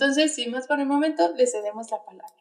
Entonces, 0.00 0.32
sin 0.32 0.52
más 0.52 0.68
por 0.68 0.78
el 0.78 0.86
momento, 0.86 1.24
le 1.36 1.44
cedemos 1.48 1.90
la 1.90 1.98
palabra. 2.04 2.32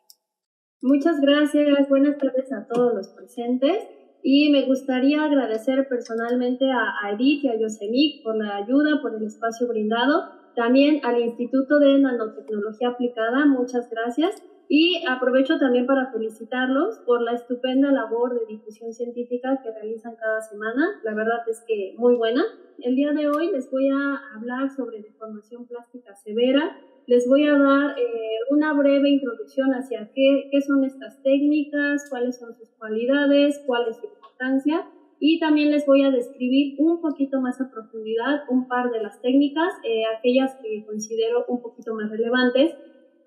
Muchas 0.79 1.19
gracias, 1.19 1.89
buenas 1.89 2.19
tardes 2.19 2.53
a 2.53 2.67
todos 2.67 2.93
los 2.93 3.07
presentes 3.07 3.83
y 4.21 4.51
me 4.51 4.67
gustaría 4.67 5.23
agradecer 5.23 5.87
personalmente 5.87 6.69
a, 6.69 7.09
Edith 7.13 7.45
y 7.45 7.47
a 7.47 7.59
Yosemite 7.59 8.21
por 8.23 8.37
la 8.37 8.57
ayuda, 8.57 9.01
por 9.01 9.15
el 9.15 9.23
espacio 9.23 9.67
brindado, 9.67 10.29
también 10.55 11.01
al 11.03 11.19
Instituto 11.19 11.79
de 11.79 11.97
Nanotecnología 11.97 12.89
Aplicada, 12.89 13.47
muchas 13.47 13.89
gracias 13.89 14.35
y 14.69 15.03
aprovecho 15.09 15.57
también 15.57 15.87
para 15.87 16.11
felicitarlos 16.11 16.99
por 17.07 17.23
la 17.23 17.33
estupenda 17.33 17.91
labor 17.91 18.39
de 18.39 18.45
difusión 18.45 18.93
científica 18.93 19.59
que 19.63 19.71
realizan 19.71 20.15
cada 20.15 20.41
semana. 20.41 20.99
La 21.03 21.15
verdad 21.15 21.39
es 21.49 21.63
que 21.67 21.95
muy 21.97 22.15
buena. 22.17 22.43
El 22.79 22.95
día 22.95 23.13
de 23.13 23.29
hoy 23.29 23.49
les 23.51 23.71
voy 23.71 23.89
a 23.89 24.35
hablar 24.35 24.69
sobre 24.69 25.01
deformación 25.01 25.65
plástica 25.65 26.15
severa. 26.15 26.77
Les 27.07 27.25
voy 27.25 27.47
a 27.47 27.57
dar 27.57 27.97
eh, 27.97 28.03
una 28.49 28.73
breve 28.73 29.09
introducción 29.09 29.71
hacia 29.71 30.11
qué, 30.13 30.49
son 30.61 30.83
estas 30.83 31.23
técnicas, 31.23 32.05
cuáles 32.09 32.37
son 32.37 32.53
sus 32.53 32.69
cualidades, 32.71 33.63
cuál 33.65 33.87
es 33.89 33.95
su 33.95 34.07
importancia 34.07 34.85
y 35.19 35.39
también 35.39 35.71
les 35.71 35.85
voy 35.85 36.03
a 36.03 36.11
describir 36.11 36.75
un 36.79 36.99
poquito 36.99 37.39
más 37.39 37.61
a 37.61 37.71
profundidad 37.71 38.41
un 38.49 38.67
par 38.67 38.91
de 38.91 39.01
las 39.01 39.21
técnicas, 39.21 39.73
eh, 39.83 40.03
aquellas 40.17 40.55
que 40.61 40.85
considero 40.85 41.45
un 41.47 41.61
poquito 41.61 41.95
más 41.95 42.09
relevantes 42.11 42.75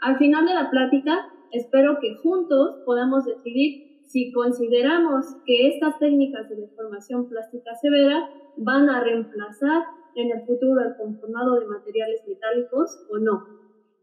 al 0.00 0.18
final 0.18 0.46
de 0.46 0.54
la 0.54 0.70
plática, 0.70 1.30
espero 1.50 1.98
que 2.00 2.16
juntos 2.16 2.82
podamos 2.84 3.24
decidir 3.24 4.02
si 4.04 4.32
consideramos 4.32 5.36
que 5.46 5.68
estas 5.68 5.98
técnicas 5.98 6.48
de 6.48 6.56
deformación 6.56 7.28
plástica 7.28 7.74
severa 7.76 8.28
van 8.56 8.88
a 8.88 9.02
reemplazar 9.02 9.84
en 10.16 10.30
el 10.30 10.46
futuro 10.46 10.80
el 10.80 10.96
conformado 10.96 11.60
de 11.60 11.66
materiales 11.66 12.22
metálicos 12.26 13.06
o 13.10 13.18
no. 13.18 13.59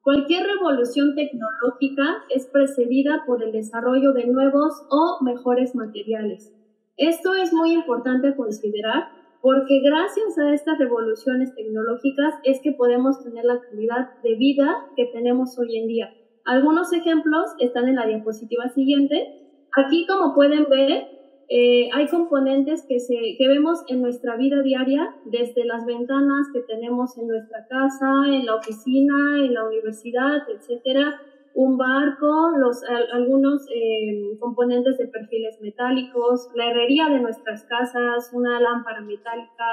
Cualquier 0.07 0.47
revolución 0.47 1.15
tecnológica 1.15 2.23
es 2.33 2.45
precedida 2.45 3.25
por 3.27 3.43
el 3.43 3.51
desarrollo 3.51 4.13
de 4.13 4.25
nuevos 4.25 4.73
o 4.89 5.21
mejores 5.21 5.75
materiales. 5.75 6.55
Esto 6.95 7.35
es 7.35 7.51
muy 7.51 7.73
importante 7.73 8.33
considerar 8.33 9.09
porque 9.41 9.81
gracias 9.81 10.37
a 10.37 10.53
estas 10.53 10.77
revoluciones 10.77 11.53
tecnológicas 11.55 12.35
es 12.45 12.61
que 12.61 12.71
podemos 12.71 13.21
tener 13.21 13.43
la 13.43 13.59
calidad 13.59 14.11
de 14.23 14.35
vida 14.35 14.77
que 14.95 15.07
tenemos 15.07 15.59
hoy 15.59 15.77
en 15.77 15.87
día. 15.87 16.13
Algunos 16.45 16.93
ejemplos 16.93 17.53
están 17.59 17.89
en 17.89 17.95
la 17.95 18.07
diapositiva 18.07 18.69
siguiente. 18.69 19.67
Aquí, 19.75 20.07
como 20.07 20.33
pueden 20.33 20.69
ver, 20.69 21.16
eh, 21.49 21.89
hay 21.93 22.07
componentes 22.07 22.85
que, 22.87 22.99
se, 22.99 23.15
que 23.37 23.47
vemos 23.47 23.83
en 23.87 24.01
nuestra 24.01 24.35
vida 24.35 24.61
diaria, 24.61 25.15
desde 25.25 25.63
las 25.63 25.85
ventanas 25.85 26.47
que 26.51 26.59
tenemos 26.61 27.17
en 27.17 27.27
nuestra 27.27 27.65
casa, 27.67 28.11
en 28.27 28.45
la 28.45 28.55
oficina, 28.55 29.37
en 29.37 29.53
la 29.53 29.65
universidad, 29.65 30.43
etcétera, 30.49 31.21
un 31.53 31.77
barco, 31.77 32.51
los, 32.57 32.83
algunos 33.13 33.65
eh, 33.73 34.37
componentes 34.39 34.97
de 34.97 35.07
perfiles 35.07 35.57
metálicos, 35.61 36.49
la 36.53 36.69
herrería 36.69 37.09
de 37.09 37.21
nuestras 37.21 37.63
casas, 37.63 38.29
una 38.33 38.59
lámpara 38.59 39.01
metálica, 39.01 39.65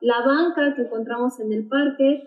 la 0.00 0.22
banca 0.26 0.74
que 0.74 0.82
encontramos 0.82 1.38
en 1.38 1.52
el 1.52 1.68
parque, 1.68 2.24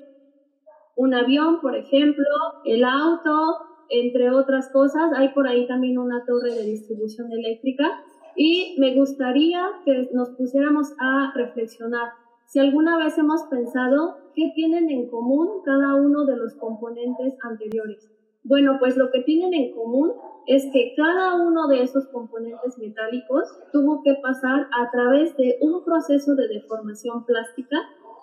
un 0.96 1.14
avión, 1.14 1.60
por 1.60 1.76
ejemplo, 1.76 2.26
el 2.64 2.86
auto, 2.86 3.58
entre 3.90 4.32
otras 4.32 4.72
cosas. 4.72 5.12
Hay 5.16 5.30
por 5.30 5.48
ahí 5.48 5.68
también 5.68 5.98
una 5.98 6.24
torre 6.26 6.54
de 6.54 6.64
distribución 6.64 7.32
eléctrica 7.32 8.02
y 8.36 8.76
me 8.80 8.96
gustaría 8.96 9.64
que 9.86 10.10
nos 10.14 10.30
pusiéramos 10.32 10.94
a 11.00 11.32
reflexionar 11.36 12.12
si 12.46 12.60
alguna 12.60 12.98
vez 12.98 13.18
hemos 13.18 13.44
pensado 13.44 14.18
qué 14.36 14.52
tienen 14.56 14.90
en 14.90 15.10
común 15.10 15.62
cada 15.66 15.96
uno 15.96 16.26
de 16.26 16.38
los 16.38 16.54
componentes 16.56 17.34
anteriores. 17.42 18.10
Bueno, 18.44 18.78
pues 18.80 18.98
lo 18.98 19.10
que 19.10 19.22
tienen 19.22 19.54
en 19.54 19.74
común 19.74 20.12
es 20.48 20.66
que 20.74 20.94
cada 20.98 21.36
uno 21.36 21.68
de 21.68 21.82
esos 21.82 22.08
componentes 22.08 22.78
metálicos 22.78 23.48
tuvo 23.72 24.02
que 24.04 24.16
pasar 24.16 24.68
a 24.72 24.92
través 24.92 25.36
de 25.38 25.58
un 25.62 25.84
proceso 25.86 26.36
de 26.36 26.50
deformación 26.50 27.26
plástica 27.26 27.78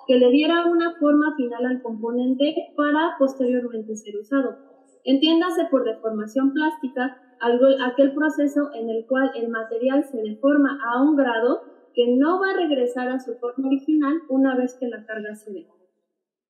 que 0.07 0.17
le 0.17 0.31
diera 0.31 0.67
una 0.67 0.95
forma 0.99 1.35
final 1.37 1.65
al 1.65 1.83
componente 1.83 2.55
para 2.77 3.17
posteriormente 3.19 3.97
ser 3.97 4.17
usado. 4.19 4.57
Entiéndase 5.05 5.65
por 5.71 5.85
deformación 5.85 6.53
plástica 6.53 7.17
aquel 7.41 8.13
proceso 8.13 8.71
en 8.75 8.91
el 8.91 9.07
cual 9.07 9.31
el 9.35 9.49
material 9.49 10.05
se 10.05 10.23
deforma 10.23 10.79
a 10.85 11.03
un 11.03 11.17
grado 11.17 11.63
que 11.95 12.17
no 12.17 12.41
va 12.41 12.51
a 12.51 12.57
regresar 12.57 13.09
a 13.09 13.21
su 13.21 13.35
forma 13.35 13.69
original 13.69 14.15
una 14.29 14.57
vez 14.57 14.77
que 14.79 14.89
la 14.89 15.05
carga 15.05 15.35
se 15.35 15.53
dé. 15.53 15.67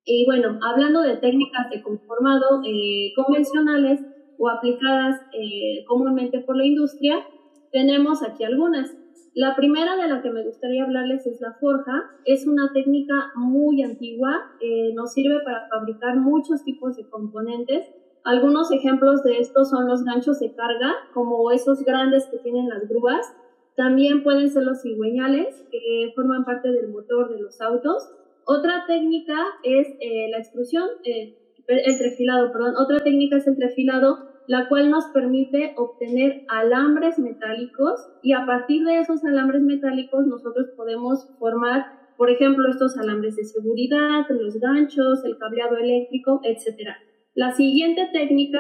Y 0.05 0.25
bueno, 0.27 0.59
hablando 0.62 1.03
de 1.03 1.17
técnicas 1.17 1.71
de 1.71 1.83
conformado 1.83 2.62
eh, 2.65 3.12
convencionales 3.15 4.00
o 4.39 4.49
aplicadas 4.49 5.21
eh, 5.33 5.84
comúnmente 5.87 6.41
por 6.41 6.56
la 6.56 6.65
industria, 6.65 7.25
tenemos 7.71 8.23
aquí 8.23 8.45
algunas. 8.45 8.97
La 9.34 9.55
primera 9.55 9.97
de 9.97 10.09
la 10.09 10.23
que 10.23 10.31
me 10.31 10.45
gustaría 10.45 10.83
hablarles 10.83 11.27
es 11.27 11.41
la 11.41 11.53
forja. 11.61 12.11
Es 12.25 12.47
una 12.47 12.73
técnica 12.73 13.31
muy 13.37 13.83
antigua, 13.83 14.50
eh, 14.61 14.93
nos 14.95 15.12
sirve 15.12 15.41
para 15.45 15.69
fabricar 15.69 16.17
muchos 16.17 16.65
tipos 16.65 16.97
de 16.97 17.09
componentes. 17.09 17.87
Algunos 18.25 18.70
ejemplos 18.70 19.22
de 19.22 19.38
estos 19.38 19.70
son 19.70 19.88
los 19.88 20.04
ganchos 20.04 20.41
de 20.41 20.54
carga, 20.54 20.94
como 21.14 21.50
esos 21.53 21.82
grandes 21.84 22.26
que 22.26 22.38
tienen 22.38 22.69
las 22.69 22.86
grúas. 22.88 23.34
También 23.76 24.22
pueden 24.22 24.50
ser 24.50 24.64
los 24.64 24.82
cigüeñales, 24.82 25.64
que 25.70 26.12
forman 26.14 26.44
parte 26.44 26.70
del 26.70 26.88
motor 26.88 27.34
de 27.34 27.41
los 27.41 27.60
autos. 27.60 28.10
Otra 28.44 28.84
técnica 28.86 29.36
es 29.62 29.88
eh, 30.00 30.28
la 30.31 30.38
extrusión, 30.38 30.88
eh, 31.04 31.36
el 31.66 31.98
trefilado, 31.98 32.53
perdón. 32.53 32.75
Otra 32.76 32.98
técnica 32.98 33.36
es 33.36 33.47
el 33.47 33.56
trefilado, 33.56 34.19
la 34.47 34.69
cual 34.69 34.91
nos 34.91 35.06
permite 35.06 35.75
obtener 35.76 36.44
alambres 36.48 37.19
metálicos 37.19 38.08
y 38.22 38.32
a 38.32 38.44
partir 38.44 38.84
de 38.84 38.98
esos 38.98 39.25
alambres 39.25 39.62
metálicos 39.62 40.26
nosotros 40.26 40.70
podemos 40.76 41.28
formar, 41.38 41.87
por 42.16 42.31
ejemplo, 42.31 42.69
estos 42.69 42.98
alambres 42.98 43.37
de 43.37 43.44
seguridad, 43.44 44.26
los 44.28 44.56
ganchos, 44.56 45.25
el 45.25 45.38
cableado 45.38 45.76
eléctrico, 45.76 46.41
etc. 46.42 46.91
La 47.35 47.53
siguiente 47.53 48.09
técnica 48.13 48.59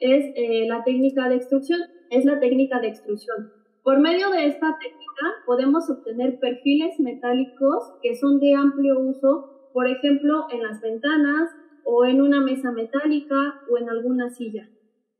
es 0.00 0.24
eh, 0.34 0.66
la 0.66 0.82
técnica 0.82 1.28
de 1.28 1.36
extrusión, 1.36 1.80
es 2.10 2.24
la 2.24 2.40
técnica 2.40 2.80
de 2.80 2.88
extrusión. 2.88 3.52
Por 3.82 4.00
medio 4.00 4.30
de 4.30 4.46
esta 4.46 4.78
técnica 4.78 5.26
podemos 5.44 5.90
obtener 5.90 6.38
perfiles 6.38 6.98
metálicos 7.00 7.92
que 8.02 8.16
son 8.16 8.40
de 8.40 8.54
amplio 8.54 8.98
uso, 9.00 9.70
por 9.74 9.86
ejemplo, 9.88 10.46
en 10.50 10.62
las 10.62 10.80
ventanas 10.80 11.50
o 11.84 12.06
en 12.06 12.22
una 12.22 12.40
mesa 12.40 12.72
metálica 12.72 13.60
o 13.70 13.76
en 13.76 13.90
alguna 13.90 14.30
silla. 14.30 14.68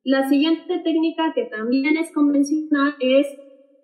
La 0.03 0.27
siguiente 0.29 0.79
técnica 0.79 1.33
que 1.35 1.45
también 1.45 1.99
es 1.99 2.11
convencional 2.13 2.95
es 3.01 3.27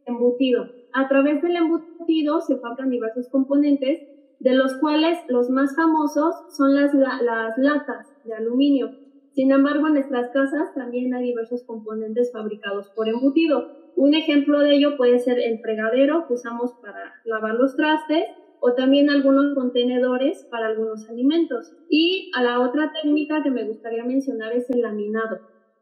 embutido. 0.07 0.71
A 0.95 1.09
través 1.09 1.43
del 1.43 1.57
embutido 1.57 2.41
se 2.41 2.57
fabrican 2.57 2.89
diversos 2.89 3.29
componentes, 3.29 4.01
de 4.45 4.53
los 4.53 4.75
cuales 4.75 5.19
los 5.29 5.49
más 5.49 5.75
famosos 5.75 6.35
son 6.55 6.75
las, 6.75 6.93
las 6.93 7.57
latas 7.57 8.15
de 8.25 8.35
aluminio. 8.35 8.91
Sin 9.33 9.51
embargo, 9.51 9.87
en 9.87 9.95
nuestras 9.95 10.29
casas 10.33 10.75
también 10.75 11.15
hay 11.15 11.29
diversos 11.29 11.65
componentes 11.65 12.31
fabricados 12.31 12.91
por 12.91 13.09
embutido. 13.09 13.71
Un 13.97 14.13
ejemplo 14.13 14.61
de 14.61 14.75
ello 14.75 14.99
puede 14.99 15.19
ser 15.19 15.39
el 15.39 15.61
fregadero 15.61 16.27
que 16.29 16.35
usamos 16.35 16.75
para 16.83 17.15
lavar 17.25 17.55
los 17.55 17.75
trastes 17.75 18.27
o 18.61 18.75
también 18.75 19.09
algunos 19.09 19.55
contenedores 19.55 20.47
para 20.51 20.67
algunos 20.67 21.09
alimentos. 21.09 21.73
Y 21.89 22.31
a 22.37 22.43
la 22.43 22.61
otra 22.61 22.93
técnica 22.93 23.43
que 23.43 23.51
me 23.51 23.65
gustaría 23.65 24.05
mencionar 24.05 24.53
es 24.53 24.69
el 24.69 24.83
laminado. 24.83 25.41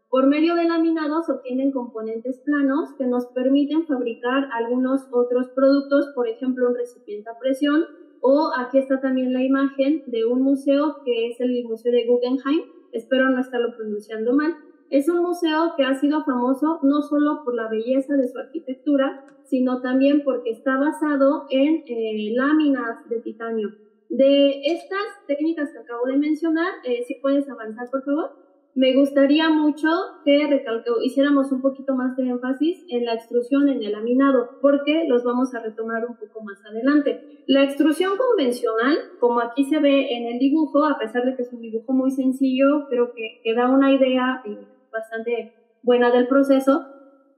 Por 0.09 0.29
medio 0.29 0.55
del 0.55 0.69
laminado 0.69 1.21
se 1.25 1.33
obtienen 1.33 1.73
componentes 1.73 2.41
planos 2.45 2.95
que 2.97 3.07
nos 3.07 3.27
permiten 3.27 3.87
fabricar 3.89 4.51
algunos 4.53 5.09
otros 5.11 5.49
productos, 5.49 6.13
por 6.15 6.29
ejemplo 6.29 6.69
un 6.69 6.77
recipiente 6.77 7.29
a 7.29 7.39
presión 7.41 7.87
o 8.23 8.51
aquí 8.57 8.79
está 8.79 9.01
también 9.01 9.33
la 9.33 9.43
imagen 9.43 10.05
de 10.07 10.25
un 10.25 10.43
museo 10.43 11.03
que 11.05 11.29
es 11.29 11.41
el 11.41 11.65
Museo 11.65 11.93
de 11.93 12.07
Guggenheim, 12.07 12.63
espero 12.93 13.29
no 13.29 13.41
estarlo 13.41 13.77
pronunciando 13.77 14.33
mal, 14.33 14.57
es 14.91 15.09
un 15.09 15.23
museo 15.23 15.75
que 15.77 15.85
ha 15.85 15.95
sido 15.95 16.23
famoso 16.25 16.79
no 16.83 17.03
solo 17.03 17.43
por 17.45 17.55
la 17.55 17.69
belleza 17.69 18.15
de 18.15 18.29
su 18.29 18.39
arquitectura, 18.39 19.25
sino 19.45 19.81
también 19.81 20.23
porque 20.23 20.51
está 20.51 20.79
basado 20.79 21.47
en 21.51 21.83
eh, 21.87 22.33
láminas 22.35 23.09
de 23.09 23.21
titanio. 23.21 23.71
De 24.09 24.61
estas 24.67 25.01
técnicas 25.27 25.71
que 25.73 25.79
acabo 25.79 26.05
de 26.07 26.19
mencionar, 26.19 26.75
eh, 26.85 27.03
si 27.07 27.15
puedes 27.17 27.49
avanzar, 27.49 27.91
por 27.91 28.05
favor. 28.05 28.42
Me 28.75 28.95
gustaría 28.95 29.51
mucho 29.51 29.89
que 30.25 30.65
hiciéramos 31.05 31.53
un 31.53 31.61
poquito 31.61 31.95
más 31.95 32.17
de 32.17 32.29
énfasis 32.29 32.87
en 32.89 33.05
la 33.05 33.15
extrusión, 33.15 33.69
en 33.69 33.83
el 33.83 33.93
laminado, 33.93 34.59
porque 34.63 35.05
los 35.07 35.25
vamos 35.25 35.55
a 35.55 35.61
retomar 35.61 36.07
un 36.07 36.17
poco 36.17 36.43
más 36.43 36.65
adelante. 36.65 37.45
La 37.47 37.65
extrusión 37.65 38.17
convencional, 38.17 38.97
como 39.21 39.41
aquí 39.41 39.65
se 39.65 39.79
ve 39.79 40.17
en 40.17 40.27
el 40.27 40.39
dibujo, 40.39 40.87
a 40.87 40.99
pesar 40.99 41.27
de 41.27 41.37
que 41.37 41.43
es 41.43 41.53
un 41.53 41.61
dibujo 41.61 41.93
muy 41.93 42.11
sencillo, 42.11 42.87
creo 42.89 43.13
que, 43.13 43.43
que 43.45 43.55
da 43.55 43.69
una 43.69 43.93
idea 43.93 44.43
eh, 44.47 44.67
bastante 44.91 45.53
buena 45.83 46.11
del 46.11 46.27
proceso, 46.27 46.87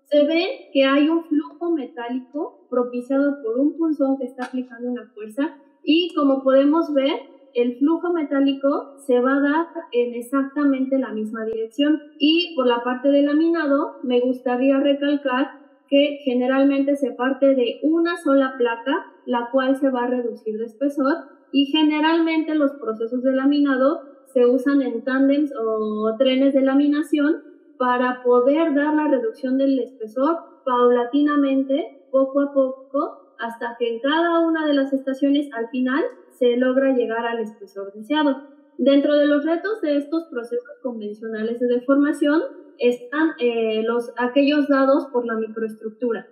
se 0.05 0.25
ve 0.27 0.71
que 0.73 0.85
hay 0.85 1.09
un 1.09 1.25
flujo 1.25 1.71
metálico 1.73 2.67
propiciado 2.71 3.43
por 3.43 3.59
un 3.59 3.77
punzón 3.77 4.19
que 4.19 4.27
está 4.27 4.45
aplicando 4.45 4.89
una 4.89 5.11
fuerza 5.15 5.57
y 5.83 6.15
como 6.15 6.43
podemos 6.43 6.93
ver, 6.95 7.15
el 7.55 7.77
flujo 7.79 8.12
metálico 8.12 8.95
se 8.99 9.21
va 9.21 9.37
a 9.37 9.41
dar 9.41 9.67
en 9.93 10.15
exactamente 10.15 10.99
la 10.99 11.11
misma 11.11 11.45
dirección. 11.45 12.01
Y 12.19 12.55
por 12.56 12.67
la 12.67 12.83
parte 12.83 13.09
del 13.09 13.27
laminado, 13.27 13.97
me 14.03 14.21
gustaría 14.21 14.79
recalcar 14.79 15.61
que 15.89 16.19
generalmente 16.25 16.97
se 16.97 17.12
parte 17.12 17.55
de 17.55 17.81
una 17.83 18.17
sola 18.17 18.55
placa, 18.59 19.06
la 19.27 19.49
cual 19.51 19.77
se 19.77 19.91
va 19.91 20.05
a 20.05 20.09
reducir 20.09 20.59
de 20.59 20.67
espesor, 20.67 21.15
y 21.53 21.67
generalmente 21.67 22.55
los 22.55 22.73
procesos 22.73 23.23
de 23.23 23.33
laminado 23.33 24.01
se 24.27 24.45
usan 24.45 24.83
en 24.83 25.05
tándems 25.05 25.53
o 25.56 26.17
trenes 26.19 26.55
de 26.55 26.62
laminación 26.62 27.43
para 27.79 28.23
poder 28.25 28.75
dar 28.75 28.95
la 28.95 29.09
reducción 29.09 29.59
del 29.59 29.79
espesor 29.79 30.39
paulatinamente, 30.65 32.06
poco 32.11 32.41
a 32.41 32.53
poco, 32.53 33.37
hasta 33.39 33.77
que 33.79 33.95
en 33.95 34.01
cada 34.01 34.41
una 34.41 34.67
de 34.67 34.75
las 34.75 34.93
estaciones 34.93 35.49
al 35.53 35.69
final 35.69 36.03
se 36.39 36.57
logra 36.57 36.95
llegar 36.95 37.27
al 37.27 37.41
espesor 37.41 37.93
deseado. 37.93 38.49
Dentro 38.79 39.15
de 39.15 39.27
los 39.27 39.45
retos 39.45 39.81
de 39.81 39.97
estos 39.97 40.25
procesos 40.31 40.79
convencionales 40.83 41.61
de 41.61 41.69
deformación 41.69 42.43
están 42.79 43.31
eh, 43.39 43.83
los, 43.85 44.13
aquellos 44.19 44.69
dados 44.69 45.07
por 45.13 45.27
la 45.27 45.35
microestructura. 45.35 46.27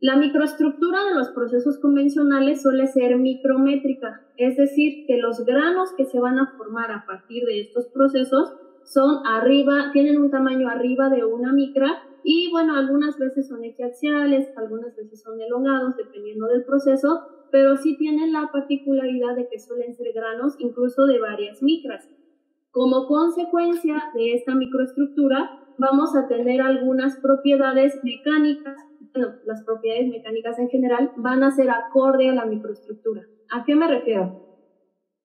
La 0.00 0.16
microestructura 0.16 1.04
de 1.04 1.14
los 1.14 1.30
procesos 1.30 1.78
convencionales 1.78 2.62
suele 2.62 2.86
ser 2.86 3.16
micrométrica, 3.16 4.26
es 4.36 4.56
decir, 4.56 5.06
que 5.06 5.16
los 5.16 5.44
granos 5.46 5.94
que 5.96 6.04
se 6.04 6.20
van 6.20 6.38
a 6.38 6.52
formar 6.58 6.90
a 6.90 7.06
partir 7.06 7.44
de 7.46 7.60
estos 7.60 7.86
procesos 7.86 8.54
son 8.84 9.26
arriba, 9.26 9.90
tienen 9.92 10.18
un 10.18 10.30
tamaño 10.30 10.68
arriba 10.68 11.08
de 11.08 11.24
una 11.24 11.52
micra 11.52 12.02
y 12.22 12.50
bueno, 12.50 12.76
algunas 12.76 13.18
veces 13.18 13.48
son 13.48 13.64
equiaxiales, 13.64 14.48
algunas 14.56 14.94
veces 14.96 15.22
son 15.22 15.40
elongados, 15.40 15.96
dependiendo 15.96 16.46
del 16.46 16.64
proceso, 16.64 17.22
pero 17.50 17.76
sí 17.76 17.96
tienen 17.96 18.32
la 18.32 18.50
particularidad 18.52 19.36
de 19.36 19.48
que 19.48 19.58
suelen 19.58 19.94
ser 19.94 20.12
granos 20.12 20.56
incluso 20.58 21.06
de 21.06 21.18
varias 21.18 21.62
micras. 21.62 22.08
Como 22.70 23.06
consecuencia 23.06 24.02
de 24.14 24.34
esta 24.34 24.54
microestructura, 24.54 25.60
vamos 25.78 26.14
a 26.14 26.28
tener 26.28 26.60
algunas 26.60 27.16
propiedades 27.20 27.98
mecánicas, 28.02 28.76
bueno, 29.14 29.34
las 29.46 29.64
propiedades 29.64 30.08
mecánicas 30.08 30.58
en 30.58 30.68
general 30.68 31.12
van 31.16 31.42
a 31.42 31.50
ser 31.50 31.70
acorde 31.70 32.28
a 32.28 32.34
la 32.34 32.44
microestructura. 32.44 33.22
¿A 33.50 33.64
qué 33.64 33.74
me 33.74 33.88
refiero? 33.88 34.46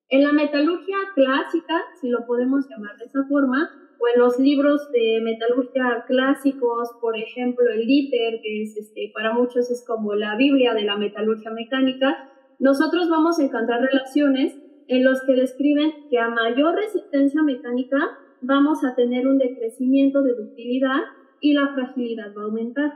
En 0.09 0.23
la 0.23 0.33
metalurgia 0.33 0.97
clásica, 1.15 1.75
si 1.99 2.09
lo 2.09 2.25
podemos 2.25 2.69
llamar 2.69 2.97
de 2.97 3.05
esa 3.05 3.23
forma, 3.29 3.69
o 4.01 4.07
en 4.13 4.19
los 4.19 4.39
libros 4.39 4.89
de 4.91 5.19
metalurgia 5.21 6.05
clásicos, 6.07 6.89
por 6.99 7.15
ejemplo, 7.15 7.69
el 7.71 7.85
Liter, 7.85 8.41
que 8.41 8.63
es 8.63 8.75
este, 8.75 9.11
para 9.13 9.33
muchos 9.33 9.69
es 9.69 9.85
como 9.85 10.15
la 10.15 10.35
Biblia 10.35 10.73
de 10.73 10.83
la 10.83 10.97
metalurgia 10.97 11.51
mecánica, 11.51 12.29
nosotros 12.57 13.09
vamos 13.09 13.39
a 13.39 13.43
encontrar 13.43 13.81
relaciones 13.81 14.57
en 14.87 15.03
los 15.03 15.23
que 15.25 15.33
describen 15.33 15.91
que 16.09 16.17
a 16.17 16.29
mayor 16.29 16.75
resistencia 16.75 17.43
mecánica 17.43 17.97
vamos 18.41 18.83
a 18.83 18.95
tener 18.95 19.27
un 19.27 19.37
decrecimiento 19.37 20.23
de 20.23 20.33
ductilidad 20.33 21.01
y 21.39 21.53
la 21.53 21.73
fragilidad 21.73 22.35
va 22.35 22.41
a 22.41 22.45
aumentar. 22.45 22.93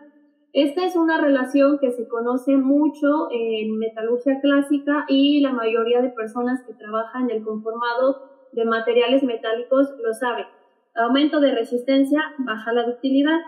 Esta 0.54 0.86
es 0.86 0.96
una 0.96 1.22
relación 1.22 1.80
que 1.80 1.92
se 1.92 2.08
conoce 2.08 2.58
mucho 2.58 3.30
en 3.32 3.78
metalurgia 3.78 4.40
clásica 4.42 5.06
y 5.08 5.42
la 5.42 5.52
mayoría 5.52 6.02
de 6.02 6.10
personas 6.10 6.64
que 6.66 6.74
trabajan 6.74 7.30
en 7.30 7.38
el 7.38 7.44
conformado 7.44 8.48
de 8.54 8.66
materiales 8.66 9.22
metálicos 9.22 9.94
lo 10.02 10.14
saben. 10.14 10.46
Aumento 10.96 11.42
de 11.42 11.54
resistencia, 11.54 12.22
baja 12.40 12.72
la 12.72 12.86
ductilidad. 12.86 13.40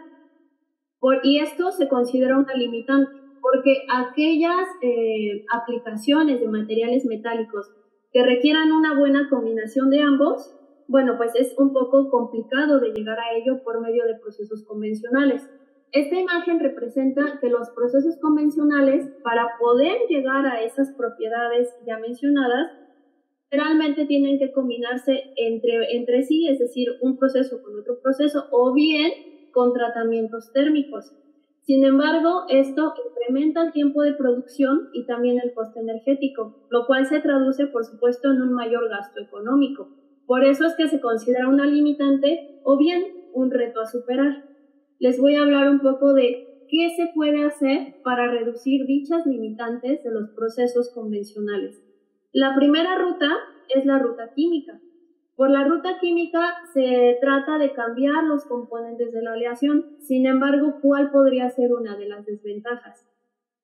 Por, 1.00 1.26
y 1.26 1.40
esto 1.40 1.72
se 1.72 1.88
considera 1.88 2.38
una 2.38 2.54
limitante, 2.54 3.10
porque 3.42 3.86
aquellas 3.90 4.68
eh, 4.82 5.46
aplicaciones 5.54 6.42
de 6.42 6.48
materiales 6.48 7.06
metálicos 7.06 7.72
que 8.12 8.24
requieran 8.24 8.72
una 8.72 8.98
buena 8.98 9.30
combinación 9.30 9.90
de 9.90 10.02
ambos, 10.02 10.54
bueno, 10.88 11.16
pues 11.18 11.36
es 11.36 11.56
un 11.58 11.74
poco 11.74 12.10
complicado 12.10 12.80
de 12.80 12.92
llegar 12.92 13.20
a 13.20 13.34
ello 13.34 13.64
por 13.64 13.80
medio 13.82 14.06
de 14.06 14.16
procesos 14.16 14.66
convencionales. 14.66 15.50
Esta 15.92 16.20
imagen 16.20 16.60
representa 16.60 17.40
que 17.40 17.50
los 17.50 17.70
procesos 17.70 18.18
convencionales, 18.22 19.10
para 19.24 19.58
poder 19.58 19.98
llegar 20.10 20.46
a 20.46 20.62
esas 20.62 20.92
propiedades 20.94 21.74
ya 21.86 21.98
mencionadas, 21.98 22.72
generalmente 23.50 24.06
tienen 24.06 24.40
que 24.40 24.52
combinarse 24.52 25.32
entre, 25.36 25.96
entre 25.96 26.24
sí, 26.24 26.48
es 26.48 26.60
decir, 26.60 26.90
un 27.02 27.18
proceso 27.18 27.62
con 27.64 27.80
otro 27.80 28.00
proceso, 28.02 28.46
o 28.52 28.74
bien 28.74 29.12
con 29.52 29.74
tratamientos 29.74 30.52
térmicos. 30.54 31.14
Sin 31.62 31.84
embargo, 31.84 32.46
esto 32.50 32.94
incrementa 33.10 33.62
el 33.66 33.74
tiempo 33.74 34.02
de 34.02 34.14
producción 34.14 34.90
y 34.94 35.06
también 35.06 35.40
el 35.44 35.54
coste 35.54 35.82
energético, 35.82 36.66
lo 36.70 36.86
cual 36.86 37.06
se 37.06 37.20
traduce, 37.20 37.68
por 37.68 37.84
supuesto, 37.84 38.32
en 38.32 38.42
un 38.42 38.54
mayor 38.54 38.88
gasto 38.90 39.20
económico. 39.20 39.90
Por 40.26 40.46
eso 40.46 40.66
es 40.66 40.76
que 40.76 40.88
se 40.88 41.02
considera 41.02 41.50
una 41.50 41.66
limitante 41.66 42.62
o 42.64 42.78
bien 42.78 43.30
un 43.34 43.52
reto 43.52 43.82
a 43.82 43.86
superar. 43.86 44.46
Les 45.00 45.20
voy 45.20 45.36
a 45.36 45.42
hablar 45.42 45.70
un 45.70 45.80
poco 45.80 46.14
de 46.14 46.66
qué 46.70 46.90
se 46.96 47.12
puede 47.14 47.44
hacer 47.44 47.96
para 48.04 48.32
reducir 48.32 48.86
dichas 48.86 49.26
limitantes 49.26 50.04
de 50.04 50.12
los 50.12 50.30
procesos 50.32 50.92
convencionales. 50.94 51.87
La 52.40 52.54
primera 52.54 52.96
ruta 53.00 53.32
es 53.68 53.84
la 53.88 53.98
ruta 53.98 54.32
química. 54.36 54.80
Por 55.36 55.50
la 55.50 55.64
ruta 55.64 55.98
química 56.00 56.54
se 56.72 57.18
trata 57.20 57.58
de 57.58 57.74
cambiar 57.74 58.26
los 58.26 58.46
componentes 58.46 59.12
de 59.12 59.24
la 59.24 59.34
aleación. 59.34 59.98
Sin 60.02 60.28
embargo, 60.28 60.76
¿cuál 60.80 61.10
podría 61.10 61.50
ser 61.50 61.74
una 61.74 61.98
de 61.98 62.08
las 62.08 62.28
desventajas? 62.28 63.10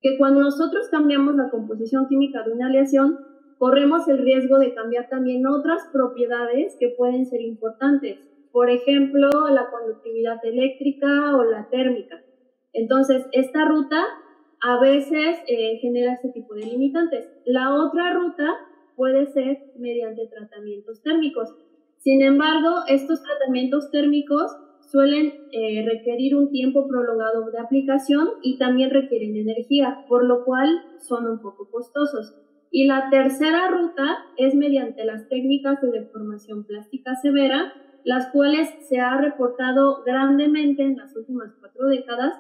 Que 0.02 0.18
cuando 0.18 0.42
nosotros 0.42 0.90
cambiamos 0.90 1.36
la 1.36 1.52
composición 1.52 2.08
química 2.08 2.42
de 2.42 2.54
una 2.54 2.66
aleación, 2.66 3.20
corremos 3.60 4.08
el 4.08 4.18
riesgo 4.18 4.58
de 4.58 4.74
cambiar 4.74 5.08
también 5.08 5.46
otras 5.46 5.88
propiedades 5.94 6.76
que 6.80 6.96
pueden 6.98 7.28
ser 7.28 7.42
importantes. 7.42 8.18
Por 8.52 8.72
ejemplo, 8.72 9.30
la 9.52 9.70
conductividad 9.70 10.44
eléctrica 10.44 11.38
o 11.38 11.44
la 11.44 11.70
térmica. 11.70 12.24
Entonces, 12.74 13.24
esta 13.34 13.66
ruta 13.66 14.04
a 14.64 14.80
veces 14.80 15.40
eh, 15.48 15.78
genera 15.82 16.14
este 16.14 16.30
tipo 16.30 16.56
de 16.56 16.66
limitantes. 16.66 17.30
La 17.46 17.76
otra 17.76 18.14
ruta 18.14 18.48
puede 18.96 19.26
ser 19.28 19.58
mediante 19.78 20.26
tratamientos 20.28 21.02
térmicos. 21.04 21.54
Sin 21.98 22.22
embargo, 22.22 22.70
estos 22.88 23.22
tratamientos 23.22 23.92
térmicos 23.92 24.56
suelen 24.90 25.34
eh, 25.52 25.86
requerir 25.86 26.38
un 26.38 26.50
tiempo 26.50 26.88
prolongado 26.88 27.52
de 27.52 27.60
aplicación 27.60 28.30
y 28.42 28.58
también 28.58 28.90
requieren 28.92 29.36
energía, 29.36 30.06
por 30.08 30.24
lo 30.24 30.46
cual 30.46 30.70
son 31.00 31.28
un 31.28 31.42
poco 31.42 31.70
costosos. 31.70 32.34
Y 32.72 32.88
la 32.88 33.10
tercera 33.10 33.68
ruta 33.68 34.26
es 34.38 34.56
mediante 34.56 35.04
las 35.04 35.28
técnicas 35.28 35.82
de 35.82 35.92
deformación 35.92 36.64
plástica 36.64 37.16
severa, 37.16 37.74
las 38.06 38.32
cuales 38.32 38.70
se 38.88 39.00
ha 39.00 39.18
reportado 39.18 40.04
grandemente 40.06 40.84
en 40.84 40.96
las 40.96 41.16
últimas 41.18 41.54
cuatro 41.60 41.88
décadas 41.88 42.34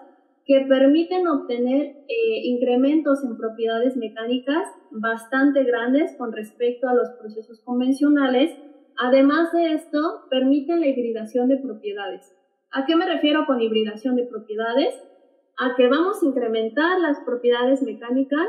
que 0.45 0.65
permiten 0.67 1.27
obtener 1.27 1.95
eh, 2.07 2.41
incrementos 2.43 3.23
en 3.23 3.37
propiedades 3.37 3.95
mecánicas 3.95 4.67
bastante 4.91 5.63
grandes 5.63 6.15
con 6.17 6.33
respecto 6.33 6.89
a 6.89 6.93
los 6.93 7.09
procesos 7.11 7.61
convencionales. 7.61 8.51
Además 8.97 9.51
de 9.53 9.73
esto, 9.73 10.25
permiten 10.29 10.81
la 10.81 10.87
hibridación 10.87 11.47
de 11.47 11.57
propiedades. 11.57 12.35
¿A 12.71 12.85
qué 12.85 12.95
me 12.95 13.05
refiero 13.05 13.45
con 13.45 13.61
hibridación 13.61 14.15
de 14.15 14.25
propiedades? 14.25 14.95
A 15.57 15.75
que 15.75 15.87
vamos 15.87 16.21
a 16.21 16.25
incrementar 16.25 16.99
las 16.99 17.19
propiedades 17.21 17.81
mecánicas 17.81 18.47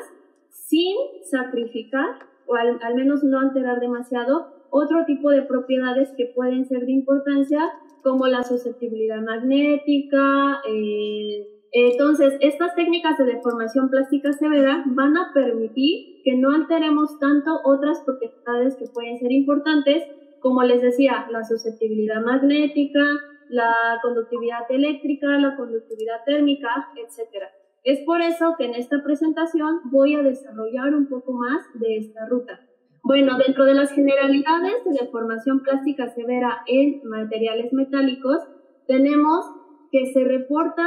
sin 0.49 0.97
sacrificar 1.31 2.19
o 2.47 2.57
al, 2.57 2.95
menos 2.95 3.23
no 3.23 3.39
alterar 3.39 3.81
demasiado 3.81 4.67
otro 4.71 5.05
tipo 5.05 5.31
de 5.31 5.43
propiedades 5.43 6.13
que 6.17 6.33
pueden 6.35 6.67
ser 6.67 6.87
de 6.87 6.93
importancia 6.93 7.61
como 8.03 8.27
la 8.27 8.43
susceptibilidad 8.43 9.21
magnética, 9.23 10.61
eh, 10.69 11.54
entonces, 11.75 12.35
estas 12.41 12.73
técnicas 12.77 13.19
de 13.19 13.25
deformación 13.25 13.91
plástica 13.91 14.33
severa 14.33 14.85
van 14.87 15.17
a 15.17 15.33
permitir 15.35 16.23
que 16.23 16.37
no 16.37 16.53
alteremos 16.53 17.19
tanto 17.19 17.61
otras 17.65 18.01
propiedades 18.03 18.77
que 18.77 18.87
pueden 18.87 19.19
ser 19.19 19.33
importantes, 19.33 20.05
como 20.39 20.63
les 20.63 20.81
decía, 20.83 21.27
la 21.33 21.43
susceptibilidad 21.43 22.23
magnética, 22.23 23.03
la 23.49 23.75
conductividad 24.03 24.71
eléctrica, 24.71 25.27
la 25.39 25.57
conductividad 25.57 26.23
térmica, 26.25 26.69
etc. 26.97 27.47
Es 27.83 27.99
por 28.07 28.21
eso 28.21 28.55
que 28.57 28.67
en 28.67 28.75
esta 28.75 29.03
presentación 29.03 29.81
voy 29.91 30.15
a 30.15 30.23
desarrollar 30.23 30.95
un 30.95 31.09
poco 31.09 31.33
más 31.33 31.61
de 31.75 31.97
esta 31.97 32.25
ruta. 32.29 32.61
Bueno, 33.03 33.37
dentro 33.37 33.65
de 33.65 33.75
las 33.75 33.91
generalidades 33.91 34.85
de 34.85 35.05
deformación 35.05 35.61
plástica 35.61 36.09
severa 36.09 36.63
en 36.69 37.03
materiales 37.03 37.73
metálicos, 37.73 38.39
tenemos 38.87 39.45
que 39.91 40.07
se 40.07 40.25
reporta 40.25 40.85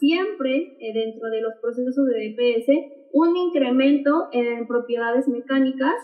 siempre 0.00 0.76
eh, 0.80 0.92
dentro 0.92 1.28
de 1.28 1.42
los 1.42 1.54
procesos 1.60 2.06
de 2.06 2.30
DPS 2.30 2.68
un 3.12 3.36
incremento 3.36 4.28
en 4.32 4.66
propiedades 4.66 5.28
mecánicas, 5.28 5.94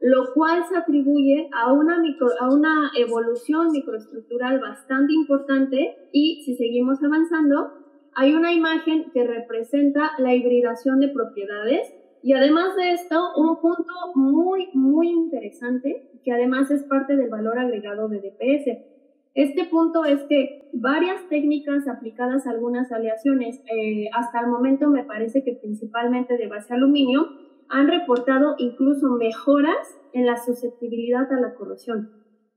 lo 0.00 0.32
cual 0.34 0.64
se 0.68 0.76
atribuye 0.76 1.48
a 1.52 1.72
una, 1.72 2.02
a 2.40 2.48
una 2.52 2.90
evolución 2.98 3.68
microestructural 3.70 4.58
bastante 4.58 5.12
importante 5.12 6.08
y 6.12 6.42
si 6.44 6.56
seguimos 6.56 7.02
avanzando, 7.02 7.82
hay 8.14 8.34
una 8.34 8.52
imagen 8.52 9.10
que 9.12 9.24
representa 9.24 10.12
la 10.18 10.34
hibridación 10.34 11.00
de 11.00 11.08
propiedades 11.08 11.94
Y 12.24 12.34
además 12.34 12.76
de 12.76 12.92
esto, 12.92 13.16
un 13.36 13.60
punto 13.60 13.92
muy, 14.14 14.68
muy 14.74 15.08
interesante, 15.08 16.08
que 16.22 16.32
además 16.32 16.70
es 16.70 16.84
parte 16.84 17.16
del 17.16 17.28
valor 17.28 17.58
agregado 17.58 18.08
de 18.08 18.20
DPS. 18.20 18.91
Este 19.34 19.64
punto 19.64 20.04
es 20.04 20.22
que 20.24 20.68
varias 20.74 21.26
técnicas 21.28 21.88
aplicadas 21.88 22.46
a 22.46 22.50
algunas 22.50 22.92
aleaciones, 22.92 23.62
eh, 23.74 24.10
hasta 24.12 24.40
el 24.40 24.48
momento 24.48 24.88
me 24.88 25.04
parece 25.04 25.42
que 25.42 25.54
principalmente 25.54 26.36
de 26.36 26.48
base 26.48 26.74
aluminio, 26.74 27.28
han 27.70 27.88
reportado 27.88 28.54
incluso 28.58 29.08
mejoras 29.08 29.98
en 30.12 30.26
la 30.26 30.36
susceptibilidad 30.36 31.32
a 31.32 31.40
la 31.40 31.54
corrosión, 31.54 32.10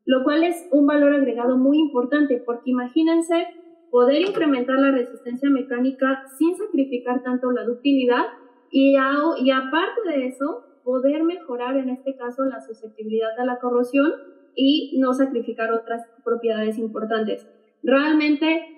lo 0.03 0.25
cual 0.25 0.44
es 0.44 0.67
un 0.72 0.86
valor 0.86 1.13
agregado 1.13 1.58
muy 1.58 1.79
importante 1.79 2.44
porque 2.46 2.72
imagínense 2.72 3.48
poder 3.89 4.22
incrementar 4.22 4.77
la 4.77 4.91
resistencia 4.91 5.50
mecánica 5.50 6.24
sin 6.38 6.58
sacrificar 6.58 7.24
tanto 7.24 7.51
la 7.51 7.63
ductilidad 7.63 8.25
y, 8.70 8.98
y 8.98 9.51
aparte 9.51 10.01
de 10.10 10.27
eso, 10.27 10.65
poder 10.84 11.24
mejorar 11.24 11.77
en 11.77 11.89
este 11.89 12.17
caso 12.17 12.44
la 12.44 12.60
susceptibilidad 12.60 13.39
a 13.39 13.46
la 13.46 13.60
corrosión 13.60 14.12
y 14.55 14.97
no 15.00 15.13
sacrificar 15.13 15.71
otras 15.71 16.07
propiedades 16.24 16.77
importantes. 16.77 17.47
Realmente 17.83 18.75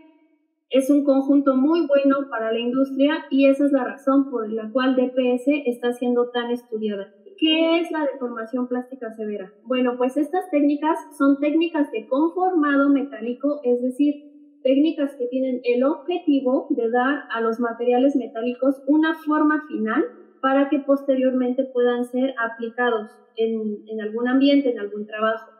es 0.69 0.89
un 0.89 1.05
conjunto 1.05 1.55
muy 1.55 1.87
bueno 1.87 2.29
para 2.29 2.51
la 2.51 2.59
industria 2.59 3.25
y 3.29 3.47
esa 3.47 3.65
es 3.65 3.71
la 3.71 3.85
razón 3.85 4.29
por 4.29 4.51
la 4.51 4.69
cual 4.71 4.95
DPS 4.95 5.47
está 5.65 5.93
siendo 5.93 6.29
tan 6.29 6.51
estudiada. 6.51 7.13
¿Qué 7.37 7.79
es 7.79 7.91
la 7.91 8.05
deformación 8.11 8.67
plástica 8.67 9.13
severa? 9.13 9.53
Bueno, 9.63 9.95
pues 9.97 10.17
estas 10.17 10.49
técnicas 10.49 10.97
son 11.17 11.39
técnicas 11.39 11.91
de 11.91 12.07
conformado 12.07 12.89
metálico, 12.89 13.61
es 13.63 13.81
decir, 13.81 14.25
técnicas 14.63 15.15
que 15.15 15.27
tienen 15.27 15.61
el 15.63 15.83
objetivo 15.83 16.67
de 16.71 16.89
dar 16.89 17.25
a 17.31 17.39
los 17.41 17.59
materiales 17.59 18.15
metálicos 18.15 18.81
una 18.87 19.15
forma 19.25 19.63
final 19.67 20.03
para 20.41 20.67
que 20.69 20.79
posteriormente 20.79 21.63
puedan 21.63 22.05
ser 22.05 22.33
aplicados 22.43 23.09
en, 23.35 23.83
en 23.87 24.01
algún 24.01 24.27
ambiente, 24.27 24.71
en 24.71 24.79
algún 24.79 25.05
trabajo. 25.05 25.56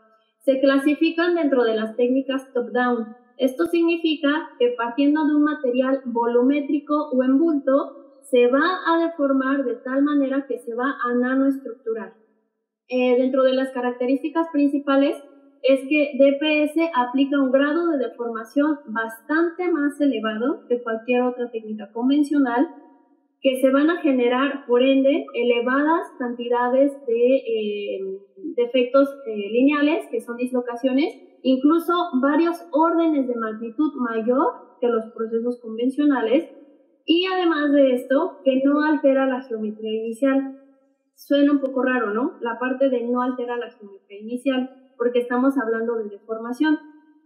Se 0.47 0.61
clasifican 0.61 1.35
dentro 1.35 1.65
de 1.65 1.75
las 1.75 1.97
técnicas 1.97 2.53
top-down. 2.53 3.17
Esto 3.35 3.65
significa 3.65 4.29
que 4.57 4.75
partiendo 4.77 5.25
de 5.27 5.35
un 5.35 5.43
material 5.43 5.99
volumétrico 6.05 7.09
o 7.09 7.21
en 7.21 7.37
bulto, 7.37 8.21
se 8.21 8.47
va 8.47 8.79
a 8.87 8.97
deformar 8.97 9.65
de 9.65 9.75
tal 9.75 10.03
manera 10.03 10.45
que 10.47 10.57
se 10.59 10.73
va 10.73 10.95
a 11.03 11.13
nanoestructurar. 11.15 12.13
Eh, 12.87 13.17
dentro 13.17 13.43
de 13.43 13.55
las 13.55 13.71
características 13.71 14.47
principales 14.53 15.21
es 15.63 15.81
que 15.89 16.11
DPS 16.17 16.91
aplica 16.95 17.41
un 17.41 17.51
grado 17.51 17.89
de 17.89 17.97
deformación 17.97 18.79
bastante 18.85 19.69
más 19.69 19.99
elevado 19.99 20.65
que 20.69 20.81
cualquier 20.81 21.23
otra 21.23 21.51
técnica 21.51 21.91
convencional, 21.91 22.69
que 23.41 23.62
se 23.62 23.70
van 23.72 23.89
a 23.89 24.01
generar, 24.01 24.65
por 24.65 24.82
ende, 24.82 25.25
elevadas 25.34 26.12
cantidades 26.17 26.91
de 27.06 27.36
eh, 27.36 28.00
defectos 28.56 29.08
eh, 29.27 29.50
lineales, 29.51 30.08
que 30.10 30.22
son 30.22 30.38
dislocaciones, 30.38 31.13
incluso 31.44 31.94
varios 32.22 32.67
órdenes 32.72 33.27
de 33.27 33.36
magnitud 33.36 33.94
mayor 33.96 34.77
que 34.82 34.88
los 34.88 35.06
procesos 35.13 35.60
convencionales, 35.62 36.50
y 37.06 37.25
además 37.25 37.72
de 37.72 37.94
esto, 37.94 38.39
que 38.44 38.62
no 38.65 38.84
altera 38.84 39.25
la 39.27 39.41
geometría 39.41 39.94
inicial. 39.94 40.60
Suena 41.15 41.53
un 41.53 41.60
poco 41.60 41.82
raro, 41.82 42.13
¿no? 42.13 42.38
La 42.41 42.60
parte 42.60 42.89
de 42.89 43.03
no 43.03 43.22
altera 43.22 43.56
la 43.56 43.72
geometría 43.72 44.20
inicial 44.20 44.70
porque 44.98 45.20
estamos 45.20 45.58
hablando 45.58 45.96
de 45.96 46.10
deformación. 46.10 46.77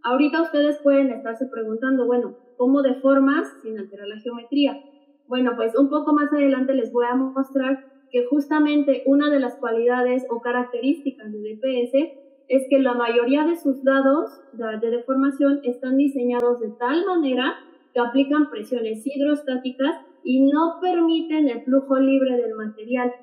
Ahorita 0.03 0.41
ustedes 0.41 0.77
pueden 0.79 1.09
estarse 1.09 1.47
preguntando, 1.47 2.05
bueno, 2.05 2.35
¿cómo 2.57 2.81
deformas 2.81 3.47
sin 3.63 3.79
alterar 3.79 4.07
la 4.07 4.19
geometría? 4.19 4.77
Bueno, 5.31 5.53
pues 5.55 5.73
un 5.79 5.89
poco 5.89 6.11
más 6.11 6.29
adelante 6.33 6.73
les 6.73 6.91
voy 6.91 7.05
a 7.09 7.15
mostrar 7.15 7.85
que 8.11 8.25
justamente 8.25 9.03
una 9.05 9.29
de 9.29 9.39
las 9.39 9.55
cualidades 9.55 10.27
o 10.29 10.41
características 10.41 11.31
de 11.31 11.39
DPS 11.39 11.93
es 12.49 12.67
que 12.69 12.79
la 12.79 12.95
mayoría 12.95 13.45
de 13.45 13.55
sus 13.55 13.81
dados 13.81 14.29
de 14.51 14.89
deformación 14.89 15.61
están 15.63 15.95
diseñados 15.95 16.59
de 16.59 16.71
tal 16.77 17.05
manera 17.05 17.55
que 17.93 18.01
aplican 18.01 18.49
presiones 18.49 19.07
hidrostáticas 19.07 20.01
y 20.25 20.41
no 20.41 20.79
permiten 20.81 21.47
el 21.47 21.61
flujo 21.61 21.97
libre 21.97 22.35
del 22.35 22.53
material, 22.55 23.13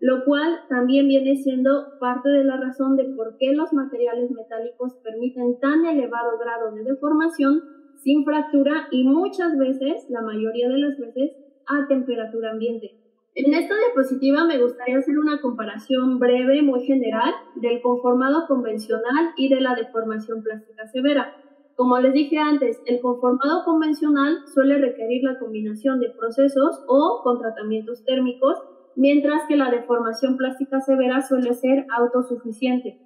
lo 0.00 0.24
cual 0.24 0.60
también 0.70 1.06
viene 1.06 1.36
siendo 1.36 1.98
parte 2.00 2.30
de 2.30 2.44
la 2.44 2.56
razón 2.56 2.96
de 2.96 3.04
por 3.14 3.36
qué 3.36 3.52
los 3.52 3.74
materiales 3.74 4.30
metálicos 4.30 4.94
permiten 5.04 5.60
tan 5.60 5.84
elevado 5.84 6.38
grado 6.38 6.74
de 6.74 6.84
deformación 6.84 7.60
sin 7.98 8.24
fractura 8.24 8.88
y 8.90 9.04
muchas 9.04 9.58
veces, 9.58 10.08
la 10.08 10.22
mayoría 10.22 10.70
de 10.70 10.78
las 10.78 10.98
veces, 10.98 11.32
a 11.68 11.86
temperatura 11.86 12.50
ambiente. 12.50 12.98
En 13.34 13.54
esta 13.54 13.74
diapositiva 13.76 14.44
me 14.44 14.58
gustaría 14.58 14.98
hacer 14.98 15.18
una 15.18 15.40
comparación 15.40 16.18
breve, 16.18 16.62
muy 16.62 16.84
general, 16.84 17.32
del 17.54 17.80
conformado 17.82 18.46
convencional 18.48 19.32
y 19.36 19.48
de 19.48 19.60
la 19.60 19.74
deformación 19.74 20.42
plástica 20.42 20.86
severa. 20.88 21.36
Como 21.76 21.98
les 22.00 22.12
dije 22.12 22.38
antes, 22.38 22.82
el 22.86 23.00
conformado 23.00 23.64
convencional 23.64 24.38
suele 24.52 24.78
requerir 24.78 25.22
la 25.22 25.38
combinación 25.38 26.00
de 26.00 26.10
procesos 26.10 26.82
o 26.88 27.20
con 27.22 27.38
tratamientos 27.38 28.04
térmicos 28.04 28.58
mientras 28.96 29.46
que 29.46 29.56
la 29.56 29.70
deformación 29.70 30.36
plástica 30.36 30.80
severa 30.80 31.22
suele 31.22 31.54
ser 31.54 31.86
autosuficiente. 31.96 32.98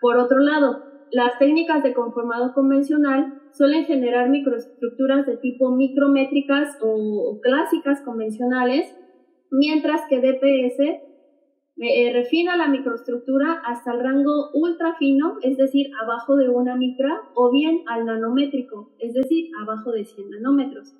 Por 0.00 0.16
otro 0.16 0.38
lado, 0.38 0.82
las 1.10 1.38
técnicas 1.38 1.82
de 1.82 1.92
conformado 1.92 2.54
convencional 2.54 3.42
suelen 3.54 3.84
generar 3.86 4.28
microestructuras 4.28 5.26
de 5.26 5.36
tipo 5.36 5.70
micrométricas 5.70 6.76
o, 6.80 7.40
clásicas 7.40 8.02
convencionales, 8.02 8.94
mientras 9.50 10.02
que 10.08 10.20
DPS 10.20 10.80
eh, 11.76 12.12
refina 12.12 12.56
la 12.56 12.68
microestructura 12.68 13.62
hasta 13.64 13.92
el 13.92 14.00
rango 14.00 14.50
ultra 14.54 14.94
fino, 14.98 15.38
es 15.42 15.56
decir, 15.56 15.90
abajo 16.02 16.36
de 16.36 16.48
una 16.48 16.76
micra, 16.76 17.22
o 17.34 17.50
bien 17.50 17.82
al 17.86 18.06
nanométrico, 18.06 18.92
es 18.98 19.14
decir, 19.14 19.50
abajo 19.62 19.92
de 19.92 20.04
100 20.04 20.30
nanómetros. 20.30 20.94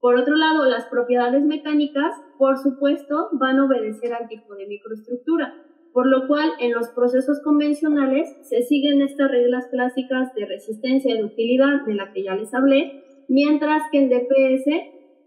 Por 0.00 0.16
otro 0.16 0.36
lado, 0.36 0.64
las 0.66 0.86
propiedades 0.86 1.44
mecánicas, 1.44 2.14
por 2.38 2.58
supuesto, 2.58 3.28
van 3.32 3.58
a 3.58 3.64
obedecer 3.64 4.12
al 4.12 4.28
tipo 4.28 4.54
de 4.54 4.66
microestructura, 4.66 5.65
por 5.96 6.06
lo 6.08 6.26
cual 6.28 6.50
en 6.60 6.72
los 6.72 6.90
procesos 6.90 7.40
convencionales 7.42 8.28
se 8.42 8.60
siguen 8.60 9.00
estas 9.00 9.30
reglas 9.30 9.66
clásicas 9.68 10.34
de 10.34 10.44
resistencia 10.44 11.14
y 11.14 11.22
ductilidad 11.22 11.86
de 11.86 11.94
la 11.94 12.12
que 12.12 12.22
ya 12.22 12.34
les 12.34 12.52
hablé, 12.52 13.02
mientras 13.28 13.84
que 13.90 14.00
en 14.00 14.10
DPS 14.10 14.66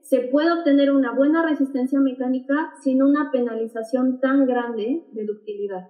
se 0.04 0.20
puede 0.32 0.52
obtener 0.52 0.92
una 0.92 1.12
buena 1.12 1.44
resistencia 1.44 2.00
mecánica 2.00 2.72
sin 2.84 3.02
una 3.02 3.32
penalización 3.32 4.20
tan 4.20 4.46
grande 4.46 5.08
de 5.12 5.26
ductilidad. 5.26 5.90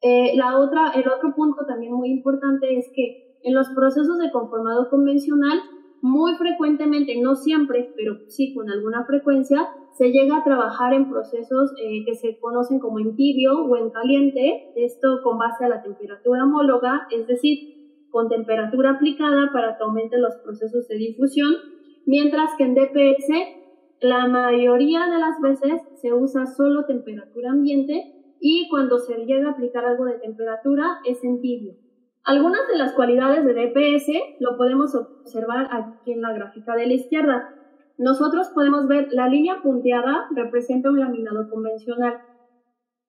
Eh, 0.00 0.36
la 0.36 0.60
otra, 0.60 0.92
el 0.94 1.08
otro 1.08 1.34
punto 1.34 1.66
también 1.66 1.92
muy 1.92 2.10
importante 2.10 2.78
es 2.78 2.86
que 2.94 3.40
en 3.42 3.52
los 3.52 3.68
procesos 3.70 4.16
de 4.20 4.30
conformado 4.30 4.90
convencional 4.90 5.58
muy 6.00 6.34
frecuentemente, 6.36 7.20
no 7.20 7.34
siempre, 7.34 7.92
pero 7.96 8.18
sí 8.28 8.54
con 8.54 8.70
alguna 8.70 9.04
frecuencia, 9.04 9.68
se 9.92 10.10
llega 10.10 10.38
a 10.38 10.44
trabajar 10.44 10.94
en 10.94 11.10
procesos 11.10 11.72
eh, 11.82 12.04
que 12.04 12.14
se 12.14 12.38
conocen 12.38 12.78
como 12.78 13.00
en 13.00 13.16
tibio 13.16 13.64
o 13.64 13.76
en 13.76 13.90
caliente, 13.90 14.72
esto 14.76 15.20
con 15.24 15.38
base 15.38 15.64
a 15.64 15.68
la 15.68 15.82
temperatura 15.82 16.44
homóloga, 16.44 17.08
es 17.10 17.26
decir, 17.26 18.06
con 18.10 18.28
temperatura 18.28 18.92
aplicada 18.92 19.50
para 19.52 19.76
que 19.76 19.82
aumenten 19.82 20.22
los 20.22 20.36
procesos 20.36 20.86
de 20.88 20.96
difusión, 20.96 21.54
mientras 22.06 22.50
que 22.56 22.64
en 22.64 22.74
DPS 22.74 23.28
la 24.00 24.28
mayoría 24.28 25.06
de 25.06 25.18
las 25.18 25.40
veces 25.40 25.82
se 26.00 26.12
usa 26.12 26.46
solo 26.46 26.84
temperatura 26.84 27.50
ambiente 27.50 28.36
y 28.40 28.68
cuando 28.70 28.98
se 28.98 29.26
llega 29.26 29.48
a 29.48 29.52
aplicar 29.52 29.84
algo 29.84 30.04
de 30.04 30.18
temperatura 30.18 31.00
es 31.04 31.22
en 31.24 31.40
tibio. 31.40 31.74
Algunas 32.24 32.68
de 32.68 32.76
las 32.76 32.92
cualidades 32.92 33.44
de 33.44 33.54
DPS 33.54 34.08
lo 34.40 34.56
podemos 34.56 34.94
observar 34.94 35.68
aquí 35.70 36.12
en 36.12 36.20
la 36.20 36.32
gráfica 36.32 36.74
de 36.74 36.86
la 36.86 36.94
izquierda. 36.94 37.54
Nosotros 37.96 38.48
podemos 38.54 38.86
ver 38.86 39.08
la 39.12 39.28
línea 39.28 39.62
punteada 39.62 40.28
representa 40.34 40.90
un 40.90 41.00
laminado 41.00 41.48
convencional, 41.48 42.20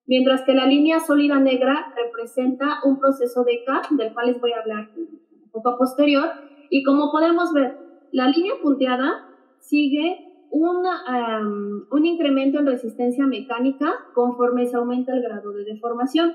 mientras 0.06 0.42
que 0.42 0.54
la 0.54 0.66
línea 0.66 1.00
sólida 1.00 1.38
negra 1.38 1.92
representa 1.96 2.80
un 2.84 2.98
proceso 2.98 3.44
de 3.44 3.62
CAP, 3.64 3.90
del 3.90 4.12
cual 4.14 4.28
les 4.28 4.40
voy 4.40 4.52
a 4.52 4.60
hablar 4.60 4.90
un 4.96 5.50
poco 5.52 5.76
posterior. 5.78 6.28
Y 6.70 6.82
como 6.82 7.12
podemos 7.12 7.52
ver, 7.52 7.76
la 8.12 8.28
línea 8.28 8.54
punteada 8.62 9.28
sigue 9.60 10.26
un 10.50 12.04
incremento 12.04 12.58
en 12.58 12.66
resistencia 12.66 13.26
mecánica 13.26 13.94
conforme 14.14 14.66
se 14.66 14.76
aumenta 14.76 15.12
el 15.12 15.22
grado 15.22 15.52
de 15.52 15.64
deformación, 15.64 16.32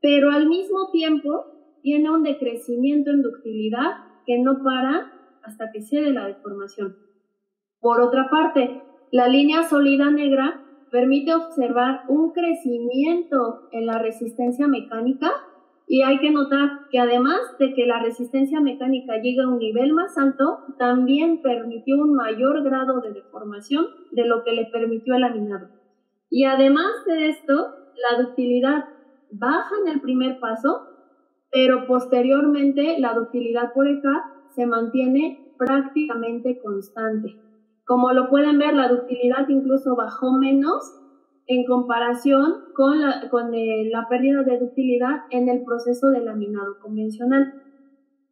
pero 0.00 0.30
al 0.30 0.46
mismo 0.48 0.90
tiempo 0.92 1.46
tiene 1.82 2.10
un 2.10 2.22
decrecimiento 2.22 3.10
en 3.10 3.22
ductilidad 3.22 4.04
que 4.26 4.38
no 4.38 4.62
para 4.62 5.12
hasta 5.42 5.70
que 5.72 5.82
cede 5.82 6.12
la 6.12 6.26
deformación. 6.26 6.96
Por 7.80 8.00
otra 8.00 8.28
parte, 8.30 8.82
la 9.10 9.28
línea 9.28 9.62
sólida 9.62 10.10
negra 10.10 10.64
permite 10.90 11.34
observar 11.34 12.02
un 12.08 12.32
crecimiento 12.32 13.68
en 13.72 13.86
la 13.86 13.98
resistencia 13.98 14.66
mecánica 14.66 15.32
y 15.86 16.02
hay 16.02 16.18
que 16.18 16.30
notar 16.30 16.88
que 16.90 16.98
además 16.98 17.38
de 17.58 17.72
que 17.72 17.86
la 17.86 18.00
resistencia 18.00 18.60
mecánica 18.60 19.16
llega 19.22 19.44
a 19.44 19.48
un 19.48 19.58
nivel 19.58 19.94
más 19.94 20.18
alto, 20.18 20.58
también 20.78 21.40
permitió 21.40 21.96
un 21.96 22.14
mayor 22.14 22.62
grado 22.62 23.00
de 23.00 23.12
deformación 23.12 23.86
de 24.12 24.26
lo 24.26 24.44
que 24.44 24.52
le 24.52 24.66
permitió 24.66 25.14
el 25.14 25.22
laminado. 25.22 25.68
Y 26.28 26.44
además 26.44 26.90
de 27.06 27.30
esto, 27.30 27.54
la 27.96 28.22
ductilidad 28.22 28.84
baja 29.30 29.74
en 29.82 29.92
el 29.92 30.00
primer 30.02 30.38
paso, 30.40 30.87
pero 31.50 31.86
posteriormente 31.86 32.98
la 32.98 33.14
ductilidad 33.14 33.72
por 33.72 33.88
ECA 33.88 34.32
se 34.54 34.66
mantiene 34.66 35.54
prácticamente 35.58 36.60
constante. 36.60 37.36
Como 37.84 38.12
lo 38.12 38.28
pueden 38.28 38.58
ver, 38.58 38.74
la 38.74 38.88
ductilidad 38.88 39.48
incluso 39.48 39.96
bajó 39.96 40.32
menos 40.32 40.94
en 41.46 41.64
comparación 41.64 42.64
con 42.74 43.00
la, 43.00 43.28
con 43.30 43.54
eh, 43.54 43.88
la 43.90 44.06
pérdida 44.08 44.42
de 44.42 44.58
ductilidad 44.58 45.22
en 45.30 45.48
el 45.48 45.64
proceso 45.64 46.08
de 46.08 46.20
laminado 46.20 46.78
convencional. 46.80 47.54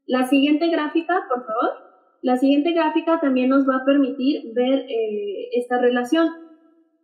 La 0.07 0.27
siguiente 0.27 0.69
gráfica, 0.69 1.25
por 1.29 1.47
favor. 1.47 1.71
La 2.23 2.37
siguiente 2.37 2.73
gráfica 2.73 3.19
también 3.21 3.49
nos 3.49 3.67
va 3.67 3.77
a 3.77 3.85
permitir 3.85 4.53
ver 4.55 4.81
eh, 4.81 5.49
esta 5.53 5.79
relación. 5.79 6.29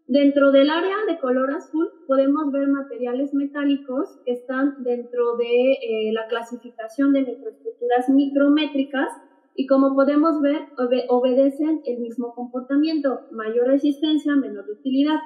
Dentro 0.09 0.51
del 0.51 0.69
área 0.69 0.97
de 1.07 1.19
color 1.19 1.53
azul 1.53 1.89
podemos 2.07 2.51
ver 2.51 2.69
materiales 2.69 3.33
metálicos 3.35 4.19
que 4.25 4.33
están 4.33 4.83
dentro 4.83 5.37
de 5.37 5.73
eh, 5.73 6.13
la 6.13 6.27
clasificación 6.27 7.13
de 7.13 7.23
microestructuras 7.23 8.09
micrométricas 8.09 9.09
y 9.55 9.67
como 9.67 9.95
podemos 9.95 10.41
ver 10.41 10.69
obedecen 11.09 11.83
el 11.85 12.01
mismo 12.01 12.35
comportamiento, 12.35 13.21
mayor 13.31 13.69
resistencia, 13.69 14.35
menor 14.35 14.69
utilidad. 14.71 15.21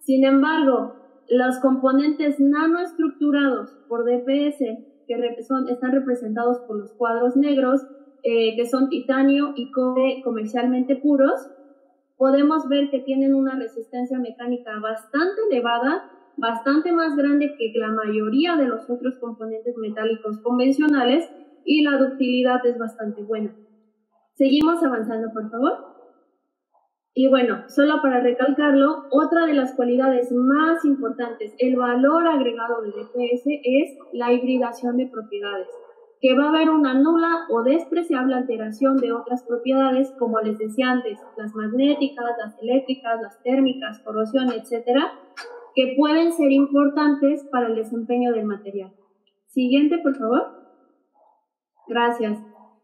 Sin 0.00 0.24
embargo, 0.24 0.94
los 1.28 1.58
componentes 1.58 2.40
nanoestructurados 2.40 3.70
por 3.88 4.04
DPS, 4.04 4.58
que 5.06 5.42
son, 5.42 5.68
están 5.68 5.92
representados 5.92 6.58
por 6.60 6.78
los 6.78 6.92
cuadros 6.92 7.36
negros, 7.36 7.82
eh, 8.22 8.54
que 8.56 8.66
son 8.66 8.88
titanio 8.88 9.52
y 9.56 9.70
cobre 9.72 10.22
comercialmente 10.22 10.96
puros, 10.96 11.50
podemos 12.22 12.68
ver 12.68 12.88
que 12.88 13.00
tienen 13.00 13.34
una 13.34 13.56
resistencia 13.56 14.16
mecánica 14.16 14.78
bastante 14.78 15.40
elevada, 15.50 16.08
bastante 16.36 16.92
más 16.92 17.16
grande 17.16 17.56
que 17.58 17.72
la 17.76 17.88
mayoría 17.88 18.54
de 18.54 18.68
los 18.68 18.88
otros 18.88 19.18
componentes 19.18 19.76
metálicos 19.76 20.38
convencionales 20.38 21.28
y 21.64 21.82
la 21.82 21.98
ductilidad 21.98 22.64
es 22.64 22.78
bastante 22.78 23.24
buena. 23.24 23.52
Seguimos 24.34 24.80
avanzando, 24.84 25.32
por 25.32 25.50
favor. 25.50 25.72
Y 27.12 27.26
bueno, 27.26 27.64
solo 27.66 28.00
para 28.00 28.20
recalcarlo, 28.20 29.06
otra 29.10 29.46
de 29.46 29.54
las 29.54 29.74
cualidades 29.74 30.30
más 30.30 30.84
importantes, 30.84 31.52
el 31.58 31.74
valor 31.74 32.28
agregado 32.28 32.82
de 32.82 32.90
DPS 32.90 33.46
es 33.64 33.98
la 34.12 34.32
hibridación 34.32 34.96
de 34.96 35.08
propiedades, 35.08 35.66
que 36.22 36.36
va 36.36 36.44
a 36.44 36.48
haber 36.50 36.70
una 36.70 36.94
nula 36.94 37.46
o 37.50 37.64
despreciable 37.64 38.36
alteración 38.36 38.96
de 38.96 39.12
otras 39.12 39.42
propiedades, 39.42 40.14
como 40.20 40.38
les 40.40 40.56
decía 40.56 40.92
antes, 40.92 41.18
las 41.36 41.52
magnéticas, 41.56 42.24
las 42.38 42.56
eléctricas, 42.62 43.20
las 43.20 43.42
térmicas, 43.42 43.98
corrosión, 44.04 44.52
etcétera, 44.52 45.12
que 45.74 45.94
pueden 45.98 46.32
ser 46.32 46.52
importantes 46.52 47.44
para 47.50 47.66
el 47.66 47.74
desempeño 47.74 48.30
del 48.32 48.44
material. 48.44 48.92
Siguiente, 49.48 49.98
por 49.98 50.16
favor. 50.16 50.62
Gracias. 51.88 52.38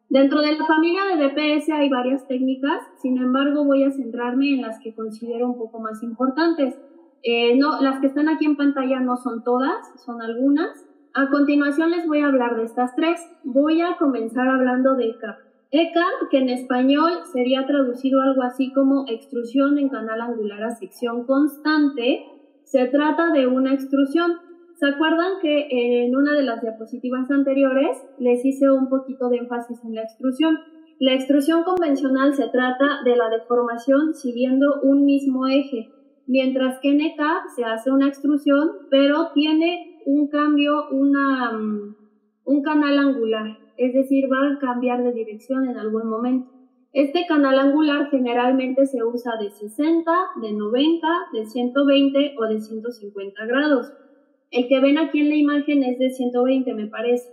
Dentro 0.09 0.41
de 0.41 0.59
la 0.59 0.67
familia 0.67 1.03
de 1.05 1.29
DPS 1.29 1.71
hay 1.71 1.89
varias 1.89 2.27
técnicas, 2.27 2.83
sin 2.97 3.19
embargo 3.19 3.65
voy 3.65 3.85
a 3.85 3.93
centrarme 3.93 4.55
en 4.55 4.63
las 4.63 4.81
que 4.81 4.97
considero 4.97 5.47
un 5.47 5.59
poco 5.59 5.79
más 5.79 6.03
importantes. 6.03 6.75
Eh, 7.23 7.57
las 7.81 8.01
que 8.01 8.09
están 8.09 8.29
aquí 8.29 8.47
en 8.47 8.57
pantalla 8.57 8.99
no 8.99 9.17
son 9.17 9.45
todas, 9.45 9.77
son 10.05 10.23
algunas. 10.23 10.88
A 11.19 11.31
continuación 11.31 11.91
les 11.91 12.07
voy 12.07 12.21
a 12.21 12.29
hablar 12.29 12.55
de 12.55 12.63
estas 12.63 12.95
tres. 12.95 13.21
Voy 13.43 13.81
a 13.81 13.97
comenzar 13.99 14.47
hablando 14.47 14.95
de 14.95 15.09
ECAP. 15.09 15.37
ECAP, 15.73 16.31
que 16.31 16.39
en 16.39 16.49
español 16.49 17.11
sería 17.33 17.67
traducido 17.67 18.21
algo 18.21 18.43
así 18.43 18.73
como 18.73 19.05
extrusión 19.09 19.79
en 19.79 19.89
canal 19.89 20.21
angular 20.21 20.63
a 20.63 20.77
sección 20.77 21.25
constante, 21.25 22.25
se 22.63 22.87
trata 22.87 23.33
de 23.33 23.49
una 23.49 23.75
extrusión 23.75 24.31
¿Se 24.77 24.87
acuerdan 24.87 25.41
que 25.43 26.05
en 26.05 26.15
una 26.15 26.35
de 26.35 26.45
las 26.45 26.63
diapositivas 26.63 27.29
anteriores 27.33 27.97
les 28.21 28.45
hice 28.45 28.71
un 28.71 28.89
poquito 28.89 29.29
de 29.29 29.39
énfasis 29.39 29.83
en 29.85 29.97
la 29.97 30.03
extrusión? 30.03 30.57
La 31.01 31.15
extrusión 31.15 31.65
convencional 31.65 32.33
se 32.35 32.47
trata 32.47 33.03
de 33.05 33.17
la 33.17 33.29
deformación 33.29 34.15
siguiendo 34.15 34.81
un 34.85 35.05
mismo 35.05 35.49
eje, 35.49 35.89
mientras 36.29 36.79
que 36.79 36.91
en 36.91 37.01
EK 37.01 37.21
se 37.57 37.65
hace 37.65 37.91
una 37.91 38.07
extrusión, 38.07 38.71
pero 38.89 39.33
tiene 39.35 39.98
un 40.09 40.29
cambio, 40.29 40.89
una, 40.91 41.53
mm, 41.53 41.97
un 42.47 42.63
canal 42.63 42.99
angular, 42.99 43.59
es 43.77 43.93
decir, 43.93 44.25
va 44.33 44.55
a 44.55 44.59
cambiar 44.59 45.03
de 45.03 45.13
dirección 45.13 45.69
en 45.69 45.77
algún 45.77 46.09
momento. 46.09 46.51
Este 46.95 47.27
canal 47.29 47.59
angular 47.59 48.09
generalmente 48.11 48.87
se 48.87 49.05
usa 49.05 49.37
de 49.37 49.51
60, 49.51 50.11
de 50.41 50.53
90, 50.53 51.07
de 51.35 51.45
120 51.45 52.37
o 52.39 52.45
de 52.47 52.59
150 52.59 53.45
grados. 53.45 53.93
El 54.51 54.67
que 54.67 54.81
ven 54.81 54.97
aquí 54.97 55.21
en 55.21 55.29
la 55.29 55.37
imagen 55.37 55.83
es 55.83 55.99
de 55.99 56.09
120, 56.09 56.73
me 56.73 56.87
parece. 56.87 57.29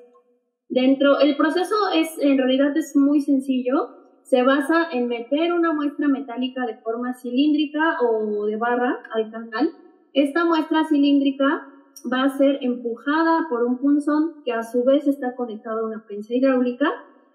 Dentro, 0.67 1.21
el 1.21 1.37
proceso 1.37 1.75
es, 1.95 2.19
en 2.19 2.37
realidad 2.37 2.75
es 2.75 2.93
muy 2.97 3.21
sencillo. 3.21 3.87
Se 4.23 4.43
basa 4.43 4.89
en 4.91 5.07
meter 5.07 5.53
una 5.53 5.71
muestra 5.71 6.09
metálica 6.09 6.65
de 6.65 6.75
forma 6.79 7.13
cilíndrica 7.13 7.99
o 8.01 8.45
de 8.47 8.57
barra 8.57 8.99
al 9.13 9.31
canal. 9.31 9.69
Esta 10.11 10.43
muestra 10.43 10.83
cilíndrica 10.83 11.71
va 12.11 12.23
a 12.23 12.37
ser 12.37 12.59
empujada 12.61 13.47
por 13.49 13.63
un 13.63 13.77
punzón 13.77 14.43
que 14.43 14.51
a 14.51 14.63
su 14.63 14.83
vez 14.83 15.07
está 15.07 15.35
conectado 15.35 15.81
a 15.81 15.87
una 15.87 16.05
prensa 16.05 16.33
hidráulica 16.33 16.87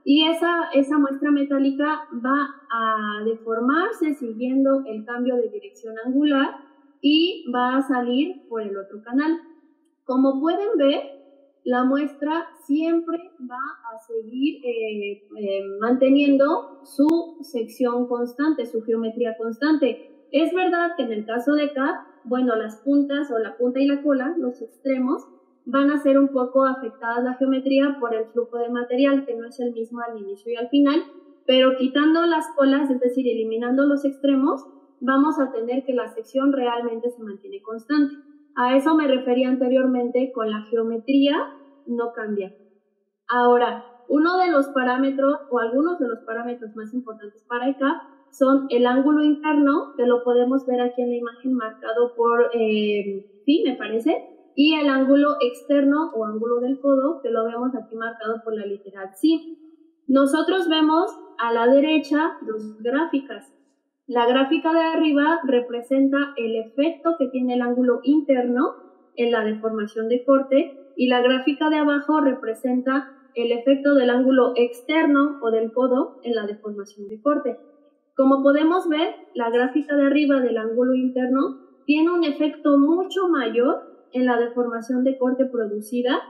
y 0.05 0.27
esa, 0.27 0.71
esa 0.73 0.99
muestra 0.99 1.31
metálica 1.31 2.09
va 2.25 2.49
a 2.73 3.25
deformarse 3.25 4.15
siguiendo 4.15 4.83
el 4.87 5.05
cambio 5.05 5.37
de 5.37 5.49
dirección 5.51 5.95
angular 6.05 6.57
y 7.01 7.45
va 7.55 7.77
a 7.77 7.83
salir 7.83 8.47
por 8.49 8.63
el 8.63 8.77
otro 8.77 9.03
canal. 9.03 9.39
Como 10.05 10.41
pueden 10.41 10.77
ver, 10.77 11.03
la 11.65 11.85
muestra 11.85 12.47
siempre 12.67 13.19
va 13.49 13.63
a 13.93 13.99
seguir 13.99 14.65
eh, 14.65 15.29
eh, 15.39 15.65
manteniendo 15.81 16.81
su 16.85 17.39
sección 17.43 18.09
constante, 18.09 18.67
su 18.67 18.83
geometría 18.83 19.37
constante. 19.37 20.10
Es 20.33 20.53
verdad 20.55 20.93
que 20.97 21.03
en 21.03 21.13
el 21.13 21.27
caso 21.27 21.55
de 21.55 21.73
CAP, 21.73 22.07
bueno, 22.25 22.55
las 22.57 22.77
puntas 22.79 23.31
o 23.31 23.39
la 23.39 23.57
punta 23.57 23.81
y 23.81 23.87
la 23.87 24.03
cola, 24.03 24.35
los 24.39 24.63
extremos, 24.63 25.27
van 25.65 25.91
a 25.91 25.99
ser 25.99 26.19
un 26.19 26.29
poco 26.29 26.65
afectadas 26.65 27.25
la 27.25 27.35
geometría 27.35 27.97
por 28.01 28.15
el 28.15 28.27
flujo 28.27 28.59
de 28.59 28.69
material, 28.69 29.25
que 29.27 29.35
no 29.35 29.47
es 29.47 29.59
el 29.61 29.73
mismo 29.73 30.01
al 30.01 30.19
inicio 30.19 30.53
y 30.53 30.57
al 30.57 30.69
final, 30.69 31.03
pero 31.47 31.77
quitando 31.77 32.25
las 32.27 32.47
colas, 32.57 32.91
es 32.91 33.01
decir, 33.01 33.27
eliminando 33.27 33.87
los 33.87 34.05
extremos, 34.05 34.67
vamos 35.01 35.39
a 35.41 35.51
tener 35.51 35.85
que 35.85 35.95
la 35.95 36.09
sección 36.09 36.53
realmente 36.53 37.11
se 37.11 37.23
mantiene 37.23 37.63
constante. 37.63 38.15
A 38.57 38.77
eso 38.77 38.95
me 38.95 39.07
refería 39.07 39.49
anteriormente 39.49 40.33
con 40.35 40.51
la 40.51 40.63
geometría, 40.63 41.37
no 41.87 42.13
cambia. 42.13 42.55
Ahora, 43.29 43.85
uno 44.09 44.39
de 44.39 44.51
los 44.51 44.69
parámetros 44.69 45.39
o 45.51 45.59
algunos 45.61 45.99
de 45.99 46.09
los 46.09 46.21
parámetros 46.21 46.75
más 46.75 46.93
importantes 46.93 47.45
para 47.49 47.69
ECA 47.69 48.03
son 48.31 48.67
el 48.71 48.87
ángulo 48.87 49.23
interno, 49.23 49.95
que 49.97 50.07
lo 50.07 50.23
podemos 50.25 50.67
ver 50.67 50.81
aquí 50.81 51.03
en 51.03 51.11
la 51.11 51.17
imagen 51.17 51.55
marcado 51.55 52.15
por 52.15 52.51
eh, 52.55 53.27
me 53.65 53.77
parece, 53.77 54.27
y 54.55 54.75
el 54.75 54.89
ángulo 54.89 55.37
externo 55.41 56.13
o 56.15 56.25
ángulo 56.25 56.61
del 56.61 56.81
codo, 56.81 57.21
que 57.23 57.31
lo 57.31 57.45
vemos 57.45 57.75
aquí 57.75 57.97
marcado 57.97 58.43
por 58.45 58.55
la 58.55 58.67
literal 58.67 59.11
sí. 59.15 59.59
Nosotros 60.07 60.69
vemos 60.69 61.11
a 61.39 61.53
la 61.53 61.67
derecha 61.67 62.39
dos 62.43 62.81
gráficas. 62.83 63.53
La 64.07 64.27
gráfica 64.27 64.73
de 64.73 64.81
arriba 64.81 65.41
representa 65.45 66.35
el 66.37 66.57
efecto 66.57 67.15
que 67.19 67.29
tiene 67.29 67.55
el 67.55 67.63
ángulo 67.63 68.01
interno 68.03 68.75
en 69.17 69.31
la 69.31 69.45
deformación 69.45 70.09
de 70.09 70.25
corte 70.25 70.93
y 70.97 71.07
la 71.07 71.23
gráfica 71.23 71.71
de 71.71 71.77
abajo 71.77 72.21
representa 72.21 73.13
el 73.35 73.53
efecto 73.53 73.95
del 73.95 74.11
ángulo 74.11 74.53
externo 74.57 75.39
o 75.41 75.51
del 75.51 75.73
codo 75.73 76.19
en 76.25 76.35
la 76.35 76.47
deformación 76.47 77.09
de 77.09 77.21
corte. 77.23 77.57
Como 78.21 78.43
podemos 78.43 78.87
ver, 78.87 79.15
la 79.35 79.49
gráfica 79.49 79.97
de 79.97 80.05
arriba 80.05 80.43
del 80.43 80.59
ángulo 80.59 80.93
interno 80.93 81.57
tiene 81.87 82.11
un 82.11 82.23
efecto 82.23 82.77
mucho 82.77 83.31
mayor 83.31 84.09
en 84.13 84.27
la 84.27 84.39
deformación 84.39 85.05
de 85.05 85.17
corte 85.17 85.47
producida 85.47 86.21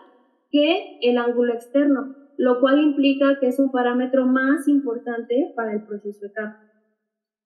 que 0.53 1.01
el 1.03 1.19
ángulo 1.19 1.53
externo, 1.53 2.15
lo 2.37 2.61
cual 2.61 2.79
implica 2.81 3.41
que 3.41 3.49
es 3.49 3.59
un 3.59 3.73
parámetro 3.73 4.25
más 4.25 4.69
importante 4.69 5.53
para 5.57 5.73
el 5.73 5.85
proceso 5.85 6.27
de 6.27 6.33
capa. 6.33 6.61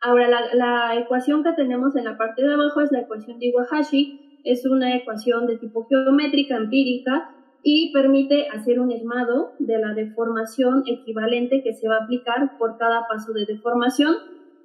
Ahora, 0.02 0.28
la, 0.52 0.94
ecuación 1.00 1.42
que 1.42 1.52
tenemos 1.54 1.96
en 1.96 2.04
la 2.04 2.18
parte 2.18 2.42
de 2.42 2.52
abajo 2.52 2.82
es 2.82 2.92
la 2.92 3.00
ecuación 3.00 3.38
de 3.38 3.46
Iwahashi, 3.46 4.42
es 4.44 4.66
una 4.66 4.94
ecuación 4.94 5.46
de 5.46 5.56
tipo 5.56 5.86
geométrica 5.86 6.58
empírica 6.58 7.34
y 7.64 7.92
permite 7.92 8.46
hacer 8.48 8.78
un 8.78 8.92
esmado 8.92 9.54
de 9.58 9.78
la 9.78 9.94
deformación 9.94 10.84
equivalente 10.86 11.62
que 11.62 11.72
se 11.72 11.88
va 11.88 11.96
a 11.96 12.04
aplicar 12.04 12.58
por 12.58 12.76
cada 12.76 13.08
paso 13.08 13.32
de 13.32 13.46
deformación. 13.46 14.14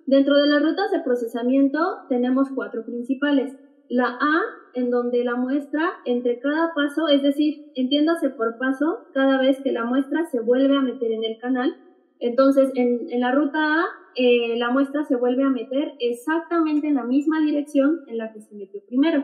Dentro 0.05 0.35
de 0.35 0.47
las 0.47 0.61
rutas 0.61 0.91
de 0.91 0.99
procesamiento 0.99 1.79
tenemos 2.09 2.49
cuatro 2.53 2.83
principales. 2.85 3.57
La 3.87 4.17
A, 4.19 4.41
en 4.73 4.91
donde 4.91 5.23
la 5.23 5.35
muestra 5.35 5.93
entre 6.05 6.39
cada 6.39 6.73
paso, 6.75 7.07
es 7.07 7.23
decir, 7.23 7.71
entiéndase 7.75 8.29
por 8.31 8.57
paso, 8.57 9.07
cada 9.13 9.39
vez 9.39 9.61
que 9.63 9.71
la 9.71 9.85
muestra 9.85 10.25
se 10.25 10.41
vuelve 10.41 10.77
a 10.77 10.81
meter 10.81 11.11
en 11.13 11.23
el 11.23 11.39
canal. 11.39 11.77
Entonces, 12.19 12.69
en, 12.75 13.07
en 13.09 13.21
la 13.21 13.31
ruta 13.31 13.59
A 13.59 13.85
eh, 14.15 14.57
la 14.57 14.71
muestra 14.71 15.05
se 15.05 15.15
vuelve 15.15 15.43
a 15.43 15.49
meter 15.49 15.93
exactamente 15.99 16.87
en 16.87 16.95
la 16.95 17.03
misma 17.03 17.39
dirección 17.39 18.01
en 18.07 18.17
la 18.17 18.33
que 18.33 18.41
se 18.41 18.53
metió 18.55 18.81
primero. 18.85 19.23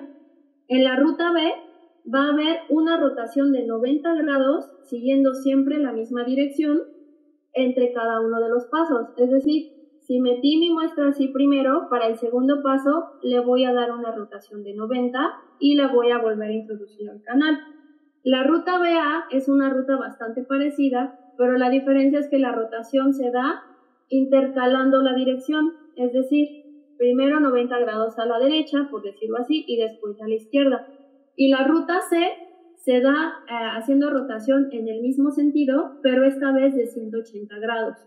En 0.69 0.85
la 0.85 0.95
ruta 0.95 1.33
B 1.33 1.51
va 2.13 2.25
a 2.25 2.33
haber 2.33 2.59
una 2.69 2.97
rotación 2.97 3.51
de 3.51 3.65
90 3.65 4.13
grados 4.15 4.69
siguiendo 4.83 5.33
siempre 5.33 5.79
la 5.79 5.91
misma 5.91 6.23
dirección 6.23 6.83
entre 7.53 7.93
cada 7.93 8.19
uno 8.21 8.39
de 8.39 8.49
los 8.49 8.65
pasos. 8.65 9.09
Es 9.17 9.31
decir, 9.31 9.71
si 10.01 10.19
metí 10.19 10.57
mi 10.57 10.69
muestra 10.69 11.07
así 11.07 11.29
primero, 11.29 11.87
para 11.89 12.07
el 12.07 12.17
segundo 12.17 12.61
paso 12.61 13.13
le 13.23 13.39
voy 13.39 13.65
a 13.65 13.73
dar 13.73 13.91
una 13.91 14.11
rotación 14.11 14.63
de 14.63 14.75
90 14.75 15.19
y 15.59 15.75
la 15.75 15.87
voy 15.87 16.11
a 16.11 16.19
volver 16.19 16.49
a 16.49 16.53
introducir 16.53 17.09
al 17.09 17.23
canal. 17.23 17.57
La 18.23 18.43
ruta 18.43 18.77
BA 18.77 19.25
es 19.31 19.49
una 19.49 19.69
ruta 19.69 19.95
bastante 19.97 20.43
parecida, 20.43 21.19
pero 21.37 21.57
la 21.57 21.69
diferencia 21.69 22.19
es 22.19 22.29
que 22.29 22.39
la 22.39 22.51
rotación 22.51 23.13
se 23.13 23.31
da 23.31 23.63
intercalando 24.09 25.01
la 25.01 25.13
dirección, 25.13 25.73
es 25.95 26.13
decir, 26.13 26.47
primero 26.97 27.39
90 27.39 27.79
grados 27.79 28.17
a 28.19 28.25
la 28.25 28.39
derecha, 28.39 28.87
por 28.91 29.01
decirlo 29.01 29.37
así, 29.37 29.65
y 29.67 29.77
después 29.77 30.21
a 30.21 30.27
la 30.27 30.35
izquierda. 30.35 30.87
Y 31.35 31.49
la 31.49 31.63
ruta 31.65 31.99
C 32.09 32.17
se 32.77 33.01
da 33.01 33.33
eh, 33.49 33.77
haciendo 33.77 34.09
rotación 34.09 34.69
en 34.71 34.87
el 34.87 35.01
mismo 35.01 35.31
sentido, 35.31 35.99
pero 36.03 36.23
esta 36.23 36.51
vez 36.51 36.75
de 36.75 36.87
180 36.87 37.57
grados. 37.59 37.97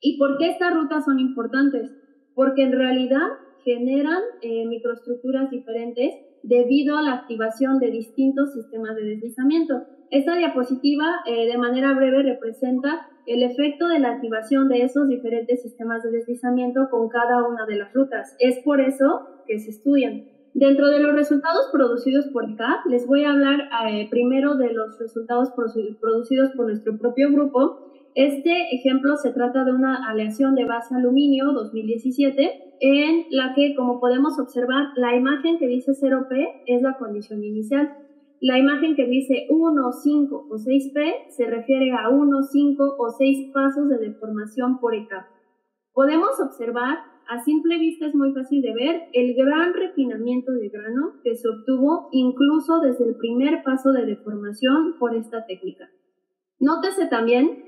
¿Y 0.00 0.18
por 0.18 0.38
qué 0.38 0.50
estas 0.50 0.74
rutas 0.74 1.04
son 1.04 1.18
importantes? 1.18 1.90
Porque 2.34 2.62
en 2.62 2.72
realidad 2.72 3.26
generan 3.64 4.22
eh, 4.40 4.66
microestructuras 4.66 5.50
diferentes 5.50 6.14
debido 6.42 6.96
a 6.96 7.02
la 7.02 7.14
activación 7.14 7.78
de 7.78 7.90
distintos 7.90 8.54
sistemas 8.54 8.96
de 8.96 9.02
deslizamiento. 9.02 9.84
Esta 10.10 10.36
diapositiva, 10.36 11.04
eh, 11.26 11.46
de 11.46 11.58
manera 11.58 11.92
breve, 11.92 12.22
representa 12.22 13.08
el 13.26 13.42
efecto 13.42 13.88
de 13.88 13.98
la 13.98 14.12
activación 14.12 14.68
de 14.68 14.82
esos 14.82 15.06
diferentes 15.06 15.60
sistemas 15.60 16.02
de 16.02 16.12
deslizamiento 16.12 16.88
con 16.90 17.08
cada 17.10 17.46
una 17.46 17.66
de 17.66 17.76
las 17.76 17.92
rutas. 17.92 18.34
Es 18.38 18.60
por 18.64 18.80
eso 18.80 19.26
que 19.46 19.58
se 19.58 19.70
estudian. 19.70 20.37
Dentro 20.58 20.90
de 20.90 20.98
los 20.98 21.14
resultados 21.14 21.68
producidos 21.70 22.26
por 22.32 22.56
CAP, 22.56 22.86
les 22.86 23.06
voy 23.06 23.22
a 23.22 23.30
hablar 23.30 23.70
eh, 23.92 24.08
primero 24.10 24.56
de 24.56 24.72
los 24.72 24.98
resultados 24.98 25.50
producidos 25.52 26.50
por 26.50 26.66
nuestro 26.66 26.98
propio 26.98 27.30
grupo. 27.30 27.78
Este 28.16 28.74
ejemplo 28.74 29.16
se 29.18 29.32
trata 29.32 29.64
de 29.64 29.70
una 29.70 30.10
aleación 30.10 30.56
de 30.56 30.64
base 30.64 30.96
aluminio 30.96 31.52
2017 31.52 32.74
en 32.80 33.26
la 33.30 33.54
que, 33.54 33.76
como 33.76 34.00
podemos 34.00 34.40
observar, 34.40 34.88
la 34.96 35.14
imagen 35.14 35.60
que 35.60 35.68
dice 35.68 35.92
0P 35.92 36.62
es 36.66 36.82
la 36.82 36.96
condición 36.98 37.44
inicial. 37.44 37.94
La 38.40 38.58
imagen 38.58 38.96
que 38.96 39.06
dice 39.06 39.46
1, 39.50 39.92
5 39.92 40.48
o 40.50 40.54
6P 40.56 41.28
se 41.28 41.46
refiere 41.46 41.92
a 41.92 42.08
1, 42.08 42.42
5 42.42 42.96
o 42.98 43.10
6 43.10 43.52
pasos 43.54 43.88
de 43.88 43.98
deformación 43.98 44.80
por 44.80 44.96
ECAP. 44.96 45.24
Podemos 45.92 46.40
observar 46.40 46.98
a 47.28 47.44
simple 47.44 47.78
vista 47.78 48.06
es 48.06 48.14
muy 48.14 48.32
fácil 48.32 48.62
de 48.62 48.72
ver 48.72 49.02
el 49.12 49.34
gran 49.34 49.74
refinamiento 49.74 50.50
de 50.52 50.70
grano 50.70 51.12
que 51.22 51.36
se 51.36 51.46
obtuvo 51.46 52.08
incluso 52.10 52.80
desde 52.80 53.06
el 53.06 53.16
primer 53.16 53.62
paso 53.62 53.92
de 53.92 54.06
deformación 54.06 54.98
por 54.98 55.14
esta 55.14 55.44
técnica. 55.44 55.90
Nótese 56.58 57.06
también 57.06 57.64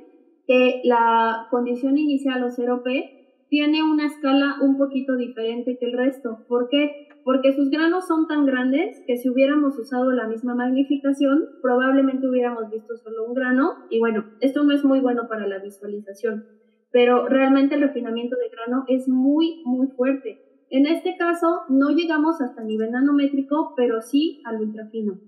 que 0.47 0.81
la 0.85 1.47
condición 1.51 1.99
inicial 1.99 2.43
o 2.43 2.49
0P 2.49 3.47
tiene 3.51 3.83
una 3.83 4.07
escala 4.07 4.57
un 4.63 4.79
poquito 4.79 5.17
diferente 5.17 5.77
que 5.79 5.87
el 5.87 5.93
resto. 5.93 6.39
¿Por 6.49 6.69
qué? 6.71 7.09
Porque 7.23 7.53
sus 7.53 7.69
granos 7.69 8.07
son 8.09 8.27
tan 8.29 8.47
grandes 8.47 9.03
que 9.07 9.19
si 9.19 9.29
hubiéramos 9.29 9.79
usado 9.79 10.11
la 10.13 10.27
misma 10.27 10.55
magnificación, 10.55 11.49
probablemente 11.61 12.27
hubiéramos 12.27 12.71
visto 12.71 12.97
solo 12.97 13.27
un 13.27 13.35
grano. 13.35 13.75
Y 13.91 13.99
bueno, 13.99 14.25
esto 14.41 14.65
no 14.65 14.73
es 14.73 14.85
muy 14.85 15.01
bueno 15.01 15.29
para 15.29 15.47
la 15.47 15.59
visualización 15.59 16.60
pero 16.93 17.27
realmente 17.29 17.75
el 17.75 17.83
refinamiento 17.83 18.37
de 18.37 18.49
grano 18.49 18.85
es 18.89 19.09
muy, 19.09 19.63
muy 19.65 19.89
fuerte. 19.89 20.43
En 20.71 20.87
este 20.87 21.17
caso, 21.17 21.63
no 21.69 21.91
llegamos 21.91 22.41
hasta 22.41 22.63
el 22.63 22.69
nivel 22.69 22.93
nanométrico, 22.93 23.75
pero 23.77 24.01
sí 24.01 24.41
al 24.45 24.61
ultrafino. 24.61 25.19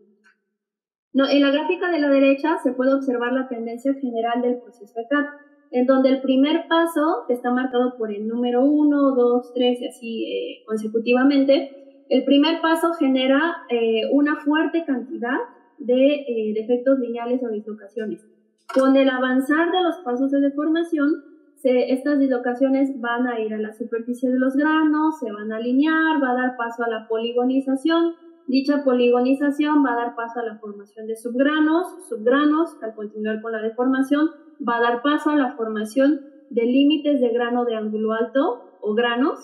No, 1.12 1.29
en 1.29 1.42
la 1.42 1.51
gráfica 1.51 1.90
de 1.90 2.01
la 2.01 2.09
derecha 2.09 2.59
se 2.62 2.72
puede 2.72 2.94
observar 2.94 3.33
la 3.33 3.48
tendencia 3.48 3.92
general 3.94 4.40
del 4.40 4.61
proceso 4.61 4.98
ECAP, 4.98 5.27
en 5.70 5.87
donde 5.87 6.11
el 6.11 6.20
primer 6.20 6.68
paso, 6.68 7.25
está 7.29 7.51
marcado 7.51 7.96
por 7.96 8.12
el 8.12 8.29
número 8.29 8.64
1, 8.64 9.14
2, 9.14 9.53
3 9.55 9.81
y 9.81 9.87
así 9.87 10.25
eh, 10.25 10.64
consecutivamente, 10.66 12.05
el 12.09 12.25
primer 12.25 12.61
paso 12.61 12.92
genera 12.94 13.57
eh, 13.70 14.03
una 14.12 14.37
fuerte 14.37 14.85
cantidad 14.85 15.38
de 15.79 16.14
eh, 16.14 16.53
defectos 16.55 16.98
lineales 16.98 17.42
o 17.42 17.48
dislocaciones. 17.48 18.25
Con 18.72 18.96
el 18.96 19.09
avanzar 19.09 19.70
de 19.72 19.83
los 19.83 19.96
pasos 20.05 20.31
de 20.31 20.40
deformación, 20.40 21.31
estas 21.64 22.18
dislocaciones 22.18 23.01
van 23.01 23.27
a 23.27 23.40
ir 23.40 23.55
a 23.55 23.59
la 23.59 23.72
superficie 23.72 24.31
de 24.31 24.38
los 24.38 24.57
granos, 24.57 25.18
se 25.20 25.31
van 25.31 25.53
a 25.53 25.57
alinear, 25.57 26.22
va 26.22 26.31
a 26.31 26.35
dar 26.35 26.57
paso 26.57 26.83
a 26.85 26.88
la 26.88 27.07
poligonización. 27.09 28.14
Dicha 28.48 28.83
poligonización 28.85 29.85
va 29.85 29.92
a 29.92 29.96
dar 29.96 30.16
paso 30.16 30.40
a 30.40 30.44
la 30.44 30.59
formación 30.59 31.07
de 31.07 31.14
subgranos, 31.14 32.09
subgranos, 32.09 32.77
al 32.83 32.94
continuar 32.94 33.40
con 33.40 33.53
la 33.53 33.62
deformación, 33.62 34.31
va 34.68 34.79
a 34.79 34.81
dar 34.81 35.03
paso 35.03 35.31
a 35.31 35.37
la 35.37 35.57
formación 35.57 36.20
de 36.51 36.64
límites 36.64 37.20
de 37.20 37.29
grano 37.29 37.64
de 37.64 37.77
ángulo 37.77 38.12
alto 38.12 38.79
o 38.81 38.94
granos. 38.94 39.38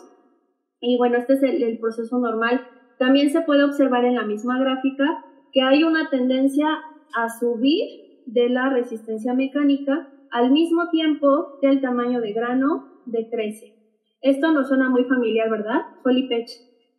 Y 0.81 0.99
bueno, 0.99 1.19
este 1.19 1.35
es 1.35 1.43
el 1.43 1.79
proceso 1.79 2.19
normal. 2.19 2.61
También 2.99 3.31
se 3.31 3.43
puede 3.43 3.65
observar 3.65 4.05
en 4.05 4.17
la 4.17 4.25
misma 4.25 4.59
gráfica 4.59 5.25
que 5.53 5.63
hay 5.63 5.85
una 5.85 6.11
tendencia 6.11 6.67
a 7.15 7.29
subir 7.29 8.23
de 8.27 8.49
la 8.49 8.69
resistencia 8.69 9.33
mecánica 9.35 10.09
al 10.31 10.51
mismo 10.51 10.89
tiempo 10.91 11.59
que 11.61 11.69
el 11.69 11.81
tamaño 11.81 12.21
de 12.21 12.33
grano 12.33 13.03
decrece. 13.07 13.75
Esto 14.21 14.53
nos 14.53 14.69
suena 14.69 14.89
muy 14.89 15.05
familiar, 15.05 15.51
¿verdad? 15.51 15.83
Folipech. 16.03 16.49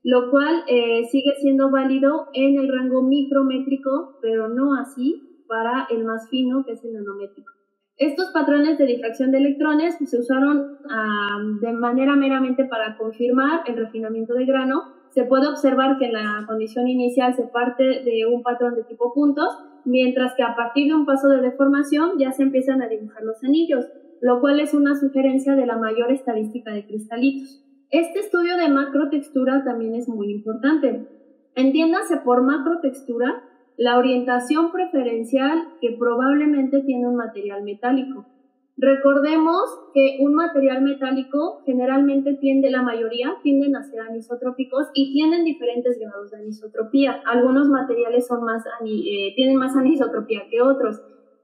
Lo 0.04 0.32
cual 0.32 0.64
eh, 0.68 1.04
sigue 1.12 1.36
siendo 1.42 1.70
válido 1.72 2.28
en 2.34 2.58
el 2.58 2.72
rango 2.72 3.04
micrométrico, 3.04 4.18
pero 4.22 4.48
no 4.48 4.76
así 4.76 5.44
para 5.48 5.88
el 5.90 6.06
más 6.06 6.30
fino, 6.30 6.64
que 6.66 6.74
es 6.74 6.86
el 6.86 6.94
nanométrico. 6.94 7.52
Estos 7.98 8.32
patrones 8.32 8.78
de 8.78 8.86
difracción 8.86 9.32
de 9.32 9.40
electrones 9.40 9.98
se 9.98 10.18
usaron 10.18 10.78
de 11.60 11.74
manera 11.74 12.16
meramente 12.16 12.64
para 12.64 12.98
confirmar 12.98 13.64
el 13.66 13.76
refinamiento 13.76 14.36
de 14.36 14.46
grano. 14.46 14.84
Se 15.10 15.26
puede 15.26 15.48
observar 15.48 15.98
que 15.98 16.10
la 16.10 16.46
condición 16.48 16.88
inicial 16.88 17.34
se 17.36 17.44
parte 17.48 17.84
de 17.84 18.26
un 18.26 18.42
patrón 18.42 18.76
de 18.76 18.86
tipo 18.86 19.14
puntos 19.14 19.50
mientras 19.86 20.34
que 20.36 20.44
a 20.44 20.56
partir 20.56 20.88
de 20.88 20.96
un 20.96 21.06
paso 21.06 21.28
de 21.30 21.42
deformación 21.42 22.18
ya 22.18 22.32
se 22.32 22.44
empiezan 22.44 22.82
a 22.82 22.88
dibujar 22.88 23.24
los 23.24 23.44
anillos, 23.44 23.86
lo 24.22 24.40
cual 24.42 24.60
es 24.60 24.74
una 24.74 24.96
sugerencia 24.96 25.56
de 25.56 25.66
la 25.66 25.78
mayor 25.78 26.12
estadística 26.12 26.72
de 26.72 26.86
cristalitos. 26.86 27.64
Este 27.90 28.20
estudio 28.20 28.58
de 28.58 28.70
macrotextura 28.70 29.64
también 29.64 29.96
es 29.96 30.08
muy 30.08 30.32
importante. 30.32 31.08
Entiéndase 31.56 32.18
por 32.18 32.44
macrotextura 32.44 33.44
la 33.78 33.98
orientación 33.98 34.72
preferencial 34.72 35.70
que 35.82 35.96
probablemente 35.98 36.82
tiene 36.82 37.08
un 37.08 37.16
material 37.16 37.64
metálico. 37.64 38.26
Recordemos 38.82 39.60
que 39.94 40.20
un 40.22 40.36
material 40.36 40.82
metálico 40.82 41.62
generalmente 41.66 42.36
tiende, 42.36 42.72
la 42.72 42.82
mayoría 42.82 43.36
tienden 43.44 43.76
a 43.76 43.84
ser 43.84 44.00
anisotrópicos 44.00 44.88
y 44.94 45.12
tienen 45.12 45.44
diferentes 45.44 46.00
grados 46.00 46.32
de 46.32 46.38
anisotropía. 46.38 47.22
Algunos 47.26 47.68
materiales 47.68 48.26
son 48.26 48.46
más, 48.46 48.64
eh, 48.86 49.34
tienen 49.36 49.58
más 49.58 49.76
anisotropía 49.76 50.44
que 50.50 50.62
otros. 50.62 51.02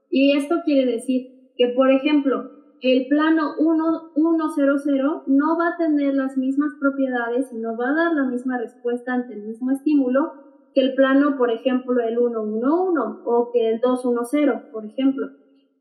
Y 0.08 0.34
esto 0.34 0.62
quiere 0.64 0.90
decir 0.90 1.52
que, 1.58 1.74
por 1.76 1.90
ejemplo, 1.90 2.52
el 2.80 3.06
plano 3.06 3.56
100 3.56 5.22
no 5.26 5.58
va 5.58 5.68
a 5.68 5.76
tener 5.76 6.14
las 6.14 6.38
mismas 6.38 6.72
propiedades 6.80 7.52
y 7.52 7.58
no 7.58 7.76
va 7.76 7.90
a 7.90 7.94
dar 7.94 8.14
la 8.14 8.24
misma 8.24 8.56
respuesta 8.56 9.12
ante 9.12 9.34
el 9.34 9.42
mismo 9.42 9.72
estímulo 9.72 10.32
que 10.74 10.80
el 10.80 10.94
plano, 10.94 11.36
por 11.36 11.50
ejemplo, 11.50 12.00
el 12.00 12.16
111 12.16 13.20
o 13.26 13.50
que 13.52 13.68
el 13.72 13.80
210, 13.80 14.70
por 14.72 14.86
ejemplo. 14.86 15.28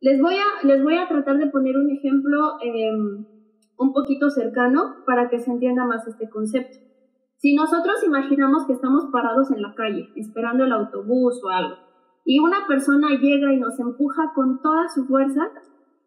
Les 0.02 0.22
voy 0.22 0.36
a, 0.36 0.68
les 0.68 0.84
voy 0.84 0.96
a 0.98 1.08
tratar 1.08 1.38
de 1.38 1.48
poner 1.48 1.78
un 1.78 1.90
ejemplo 1.90 2.58
em, 2.62 3.26
un 3.78 3.94
poquito 3.94 4.30
cercano 4.30 4.96
para 5.06 5.30
que 5.30 5.40
se 5.40 5.52
entienda 5.52 5.86
más 5.86 6.08
este 6.08 6.30
concepto. 6.30 6.78
Si 7.38 7.56
nosotros 7.56 8.04
imaginamos 8.06 8.66
que 8.66 8.74
estamos 8.74 9.06
parados 9.12 9.52
en 9.52 9.62
la 9.62 9.74
calle, 9.76 10.10
esperando 10.16 10.64
el 10.64 10.72
autobús 10.72 11.42
o 11.44 11.50
algo, 11.50 11.76
y 12.26 12.40
una 12.40 12.66
persona 12.68 13.10
llega 13.22 13.54
y 13.54 13.60
nos 13.60 13.80
empuja 13.80 14.32
con 14.34 14.62
toda 14.62 14.88
su 14.88 15.06
fuerza, 15.06 15.52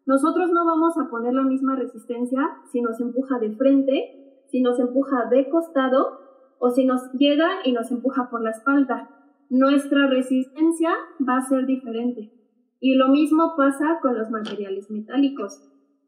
nosotros 0.05 0.49
no 0.51 0.65
vamos 0.65 0.97
a 0.97 1.09
poner 1.09 1.33
la 1.33 1.43
misma 1.43 1.75
resistencia 1.75 2.41
si 2.71 2.81
nos 2.81 2.99
empuja 2.99 3.39
de 3.39 3.55
frente, 3.55 4.43
si 4.47 4.61
nos 4.61 4.79
empuja 4.79 5.25
de 5.29 5.49
costado 5.49 6.19
o 6.57 6.69
si 6.71 6.85
nos 6.85 7.11
llega 7.13 7.47
y 7.63 7.71
nos 7.71 7.91
empuja 7.91 8.29
por 8.29 8.41
la 8.41 8.49
espalda. 8.49 9.09
Nuestra 9.49 10.07
resistencia 10.07 10.91
va 11.27 11.37
a 11.37 11.41
ser 11.41 11.65
diferente. 11.65 12.38
Y 12.79 12.95
lo 12.95 13.09
mismo 13.09 13.55
pasa 13.57 13.99
con 14.01 14.17
los 14.17 14.29
materiales 14.29 14.89
metálicos. 14.89 15.61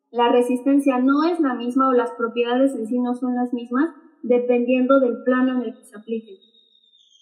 La 0.09 0.29
resistencia 0.29 0.99
no 0.99 1.23
es 1.23 1.39
la 1.39 1.53
misma 1.55 1.89
o 1.89 1.93
las 1.93 2.11
propiedades 2.11 2.75
en 2.75 2.87
sí 2.87 2.99
no 2.99 3.15
son 3.15 3.35
las 3.35 3.53
mismas 3.53 3.89
dependiendo 4.23 4.99
del 4.99 5.23
plano 5.23 5.53
en 5.53 5.69
el 5.69 5.77
que 5.77 5.83
se 5.83 5.97
apliquen. 5.97 6.35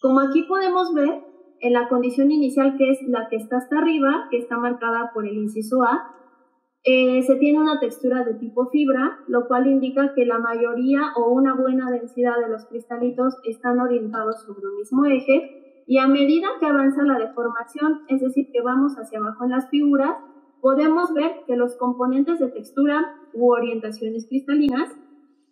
Como 0.01 0.19
aquí 0.19 0.43
podemos 0.43 0.93
ver, 0.93 1.23
en 1.61 1.73
la 1.73 1.87
condición 1.87 2.31
inicial 2.31 2.77
que 2.77 2.91
es 2.91 2.99
la 3.07 3.27
que 3.29 3.35
está 3.35 3.57
hasta 3.57 3.79
arriba, 3.79 4.27
que 4.31 4.37
está 4.37 4.57
marcada 4.57 5.11
por 5.13 5.27
el 5.27 5.37
inciso 5.37 5.83
A, 5.83 6.15
eh, 6.83 7.21
se 7.23 7.35
tiene 7.35 7.59
una 7.59 7.79
textura 7.79 8.23
de 8.23 8.35
tipo 8.35 8.67
fibra, 8.67 9.19
lo 9.27 9.47
cual 9.47 9.67
indica 9.67 10.13
que 10.13 10.25
la 10.25 10.39
mayoría 10.39 11.11
o 11.17 11.29
una 11.31 11.53
buena 11.53 11.91
densidad 11.91 12.39
de 12.39 12.49
los 12.49 12.65
cristalitos 12.65 13.35
están 13.43 13.79
orientados 13.79 14.41
sobre 14.43 14.67
un 14.67 14.77
mismo 14.77 15.05
eje 15.05 15.68
y 15.89 15.97
a 15.97 16.07
medida 16.07 16.49
que 16.59 16.67
avanza 16.67 17.01
la 17.01 17.17
deformación, 17.17 18.01
es 18.09 18.21
decir, 18.21 18.51
que 18.53 18.61
vamos 18.61 18.93
hacia 18.99 19.17
abajo 19.17 19.45
en 19.45 19.49
las 19.49 19.71
figuras, 19.71 20.17
podemos 20.61 21.11
ver 21.15 21.31
que 21.47 21.55
los 21.55 21.75
componentes 21.77 22.37
de 22.37 22.49
textura 22.49 23.03
u 23.33 23.51
orientaciones 23.51 24.27
cristalinas 24.27 24.95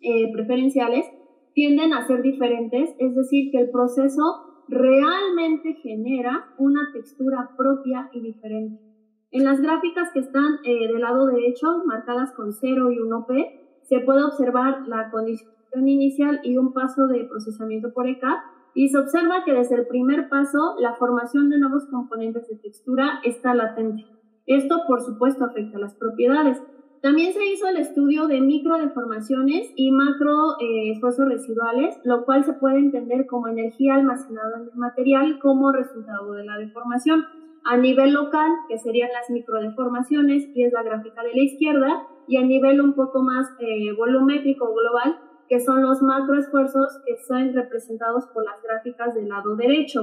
eh, 0.00 0.30
preferenciales 0.32 1.06
tienden 1.54 1.92
a 1.92 2.06
ser 2.06 2.22
diferentes, 2.22 2.94
es 3.00 3.16
decir, 3.16 3.50
que 3.50 3.58
el 3.58 3.70
proceso 3.70 4.22
realmente 4.68 5.74
genera 5.82 6.54
una 6.56 6.92
textura 6.92 7.50
propia 7.56 8.08
y 8.12 8.20
diferente. 8.20 8.80
En 9.32 9.42
las 9.42 9.60
gráficas 9.60 10.12
que 10.12 10.20
están 10.20 10.60
eh, 10.62 10.86
del 10.86 11.00
lado 11.00 11.26
derecho, 11.26 11.82
marcadas 11.84 12.30
con 12.34 12.52
0 12.52 12.92
y 12.92 12.98
1P, 12.98 13.60
se 13.82 13.98
puede 14.02 14.22
observar 14.22 14.86
la 14.86 15.10
condición 15.10 15.88
inicial 15.88 16.38
y 16.44 16.58
un 16.58 16.72
paso 16.72 17.08
de 17.08 17.24
procesamiento 17.24 17.92
por 17.92 18.06
EK, 18.06 18.22
y 18.78 18.90
se 18.90 18.96
observa 18.96 19.42
que 19.44 19.52
desde 19.52 19.74
el 19.74 19.88
primer 19.88 20.28
paso 20.28 20.76
la 20.78 20.94
formación 20.94 21.50
de 21.50 21.58
nuevos 21.58 21.86
componentes 21.86 22.46
de 22.46 22.58
textura 22.58 23.18
está 23.24 23.52
latente. 23.52 24.06
Esto, 24.46 24.82
por 24.86 25.00
supuesto, 25.00 25.44
afecta 25.44 25.78
a 25.78 25.80
las 25.80 25.96
propiedades. 25.96 26.62
También 27.02 27.32
se 27.32 27.44
hizo 27.44 27.66
el 27.66 27.78
estudio 27.78 28.28
de 28.28 28.40
microdeformaciones 28.40 29.72
y 29.74 29.90
macro 29.90 30.60
eh, 30.60 30.92
esfuerzos 30.92 31.26
residuales, 31.26 31.98
lo 32.04 32.24
cual 32.24 32.44
se 32.44 32.52
puede 32.52 32.78
entender 32.78 33.26
como 33.26 33.48
energía 33.48 33.96
almacenada 33.96 34.58
en 34.58 34.68
el 34.72 34.76
material 34.76 35.40
como 35.40 35.72
resultado 35.72 36.34
de 36.34 36.44
la 36.44 36.56
deformación 36.58 37.24
a 37.64 37.76
nivel 37.76 38.12
local, 38.12 38.48
que 38.68 38.78
serían 38.78 39.10
las 39.12 39.28
microdeformaciones, 39.28 40.48
y 40.54 40.62
es 40.62 40.72
la 40.72 40.84
gráfica 40.84 41.24
de 41.24 41.34
la 41.34 41.42
izquierda, 41.42 42.06
y 42.28 42.36
a 42.36 42.44
nivel 42.44 42.80
un 42.80 42.94
poco 42.94 43.24
más 43.24 43.48
eh, 43.58 43.92
volumétrico 43.96 44.72
global, 44.72 45.18
que 45.48 45.60
son 45.60 45.82
los 45.82 46.02
macroesfuerzos 46.02 47.00
que 47.06 47.16
son 47.26 47.52
representados 47.54 48.26
por 48.26 48.44
las 48.44 48.62
gráficas 48.62 49.14
del 49.14 49.28
lado 49.28 49.56
derecho. 49.56 50.02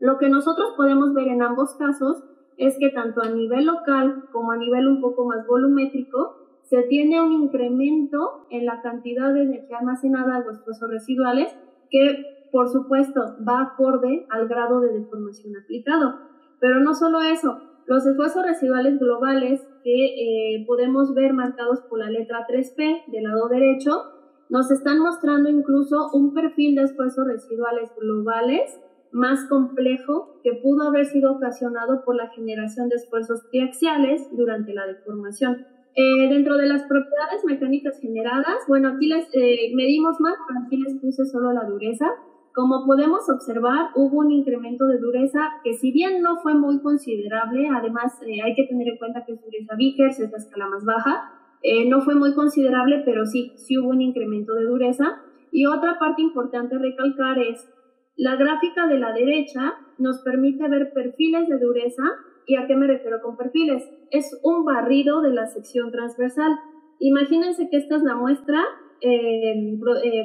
Lo 0.00 0.18
que 0.18 0.28
nosotros 0.28 0.74
podemos 0.76 1.14
ver 1.14 1.28
en 1.28 1.42
ambos 1.42 1.74
casos 1.76 2.24
es 2.56 2.76
que 2.78 2.90
tanto 2.90 3.22
a 3.22 3.30
nivel 3.30 3.66
local 3.66 4.24
como 4.32 4.52
a 4.52 4.56
nivel 4.56 4.88
un 4.88 5.00
poco 5.00 5.24
más 5.24 5.46
volumétrico, 5.46 6.36
se 6.62 6.82
tiene 6.84 7.20
un 7.20 7.32
incremento 7.32 8.46
en 8.50 8.66
la 8.66 8.80
cantidad 8.80 9.32
de 9.32 9.42
energía 9.42 9.78
almacenada 9.78 10.44
o 10.46 10.50
esfuerzos 10.50 10.90
residuales 10.90 11.54
que, 11.90 12.48
por 12.50 12.68
supuesto, 12.68 13.36
va 13.46 13.62
acorde 13.62 14.26
al 14.30 14.48
grado 14.48 14.80
de 14.80 14.92
deformación 14.92 15.54
aplicado. 15.56 16.18
Pero 16.60 16.80
no 16.80 16.94
solo 16.94 17.20
eso, 17.20 17.60
los 17.86 18.06
esfuerzos 18.06 18.44
residuales 18.44 18.98
globales 18.98 19.66
que 19.82 20.56
eh, 20.56 20.64
podemos 20.66 21.14
ver 21.14 21.34
marcados 21.34 21.82
por 21.82 21.98
la 21.98 22.10
letra 22.10 22.46
3P 22.48 23.04
del 23.08 23.24
lado 23.24 23.48
derecho, 23.48 24.13
nos 24.50 24.70
están 24.70 24.98
mostrando 25.00 25.48
incluso 25.48 26.10
un 26.12 26.34
perfil 26.34 26.74
de 26.76 26.82
esfuerzos 26.82 27.26
residuales 27.26 27.90
globales 27.98 28.80
más 29.14 29.46
complejo 29.48 30.40
que 30.42 30.54
pudo 30.54 30.88
haber 30.88 31.06
sido 31.06 31.32
ocasionado 31.32 32.04
por 32.04 32.16
la 32.16 32.28
generación 32.30 32.88
de 32.88 32.96
esfuerzos 32.96 33.48
triaxiales 33.50 34.28
durante 34.32 34.74
la 34.74 34.86
deformación. 34.86 35.66
Eh, 35.96 36.28
dentro 36.28 36.56
de 36.56 36.66
las 36.66 36.82
propiedades 36.82 37.44
mecánicas 37.44 38.00
generadas, 38.00 38.66
bueno, 38.66 38.88
aquí 38.88 39.06
les 39.06 39.28
eh, 39.32 39.72
medimos 39.76 40.20
más, 40.20 40.34
pero 40.48 40.60
aquí 40.66 40.76
les 40.76 41.00
puse 41.00 41.24
solo 41.24 41.52
la 41.52 41.64
dureza. 41.64 42.06
Como 42.52 42.84
podemos 42.84 43.28
observar, 43.30 43.90
hubo 43.94 44.18
un 44.18 44.32
incremento 44.32 44.86
de 44.86 44.98
dureza 44.98 45.40
que 45.62 45.74
si 45.74 45.92
bien 45.92 46.20
no 46.20 46.38
fue 46.38 46.54
muy 46.54 46.82
considerable, 46.82 47.68
además 47.68 48.20
eh, 48.26 48.42
hay 48.44 48.54
que 48.56 48.66
tener 48.66 48.88
en 48.88 48.98
cuenta 48.98 49.24
que 49.24 49.34
es 49.34 49.40
dureza 49.44 49.76
Vickers, 49.76 50.18
es 50.18 50.30
la 50.32 50.38
escala 50.38 50.66
más 50.66 50.84
baja, 50.84 51.43
eh, 51.64 51.88
no 51.88 52.02
fue 52.02 52.14
muy 52.14 52.34
considerable, 52.34 53.02
pero 53.04 53.26
sí, 53.26 53.52
sí 53.56 53.76
hubo 53.78 53.88
un 53.88 54.02
incremento 54.02 54.54
de 54.54 54.66
dureza. 54.66 55.22
Y 55.50 55.66
otra 55.66 55.98
parte 55.98 56.22
importante 56.22 56.76
a 56.76 56.78
recalcar 56.78 57.38
es, 57.38 57.68
la 58.16 58.36
gráfica 58.36 58.86
de 58.86 58.98
la 58.98 59.12
derecha 59.12 59.74
nos 59.98 60.20
permite 60.22 60.68
ver 60.68 60.92
perfiles 60.92 61.48
de 61.48 61.58
dureza. 61.58 62.02
¿Y 62.46 62.56
a 62.56 62.66
qué 62.66 62.76
me 62.76 62.86
refiero 62.86 63.20
con 63.22 63.36
perfiles? 63.36 63.82
Es 64.10 64.38
un 64.44 64.64
barrido 64.64 65.22
de 65.22 65.32
la 65.32 65.46
sección 65.46 65.90
transversal. 65.90 66.52
Imagínense 67.00 67.68
que 67.70 67.78
esta 67.78 67.96
es 67.96 68.02
la 68.02 68.14
muestra 68.14 68.62
eh, 69.00 69.80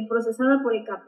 procesada 0.07 0.61
por 0.61 0.75
ECAP 0.75 1.01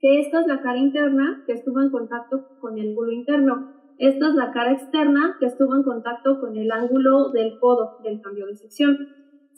que 0.00 0.20
esta 0.20 0.40
es 0.40 0.46
la 0.46 0.62
cara 0.62 0.78
interna 0.78 1.44
que 1.46 1.52
estuvo 1.52 1.80
en 1.80 1.90
contacto 1.90 2.48
con 2.60 2.78
el 2.78 2.88
ángulo 2.88 3.12
interno. 3.12 3.74
Esta 3.98 4.28
es 4.28 4.34
la 4.34 4.50
cara 4.50 4.72
externa 4.72 5.36
que 5.38 5.46
estuvo 5.46 5.76
en 5.76 5.82
contacto 5.82 6.40
con 6.40 6.56
el 6.56 6.72
ángulo 6.72 7.30
del 7.30 7.58
codo 7.58 7.98
del 8.02 8.20
cambio 8.22 8.46
de 8.46 8.56
sección. 8.56 8.96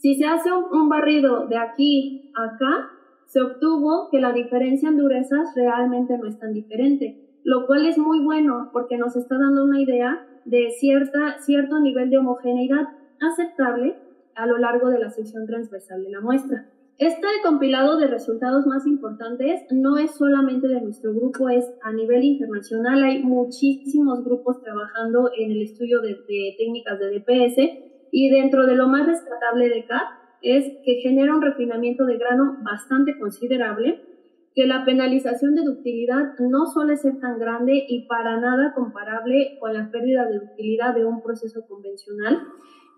Si 0.02 0.16
se 0.16 0.24
hace 0.24 0.50
un, 0.52 0.88
barrido 0.88 1.46
de 1.46 1.56
aquí 1.56 2.32
a 2.34 2.46
acá, 2.46 2.90
se 3.26 3.40
obtuvo 3.40 4.08
que 4.10 4.18
la 4.18 4.32
diferencia 4.32 4.88
en 4.88 4.96
durezas 4.96 5.54
realmente 5.54 6.18
no 6.18 6.26
es 6.26 6.40
tan 6.40 6.52
diferente, 6.52 7.38
lo 7.44 7.68
cual 7.68 7.86
es 7.86 7.98
muy 7.98 8.18
bueno 8.18 8.70
porque 8.72 8.98
nos 8.98 9.14
está 9.14 9.38
dando 9.38 9.62
una 9.62 9.80
idea 9.80 10.26
de 10.44 10.70
cierta, 10.70 11.38
cierto 11.38 11.78
nivel 11.78 12.10
de 12.10 12.18
homogeneidad 12.18 12.88
aceptable 13.20 13.96
a 14.34 14.46
lo 14.46 14.58
largo 14.58 14.90
de 14.90 14.98
la 14.98 15.08
sección 15.10 15.46
transversal 15.46 16.02
de 16.02 16.10
la 16.10 16.20
muestra. 16.20 16.68
Este 16.98 17.28
compilado 17.44 17.96
de 17.96 18.08
resultados 18.08 18.66
más 18.66 18.84
importantes 18.88 19.60
no 19.70 19.98
es 19.98 20.16
solamente 20.16 20.66
de 20.66 20.80
nuestro 20.80 21.14
grupo, 21.14 21.48
es 21.48 21.72
a 21.80 21.92
nivel 21.92 22.24
internacional. 22.24 23.04
Hay 23.04 23.22
muchísimos 23.22 24.24
grupos 24.24 24.60
trabajando 24.62 25.30
en 25.38 25.52
el 25.52 25.62
estudio 25.62 26.00
de, 26.00 26.16
técnicas 26.58 26.98
de 26.98 27.20
DPS 27.20 27.91
y 28.12 28.28
dentro 28.28 28.66
de 28.66 28.76
lo 28.76 28.86
más 28.86 29.06
rescatable 29.06 29.70
de 29.70 29.86
CAP 29.86 30.02
es 30.42 30.64
que 30.84 31.00
genera 31.02 31.34
un 31.34 31.42
refinamiento 31.42 32.04
de 32.04 32.18
grano 32.18 32.58
bastante 32.62 33.18
considerable, 33.18 34.04
que 34.54 34.66
la 34.66 34.84
penalización 34.84 35.54
de 35.54 35.62
ductilidad 35.62 36.38
no 36.38 36.66
suele 36.66 36.96
ser 36.96 37.18
tan 37.20 37.38
grande 37.38 37.86
y 37.88 38.06
para 38.06 38.38
nada 38.38 38.74
comparable 38.74 39.56
con 39.58 39.72
la 39.72 39.90
pérdida 39.90 40.26
de 40.26 40.40
ductilidad 40.40 40.94
de 40.94 41.06
un 41.06 41.22
proceso 41.22 41.66
convencional 41.66 42.38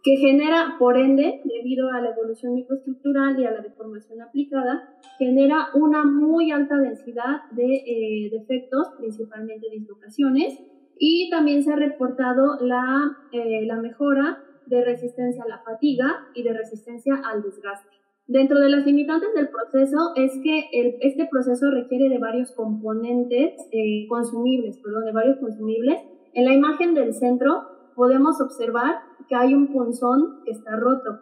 que 0.03 0.17
genera, 0.17 0.77
por 0.79 0.99
ende, 0.99 1.41
debido 1.45 1.91
a 1.91 2.01
la 2.01 2.11
evolución 2.11 2.55
microestructural 2.55 3.41
y 3.41 3.47
a 3.47 3.53
la 3.53 3.63
deformación 3.63 4.21
aplicada, 4.21 4.91
genera 5.17 5.69
una 5.75 6.05
muy 6.05 6.51
alta 6.51 6.77
densidad 6.77 7.49
de 7.53 7.77
eh, 7.87 8.31
defectos, 8.31 8.89
principalmente 8.99 9.71
dislocaciones, 9.71 10.59
y 10.99 11.31
también 11.31 11.63
se 11.63 11.73
ha 11.73 11.77
reportado 11.77 12.59
la, 12.61 13.17
eh, 13.33 13.65
la 13.65 13.77
mejora 13.77 14.45
de 14.67 14.85
resistencia 14.85 15.45
a 15.45 15.49
la 15.49 15.63
fatiga 15.63 16.29
y 16.35 16.43
de 16.43 16.53
resistencia 16.53 17.15
al 17.25 17.43
desgaste. 17.43 17.89
Dentro 18.27 18.59
de 18.59 18.71
las 18.71 18.87
limitantes 18.87 19.35
del 19.35 19.49
proceso 19.51 20.13
es 20.17 20.33
que 20.43 20.69
este 21.03 21.29
proceso 21.31 21.71
requiere 21.71 22.09
de 22.09 22.19
varios 22.19 22.53
componentes 22.53 23.53
eh, 23.71 24.07
consumibles, 24.09 24.79
perdón, 24.79 25.05
de 25.05 25.13
varios 25.13 25.39
consumibles. 25.39 26.01
En 26.33 26.47
la 26.47 26.55
imagen 26.55 26.95
del 26.95 27.13
centro 27.13 27.69
podemos 27.95 28.41
observar 28.41 29.01
que 29.29 29.35
hay 29.35 29.55
un 29.55 29.73
punzón 29.73 30.43
que 30.45 30.53
está 30.53 30.75
roto. 30.77 31.21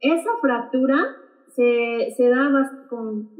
Esa 0.00 0.30
fractura 0.40 0.96
se, 1.48 2.12
se 2.16 2.28
da 2.28 2.50
con 2.88 3.30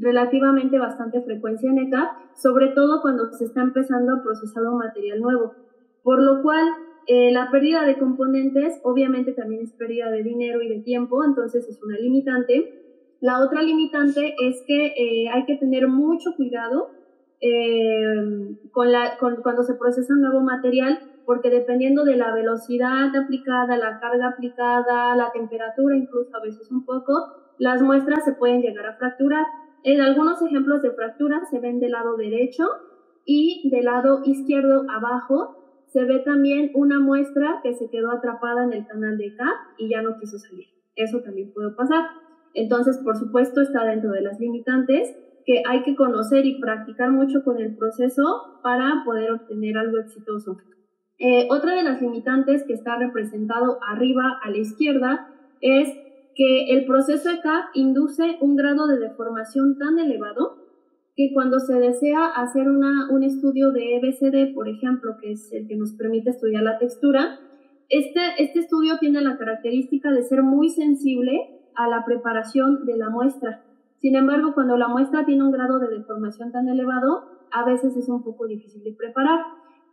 relativamente 0.00 0.78
bastante 0.78 1.22
frecuencia 1.22 1.70
en 1.70 1.78
ECAP, 1.78 2.36
sobre 2.36 2.68
todo 2.68 3.00
cuando 3.00 3.30
se 3.32 3.44
está 3.44 3.62
empezando 3.62 4.14
a 4.14 4.22
procesar 4.22 4.64
un 4.64 4.78
material 4.78 5.20
nuevo. 5.20 5.54
Por 6.02 6.22
lo 6.22 6.42
cual, 6.42 6.66
eh, 7.06 7.30
la 7.30 7.50
pérdida 7.50 7.84
de 7.84 7.98
componentes 7.98 8.80
obviamente 8.82 9.32
también 9.32 9.62
es 9.62 9.72
pérdida 9.72 10.10
de 10.10 10.22
dinero 10.22 10.60
y 10.60 10.68
de 10.68 10.80
tiempo, 10.80 11.24
entonces 11.24 11.68
es 11.68 11.80
una 11.82 11.96
limitante. 11.96 12.82
La 13.20 13.40
otra 13.40 13.62
limitante 13.62 14.34
es 14.42 14.62
que 14.66 14.86
eh, 14.86 15.28
hay 15.28 15.44
que 15.44 15.56
tener 15.56 15.86
mucho 15.88 16.34
cuidado 16.36 16.90
eh, 17.40 18.56
con 18.72 18.90
la, 18.90 19.16
con, 19.18 19.36
cuando 19.42 19.62
se 19.62 19.74
procesa 19.74 20.14
un 20.14 20.22
nuevo 20.22 20.40
material 20.40 20.98
porque 21.24 21.50
dependiendo 21.50 22.04
de 22.04 22.16
la 22.16 22.32
velocidad 22.32 23.14
aplicada, 23.14 23.76
la 23.76 24.00
carga 24.00 24.28
aplicada, 24.28 25.14
la 25.16 25.30
temperatura, 25.32 25.96
incluso 25.96 26.36
a 26.36 26.40
veces 26.40 26.70
un 26.70 26.84
poco, 26.84 27.12
las 27.58 27.82
muestras 27.82 28.24
se 28.24 28.32
pueden 28.32 28.62
llegar 28.62 28.86
a 28.86 28.96
fracturar. 28.96 29.44
En 29.82 30.00
algunos 30.00 30.40
ejemplos 30.42 30.82
de 30.82 30.92
fractura 30.92 31.42
se 31.50 31.58
ven 31.60 31.80
del 31.80 31.92
lado 31.92 32.16
derecho 32.16 32.64
y 33.24 33.68
del 33.70 33.86
lado 33.86 34.22
izquierdo 34.24 34.84
abajo 34.88 35.65
se 35.86 36.04
ve 36.04 36.18
también 36.20 36.70
una 36.74 37.00
muestra 37.00 37.60
que 37.62 37.74
se 37.74 37.88
quedó 37.90 38.10
atrapada 38.10 38.64
en 38.64 38.72
el 38.72 38.86
canal 38.86 39.16
de 39.16 39.34
CAP 39.34 39.78
y 39.78 39.88
ya 39.88 40.02
no 40.02 40.18
quiso 40.18 40.38
salir. 40.38 40.66
Eso 40.94 41.20
también 41.20 41.52
puede 41.52 41.70
pasar. 41.70 42.06
Entonces, 42.54 42.98
por 42.98 43.16
supuesto, 43.16 43.60
está 43.60 43.84
dentro 43.84 44.10
de 44.12 44.22
las 44.22 44.40
limitantes 44.40 45.14
que 45.44 45.62
hay 45.68 45.82
que 45.84 45.94
conocer 45.94 46.44
y 46.44 46.60
practicar 46.60 47.12
mucho 47.12 47.44
con 47.44 47.58
el 47.58 47.76
proceso 47.76 48.60
para 48.62 49.02
poder 49.04 49.30
obtener 49.30 49.78
algo 49.78 49.98
exitoso. 49.98 50.58
Eh, 51.18 51.46
otra 51.50 51.74
de 51.74 51.82
las 51.82 52.02
limitantes 52.02 52.64
que 52.64 52.74
está 52.74 52.96
representado 52.96 53.78
arriba 53.88 54.40
a 54.42 54.50
la 54.50 54.58
izquierda 54.58 55.28
es 55.60 55.88
que 56.34 56.72
el 56.72 56.84
proceso 56.84 57.30
de 57.30 57.40
CAP 57.40 57.64
induce 57.74 58.36
un 58.40 58.56
grado 58.56 58.86
de 58.86 58.98
deformación 58.98 59.78
tan 59.78 59.98
elevado 59.98 60.65
que 61.16 61.32
cuando 61.32 61.58
se 61.58 61.74
desea 61.74 62.26
hacer 62.26 62.68
una, 62.68 63.08
un 63.10 63.22
estudio 63.22 63.72
de 63.72 63.96
EBCD, 63.96 64.54
por 64.54 64.68
ejemplo, 64.68 65.16
que 65.20 65.32
es 65.32 65.50
el 65.52 65.66
que 65.66 65.74
nos 65.74 65.94
permite 65.94 66.30
estudiar 66.30 66.62
la 66.62 66.78
textura, 66.78 67.40
Este, 67.88 68.20
este 68.38 68.58
estudio 68.58 68.98
tiene 68.98 69.20
la 69.22 69.38
característica 69.38 70.10
de 70.10 70.22
ser 70.22 70.42
muy 70.42 70.68
sensible 70.68 71.32
a 71.74 71.88
la 71.88 72.04
preparación 72.04 72.84
de 72.84 72.96
la 72.96 73.08
muestra. 73.10 73.62
Sin 74.00 74.16
embargo, 74.16 74.54
cuando 74.54 74.76
la 74.76 74.88
muestra 74.88 75.24
tiene 75.24 75.44
un 75.44 75.52
grado 75.52 75.78
de 75.78 75.88
deformación 75.88 76.52
tan 76.52 76.68
elevado, 76.68 77.10
a 77.52 77.64
veces 77.64 77.96
es 77.96 78.08
un 78.08 78.22
poco 78.22 78.46
difícil 78.46 78.82
de 78.82 78.92
preparar. 78.92 79.40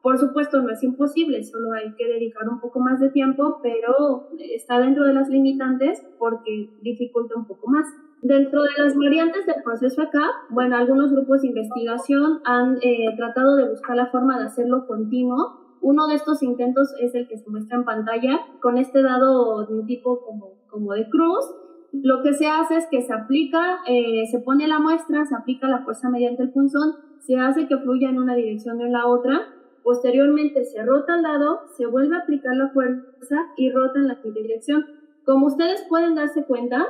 Por 0.01 0.17
supuesto, 0.17 0.61
no 0.61 0.69
es 0.71 0.83
imposible, 0.83 1.43
solo 1.43 1.71
hay 1.73 1.93
que 1.95 2.05
dedicar 2.05 2.49
un 2.49 2.59
poco 2.59 2.79
más 2.79 2.99
de 2.99 3.09
tiempo, 3.09 3.59
pero 3.63 4.27
está 4.37 4.79
dentro 4.79 5.05
de 5.05 5.13
las 5.13 5.29
limitantes 5.29 6.03
porque 6.19 6.69
dificulta 6.81 7.35
un 7.37 7.45
poco 7.45 7.69
más. 7.69 7.87
Dentro 8.23 8.61
de 8.63 8.81
las 8.81 8.95
variantes 8.95 9.45
del 9.45 9.61
proceso 9.63 10.01
acá, 10.01 10.21
bueno, 10.49 10.77
algunos 10.77 11.11
grupos 11.11 11.41
de 11.41 11.49
investigación 11.49 12.39
han 12.45 12.77
eh, 12.81 13.13
tratado 13.17 13.57
de 13.57 13.69
buscar 13.69 13.97
la 13.97 14.05
forma 14.05 14.39
de 14.39 14.45
hacerlo 14.45 14.87
continuo. 14.87 15.77
Uno 15.81 16.07
de 16.07 16.15
estos 16.15 16.41
intentos 16.41 16.93
es 17.01 17.13
el 17.15 17.27
que 17.27 17.37
se 17.37 17.49
muestra 17.49 17.75
en 17.75 17.83
pantalla, 17.83 18.39
con 18.61 18.77
este 18.77 19.01
dado 19.01 19.65
de 19.65 19.73
un 19.73 19.85
tipo 19.85 20.21
como, 20.21 20.53
como 20.69 20.93
de 20.93 21.09
cruz. 21.09 21.43
Lo 21.91 22.23
que 22.23 22.31
se 22.31 22.47
hace 22.47 22.77
es 22.77 22.87
que 22.89 23.01
se 23.01 23.13
aplica, 23.13 23.79
eh, 23.89 24.25
se 24.31 24.39
pone 24.39 24.69
la 24.69 24.79
muestra, 24.79 25.25
se 25.25 25.35
aplica 25.35 25.67
la 25.67 25.83
fuerza 25.83 26.09
mediante 26.09 26.43
el 26.43 26.51
punzón, 26.51 26.95
se 27.19 27.35
hace 27.35 27.67
que 27.67 27.77
fluya 27.77 28.09
en 28.09 28.19
una 28.19 28.35
dirección 28.35 28.79
o 28.79 28.85
en 28.85 28.93
la 28.93 29.05
otra, 29.05 29.49
posteriormente 29.83 30.63
se 30.63 30.81
rota 30.81 31.15
al 31.15 31.23
lado, 31.23 31.63
se 31.75 31.85
vuelve 31.87 32.15
a 32.15 32.19
aplicar 32.19 32.55
la 32.55 32.69
fuerza 32.69 33.35
y 33.57 33.69
rota 33.69 33.99
en 33.99 34.07
la 34.07 34.19
dirección. 34.23 34.85
Como 35.25 35.47
ustedes 35.47 35.85
pueden 35.89 36.15
darse 36.15 36.45
cuenta, 36.45 36.87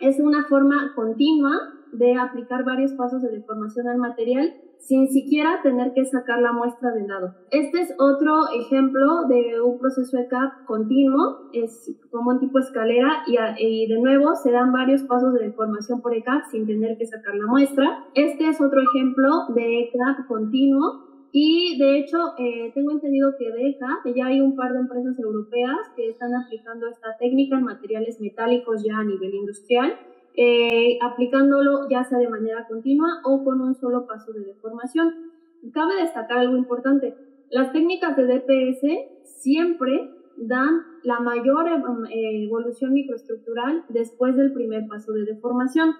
es 0.00 0.18
una 0.18 0.44
forma 0.44 0.92
continua 0.94 1.52
de 1.92 2.14
aplicar 2.16 2.64
varios 2.64 2.92
pasos 2.92 3.22
de 3.22 3.30
deformación 3.30 3.88
al 3.88 3.98
material 3.98 4.54
sin 4.80 5.08
siquiera 5.08 5.60
tener 5.62 5.92
que 5.92 6.04
sacar 6.04 6.40
la 6.40 6.52
muestra 6.52 6.90
del 6.92 7.06
lado. 7.06 7.34
Este 7.50 7.80
es 7.80 7.94
otro 7.98 8.48
ejemplo 8.54 9.26
de 9.28 9.60
un 9.60 9.78
proceso 9.78 10.16
de 10.16 10.26
CAP 10.26 10.64
continuo, 10.64 11.50
es 11.52 11.94
como 12.10 12.30
un 12.30 12.40
tipo 12.40 12.58
escalera 12.58 13.22
y, 13.26 13.36
y 13.58 13.86
de 13.88 14.00
nuevo 14.00 14.34
se 14.36 14.50
dan 14.50 14.72
varios 14.72 15.02
pasos 15.02 15.34
de 15.34 15.46
deformación 15.46 16.00
por 16.00 16.14
ECAP 16.14 16.44
sin 16.50 16.66
tener 16.66 16.96
que 16.96 17.06
sacar 17.06 17.34
la 17.34 17.46
muestra. 17.46 18.04
Este 18.14 18.48
es 18.48 18.60
otro 18.60 18.80
ejemplo 18.80 19.28
de 19.54 19.80
ECAP 19.82 20.26
continuo 20.26 21.09
y 21.32 21.78
de 21.78 21.98
hecho, 21.98 22.34
eh, 22.38 22.72
tengo 22.74 22.90
entendido 22.90 23.36
que 23.38 23.50
deja, 23.52 24.00
que 24.02 24.14
ya 24.14 24.26
hay 24.26 24.40
un 24.40 24.56
par 24.56 24.72
de 24.72 24.80
empresas 24.80 25.16
europeas 25.18 25.78
que 25.94 26.08
están 26.08 26.34
aplicando 26.34 26.88
esta 26.88 27.16
técnica 27.18 27.56
en 27.56 27.64
materiales 27.64 28.20
metálicos 28.20 28.82
ya 28.82 28.98
a 28.98 29.04
nivel 29.04 29.34
industrial, 29.34 29.94
eh, 30.34 30.98
aplicándolo 31.00 31.88
ya 31.88 32.02
sea 32.02 32.18
de 32.18 32.28
manera 32.28 32.66
continua 32.66 33.20
o 33.24 33.44
con 33.44 33.60
un 33.60 33.74
solo 33.74 34.06
paso 34.06 34.32
de 34.32 34.40
deformación. 34.40 35.30
Cabe 35.72 36.00
destacar 36.00 36.38
algo 36.38 36.56
importante, 36.56 37.14
las 37.50 37.72
técnicas 37.72 38.16
de 38.16 38.26
DPS 38.26 38.82
siempre 39.24 40.10
dan 40.36 40.82
la 41.04 41.20
mayor 41.20 41.68
eh, 41.68 42.44
evolución 42.44 42.92
microestructural 42.92 43.84
después 43.88 44.34
del 44.36 44.52
primer 44.52 44.86
paso 44.88 45.12
de 45.12 45.26
deformación, 45.26 45.94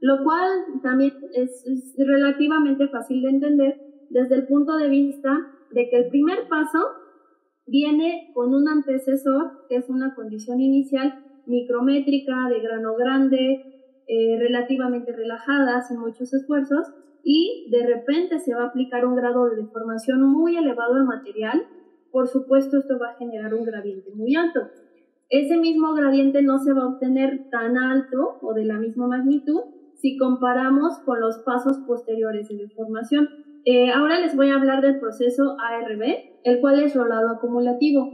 lo 0.00 0.22
cual 0.22 0.48
también 0.82 1.14
es 1.32 1.64
relativamente 1.96 2.86
fácil 2.88 3.22
de 3.22 3.30
entender 3.30 3.85
desde 4.10 4.36
el 4.36 4.46
punto 4.46 4.76
de 4.76 4.88
vista 4.88 5.30
de 5.72 5.88
que 5.88 5.96
el 5.96 6.08
primer 6.08 6.48
paso 6.48 6.78
viene 7.66 8.30
con 8.34 8.54
un 8.54 8.68
antecesor, 8.68 9.66
que 9.68 9.76
es 9.76 9.88
una 9.88 10.14
condición 10.14 10.60
inicial 10.60 11.24
micrométrica, 11.46 12.48
de 12.48 12.60
grano 12.60 12.94
grande, 12.96 14.02
eh, 14.08 14.38
relativamente 14.38 15.12
relajada, 15.12 15.82
sin 15.82 15.98
muchos 15.98 16.32
esfuerzos, 16.32 16.86
y 17.24 17.68
de 17.70 17.84
repente 17.86 18.38
se 18.38 18.54
va 18.54 18.62
a 18.62 18.66
aplicar 18.68 19.04
un 19.04 19.16
grado 19.16 19.50
de 19.50 19.56
deformación 19.56 20.22
muy 20.22 20.56
elevado 20.56 20.94
al 20.94 21.06
material, 21.06 21.66
por 22.12 22.28
supuesto 22.28 22.78
esto 22.78 22.98
va 22.98 23.10
a 23.10 23.16
generar 23.16 23.52
un 23.52 23.64
gradiente 23.64 24.10
muy 24.14 24.36
alto. 24.36 24.60
Ese 25.28 25.56
mismo 25.56 25.92
gradiente 25.94 26.40
no 26.42 26.58
se 26.58 26.72
va 26.72 26.84
a 26.84 26.88
obtener 26.88 27.50
tan 27.50 27.76
alto 27.76 28.38
o 28.42 28.54
de 28.54 28.64
la 28.64 28.78
misma 28.78 29.08
magnitud 29.08 29.60
si 29.96 30.16
comparamos 30.16 31.00
con 31.00 31.20
los 31.20 31.38
pasos 31.38 31.78
posteriores 31.86 32.48
de 32.48 32.58
deformación. 32.58 33.28
Eh, 33.68 33.90
ahora 33.90 34.20
les 34.20 34.36
voy 34.36 34.48
a 34.50 34.54
hablar 34.54 34.80
del 34.80 35.00
proceso 35.00 35.56
ARB, 35.58 36.00
el 36.44 36.60
cual 36.60 36.78
es 36.78 36.94
rolado 36.94 37.30
acumulativo. 37.30 38.12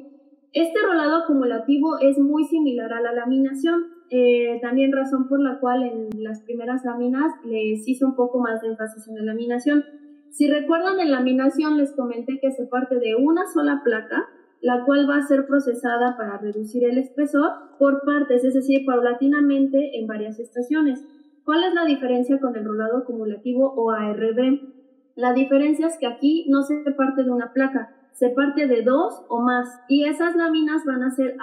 Este 0.54 0.78
rolado 0.80 1.24
acumulativo 1.24 1.98
es 2.00 2.18
muy 2.18 2.44
similar 2.44 2.90
a 2.90 3.02
la 3.02 3.12
laminación, 3.12 3.84
eh, 4.08 4.58
también 4.62 4.92
razón 4.92 5.28
por 5.28 5.40
la 5.40 5.60
cual 5.60 5.82
en 5.82 6.22
las 6.22 6.40
primeras 6.40 6.86
láminas 6.86 7.34
les 7.44 7.86
hice 7.86 8.02
un 8.06 8.16
poco 8.16 8.38
más 8.38 8.62
de 8.62 8.68
énfasis 8.68 9.06
en 9.08 9.16
la 9.16 9.24
laminación. 9.24 9.84
Si 10.30 10.48
recuerdan, 10.48 10.98
en 11.00 11.10
laminación 11.10 11.76
les 11.76 11.92
comenté 11.92 12.38
que 12.40 12.50
se 12.50 12.64
parte 12.64 12.98
de 12.98 13.14
una 13.14 13.42
sola 13.52 13.82
placa, 13.84 14.24
la 14.62 14.86
cual 14.86 15.06
va 15.06 15.16
a 15.16 15.26
ser 15.26 15.46
procesada 15.46 16.16
para 16.16 16.38
reducir 16.38 16.84
el 16.84 16.96
espesor 16.96 17.50
por 17.78 18.00
partes, 18.06 18.42
es 18.42 18.54
decir, 18.54 18.86
paulatinamente 18.86 19.98
en 19.98 20.06
varias 20.06 20.38
estaciones. 20.38 21.04
¿Cuál 21.44 21.64
es 21.64 21.74
la 21.74 21.84
diferencia 21.84 22.40
con 22.40 22.56
el 22.56 22.64
rolado 22.64 22.98
acumulativo 22.98 23.70
o 23.76 23.90
ARB? 23.90 24.81
La 25.16 25.32
diferencia 25.32 25.86
es 25.86 25.98
que 25.98 26.06
aquí 26.06 26.46
no 26.48 26.62
se 26.62 26.76
parte 26.92 27.22
de 27.24 27.30
una 27.30 27.52
placa, 27.52 27.94
se 28.12 28.30
parte 28.30 28.66
de 28.66 28.82
dos 28.82 29.24
o 29.28 29.40
más 29.40 29.68
y 29.88 30.04
esas 30.04 30.36
láminas 30.36 30.84
van 30.84 31.02
a 31.02 31.10
ser 31.10 31.36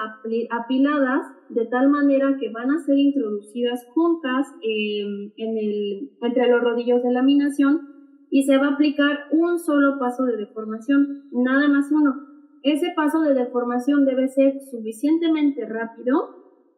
apiladas 0.50 1.28
de 1.50 1.66
tal 1.66 1.90
manera 1.90 2.38
que 2.40 2.52
van 2.52 2.72
a 2.72 2.80
ser 2.80 2.98
introducidas 2.98 3.86
juntas 3.94 4.48
em, 4.62 5.32
entre 5.38 6.50
los 6.50 6.62
rodillos 6.62 7.04
de 7.04 7.12
laminación 7.12 7.90
y 8.30 8.44
se 8.44 8.58
va 8.58 8.68
a 8.68 8.74
aplicar 8.74 9.26
un 9.32 9.58
solo 9.58 9.98
paso 10.00 10.24
de 10.26 10.38
deformación, 10.38 11.24
nada 11.32 11.68
más 11.68 11.92
uno. 11.92 12.28
Ese 12.62 12.92
paso 12.96 13.22
de 13.22 13.34
deformación 13.34 14.06
debe 14.06 14.28
ser 14.28 14.62
suficientemente 14.70 15.66
rápido 15.66 16.36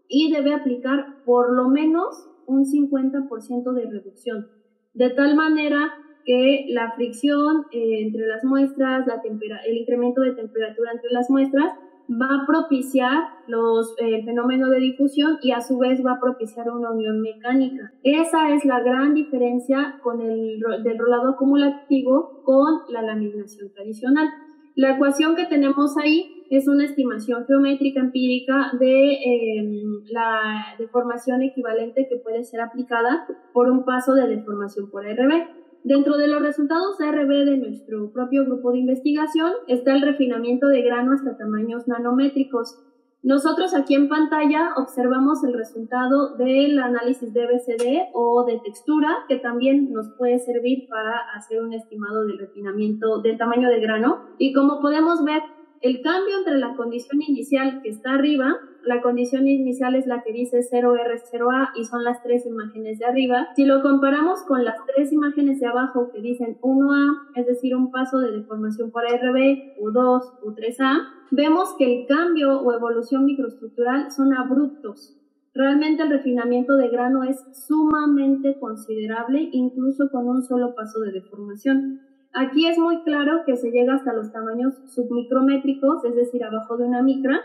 y 0.07 0.31
debe 0.31 0.53
aplicar 0.53 1.23
por 1.25 1.53
lo 1.53 1.67
menos 1.67 2.29
un 2.45 2.65
50% 2.65 3.73
de 3.73 3.89
reducción, 3.89 4.47
de 4.93 5.09
tal 5.09 5.35
manera 5.35 5.93
que 6.25 6.65
la 6.69 6.91
fricción 6.93 7.65
eh, 7.71 8.01
entre 8.01 8.27
las 8.27 8.43
muestras, 8.43 9.07
la 9.07 9.21
el 9.65 9.77
incremento 9.77 10.21
de 10.21 10.33
temperatura 10.33 10.91
entre 10.91 11.11
las 11.11 11.29
muestras, 11.29 11.73
va 12.09 12.43
a 12.43 12.45
propiciar 12.45 13.23
los, 13.47 13.95
el 13.97 14.23
fenómeno 14.25 14.69
de 14.69 14.79
difusión 14.79 15.37
y 15.41 15.51
a 15.51 15.61
su 15.61 15.77
vez 15.77 16.05
va 16.05 16.13
a 16.13 16.19
propiciar 16.19 16.69
una 16.69 16.91
unión 16.91 17.21
mecánica. 17.21 17.93
Esa 18.03 18.53
es 18.53 18.65
la 18.65 18.81
gran 18.81 19.13
diferencia 19.13 19.99
con 20.03 20.21
el 20.21 20.59
del 20.83 20.97
rolado 20.97 21.29
acumulativo 21.29 22.41
con 22.43 22.81
la 22.89 23.01
laminación 23.01 23.71
tradicional. 23.73 24.27
La 24.75 24.95
ecuación 24.95 25.35
que 25.35 25.45
tenemos 25.45 25.97
ahí 25.97 26.45
es 26.49 26.67
una 26.67 26.85
estimación 26.85 27.45
geométrica 27.45 27.99
empírica 27.99 28.71
de 28.79 29.13
em, 29.13 30.03
la 30.11 30.75
deformación 30.77 31.41
equivalente 31.43 32.07
que 32.09 32.17
puede 32.17 32.43
ser 32.43 32.61
aplicada 32.61 33.25
por 33.53 33.69
un 33.69 33.85
paso 33.85 34.13
de 34.13 34.27
deformación 34.27 34.89
por 34.89 35.05
RB. 35.05 35.47
Dentro 35.83 36.17
de 36.17 36.27
los 36.27 36.43
resultados 36.43 37.01
ARB 37.01 37.27
de 37.27 37.57
nuestro 37.57 38.11
propio 38.11 38.45
grupo 38.45 38.71
de 38.71 38.79
investigación 38.79 39.51
está 39.67 39.93
el 39.93 40.03
refinamiento 40.03 40.67
de 40.67 40.83
grano 40.83 41.13
hasta 41.13 41.37
tamaños 41.37 41.87
nanométricos. 41.87 42.77
Nosotros 43.23 43.73
aquí 43.73 43.95
en 43.95 44.07
pantalla 44.07 44.73
observamos 44.77 45.43
el 45.43 45.53
resultado 45.53 46.35
del 46.37 46.77
análisis 46.77 47.33
de 47.33 47.45
BCD 47.47 48.09
o 48.13 48.45
de 48.45 48.59
textura, 48.59 49.25
que 49.27 49.37
también 49.37 49.91
nos 49.91 50.09
puede 50.17 50.37
servir 50.37 50.87
para 50.87 51.17
hacer 51.35 51.63
un 51.63 51.73
estimado 51.73 52.25
del 52.25 52.37
refinamiento 52.37 53.21
del 53.21 53.37
tamaño 53.37 53.69
de 53.69 53.79
grano. 53.79 54.25
Y 54.37 54.53
como 54.53 54.81
podemos 54.81 55.23
ver, 55.23 55.41
el 55.81 56.01
cambio 56.01 56.37
entre 56.37 56.59
la 56.59 56.75
condición 56.75 57.21
inicial 57.23 57.81
que 57.81 57.89
está 57.89 58.13
arriba, 58.13 58.59
la 58.83 59.01
condición 59.01 59.47
inicial 59.47 59.95
es 59.95 60.07
la 60.07 60.23
que 60.23 60.33
dice 60.33 60.59
0R0A 60.59 61.69
y 61.75 61.85
son 61.85 62.03
las 62.03 62.21
tres 62.23 62.45
imágenes 62.45 62.99
de 62.99 63.05
arriba. 63.05 63.47
Si 63.55 63.65
lo 63.65 63.81
comparamos 63.81 64.41
con 64.43 64.65
las 64.65 64.77
tres 64.87 65.11
imágenes 65.11 65.59
de 65.59 65.67
abajo 65.67 66.11
que 66.11 66.21
dicen 66.21 66.57
1A, 66.61 67.29
es 67.35 67.45
decir, 67.45 67.75
un 67.75 67.91
paso 67.91 68.19
de 68.19 68.31
deformación 68.31 68.91
por 68.91 69.03
RB, 69.03 69.77
U2, 69.79 70.39
U3A, 70.43 71.07
vemos 71.31 71.75
que 71.77 72.01
el 72.01 72.07
cambio 72.07 72.59
o 72.59 72.73
evolución 72.73 73.25
microestructural 73.25 74.11
son 74.11 74.33
abruptos. 74.33 75.17
Realmente 75.53 76.03
el 76.03 76.09
refinamiento 76.09 76.75
de 76.77 76.89
grano 76.89 77.23
es 77.23 77.37
sumamente 77.67 78.57
considerable, 78.59 79.49
incluso 79.51 80.09
con 80.09 80.27
un 80.27 80.41
solo 80.43 80.73
paso 80.75 81.01
de 81.01 81.11
deformación. 81.11 82.01
Aquí 82.33 82.65
es 82.65 82.77
muy 82.77 83.03
claro 83.03 83.41
que 83.45 83.57
se 83.57 83.71
llega 83.71 83.95
hasta 83.95 84.13
los 84.13 84.31
tamaños 84.31 84.73
submicrométricos, 84.87 86.05
es 86.05 86.15
decir, 86.15 86.43
abajo 86.45 86.77
de 86.77 86.85
una 86.85 87.03
micra. 87.03 87.41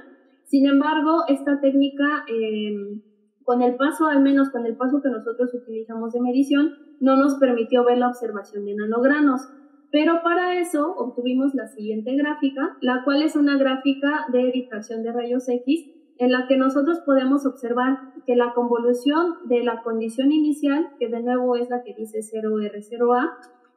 Sin 0.47 0.67
embargo, 0.67 1.25
esta 1.29 1.61
técnica, 1.61 2.25
em, 2.29 3.03
con 3.43 3.63
el 3.63 3.75
paso, 3.77 4.07
al 4.07 4.23
menos 4.23 4.51
con 4.51 4.65
el 4.65 4.77
paso 4.77 5.03
que 5.03 5.09
nosotros 5.09 5.53
utilizamos 5.55 6.13
de 6.13 6.21
medición, 6.21 6.71
no 7.01 7.17
nos 7.17 7.35
permitió 7.35 7.85
ver 7.85 7.99
la 7.99 8.09
observación 8.09 8.65
de 8.65 8.75
nanogranos. 8.75 9.49
Pero 9.91 10.23
para 10.23 10.59
eso 10.61 10.95
obtuvimos 10.97 11.55
la 11.55 11.67
siguiente 11.69 12.15
gráfica, 12.17 12.77
la 12.81 13.03
cual 13.05 13.23
es 13.23 13.35
una 13.35 13.59
gráfica 13.59 14.27
de 14.33 14.51
difracción 14.53 15.03
de 15.03 15.13
rayos 15.13 15.49
X, 15.49 15.91
en 16.19 16.33
la 16.33 16.47
que 16.47 16.57
nosotros 16.57 17.01
podemos 17.05 17.45
observar 17.45 17.99
que 18.25 18.37
la 18.37 18.55
convolución 18.55 19.35
de 19.45 19.63
la 19.63 19.83
condición 19.83 20.33
inicial, 20.33 20.91
que 20.99 21.09
de 21.09 21.23
nuevo 21.23 21.57
es 21.57 21.69
la 21.71 21.83
que 21.83 21.95
dice 21.95 22.21
0R0A, 22.21 23.31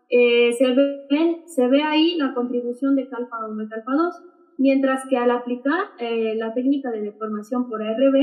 eh, 0.09 0.53
se, 0.53 0.73
ve, 0.73 1.43
se 1.45 1.67
ve 1.67 1.83
ahí 1.83 2.15
la 2.15 2.33
contribución 2.33 2.95
de 2.95 3.07
calpa 3.07 3.47
1 3.47 3.63
y 3.63 3.67
calpa 3.67 3.93
2. 3.93 4.15
Mientras 4.59 5.01
que 5.09 5.17
al 5.17 5.31
aplicar 5.31 5.85
eh, 5.99 6.35
la 6.35 6.53
técnica 6.53 6.91
de 6.91 7.01
deformación 7.01 7.67
por 7.67 7.81
ARB, 7.81 8.15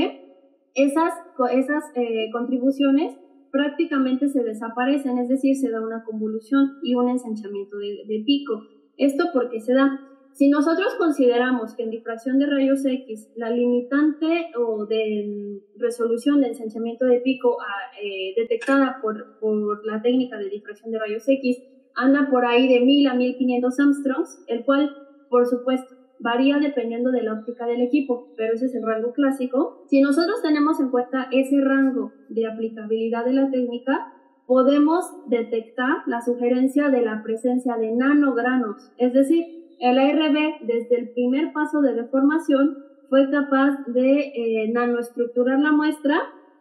esas, 0.75 1.13
esas 1.51 1.83
eh, 1.95 2.29
contribuciones 2.31 3.17
prácticamente 3.51 4.29
se 4.29 4.43
desaparecen, 4.43 5.17
es 5.17 5.27
decir, 5.27 5.55
se 5.55 5.71
da 5.71 5.81
una 5.81 6.03
convolución 6.05 6.77
y 6.83 6.95
un 6.95 7.09
ensanchamiento 7.09 7.77
de, 7.77 8.03
de 8.07 8.23
pico. 8.25 8.61
Esto 8.97 9.25
porque 9.33 9.59
se 9.59 9.73
da 9.73 9.99
si 10.37 10.49
nosotros 10.49 10.93
consideramos 10.99 11.73
que 11.73 11.81
en 11.81 11.89
difracción 11.89 12.37
de 12.37 12.45
rayos 12.45 12.85
X 12.85 13.27
la 13.35 13.49
limitante 13.49 14.51
o 14.55 14.85
de 14.85 15.25
mm, 15.27 15.79
resolución 15.81 16.41
de 16.41 16.49
ensanchamiento 16.49 17.05
de 17.05 17.21
pico 17.21 17.57
ah, 17.59 17.97
eh, 17.99 18.35
detectada 18.39 18.99
por, 19.01 19.39
por, 19.39 19.83
la 19.83 19.99
técnica 19.99 20.37
de 20.37 20.49
difracción 20.49 20.91
de 20.91 20.99
rayos 20.99 21.27
X 21.27 21.57
anda 21.95 22.29
por 22.29 22.45
ahí 22.45 22.67
de 22.71 22.85
1000 22.85 23.07
a 23.07 23.15
1500 23.15 23.79
Armstrongs, 23.79 24.43
el 24.45 24.63
cual, 24.63 24.95
por 25.31 25.47
supuesto, 25.47 25.95
varía 26.19 26.57
dependiendo 26.59 27.11
de 27.11 27.23
la 27.23 27.33
óptica 27.33 27.65
del 27.65 27.81
equipo, 27.81 28.33
pero 28.35 28.53
ese 28.53 28.65
es 28.65 28.75
el 28.75 28.85
rango 28.85 29.13
clásico. 29.13 29.83
Si 29.87 30.01
nosotros 30.01 30.41
tenemos 30.41 30.79
en 30.79 30.89
cuenta 30.89 31.27
ese 31.31 31.61
rango 31.61 32.11
de 32.29 32.47
aplicabilidad 32.47 33.25
de 33.25 33.33
la 33.33 33.49
técnica, 33.49 34.13
podemos 34.45 35.05
detectar 35.27 35.97
la 36.07 36.21
sugerencia 36.21 36.89
de 36.89 37.01
la 37.01 37.21
presencia 37.23 37.75
de 37.77 37.91
nanogranos, 37.91 38.91
es 38.97 39.13
decir, 39.13 39.45
el 39.79 39.99
ARB, 39.99 40.65
desde 40.65 40.99
el 40.99 41.09
primer 41.09 41.53
paso 41.53 41.81
de 41.81 41.93
deformación, 41.93 42.77
fue 43.09 43.29
capaz 43.29 43.77
de 43.87 44.19
eh, 44.19 44.71
nanoestructurar 44.73 45.59
la 45.59 45.71
muestra 45.71 46.19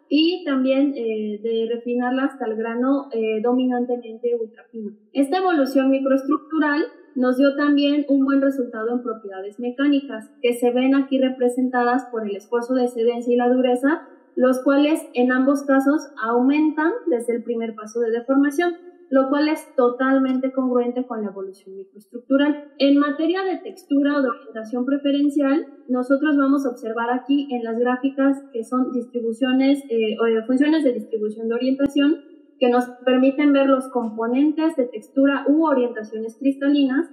y 0.09 0.45
también 0.45 0.95
eh, 0.95 1.41
de 1.43 1.69
refinarla 1.75 2.25
hasta 2.25 2.47
el 2.47 2.57
grano 2.57 3.09
eh, 3.13 3.41
dominantemente 3.43 4.37
ultrafino. 4.41 4.93
Esta 5.13 5.39
evolución 5.39 5.91
microestructural 5.91 6.85
nos 7.17 7.37
dio 7.37 7.57
también 7.57 8.07
un 8.09 8.25
buen 8.25 8.41
resultado 8.41 8.93
en 8.93 9.03
propiedades 9.03 9.59
mecánicas, 9.59 10.31
que 10.43 10.55
se 10.55 10.71
ven 10.71 10.95
aquí 10.95 11.19
representadas 11.19 12.05
por 12.13 12.29
el 12.29 12.37
esfuerzo 12.37 12.75
de 12.75 12.85
excedencia 12.85 13.33
y 13.33 13.37
la 13.37 13.49
dureza, 13.49 14.07
los 14.37 14.63
cuales 14.63 15.01
en 15.15 15.33
ambos 15.33 15.63
casos 15.65 16.09
aumentan 16.23 16.93
desde 17.07 17.37
el 17.37 17.43
primer 17.43 17.75
paso 17.75 18.01
de 18.01 18.11
deformación 18.11 18.75
lo 19.11 19.29
cual 19.29 19.49
es 19.49 19.75
totalmente 19.77 20.53
congruente 20.53 21.07
con 21.07 21.23
la 21.23 21.29
evolución 21.29 21.77
microestructural. 21.77 22.73
En 22.79 22.99
materia 22.99 23.45
de 23.45 23.59
textura 23.59 24.17
o 24.17 24.23
de 24.23 24.31
orientación 24.31 24.85
preferencial, 24.85 25.67
nosotros 25.89 26.37
vamos 26.37 26.67
a 26.67 26.71
observar 26.71 27.11
aquí 27.11 27.49
en 27.53 27.63
las 27.63 27.79
gráficas 27.79 28.43
que 28.53 28.65
son 28.65 28.93
distribuciones 28.93 29.83
eh, 29.89 30.17
o 30.19 30.47
funciones 30.47 30.83
de 30.83 30.93
distribución 30.93 31.49
de 31.49 31.55
orientación 31.55 32.36
que 32.59 32.69
nos 32.71 32.85
permiten 33.05 33.53
ver 33.53 33.69
los 33.69 33.89
componentes 33.91 34.77
de 34.77 34.87
textura 34.87 35.45
u 35.49 35.67
orientaciones 35.67 36.37
cristalinas, 36.39 37.11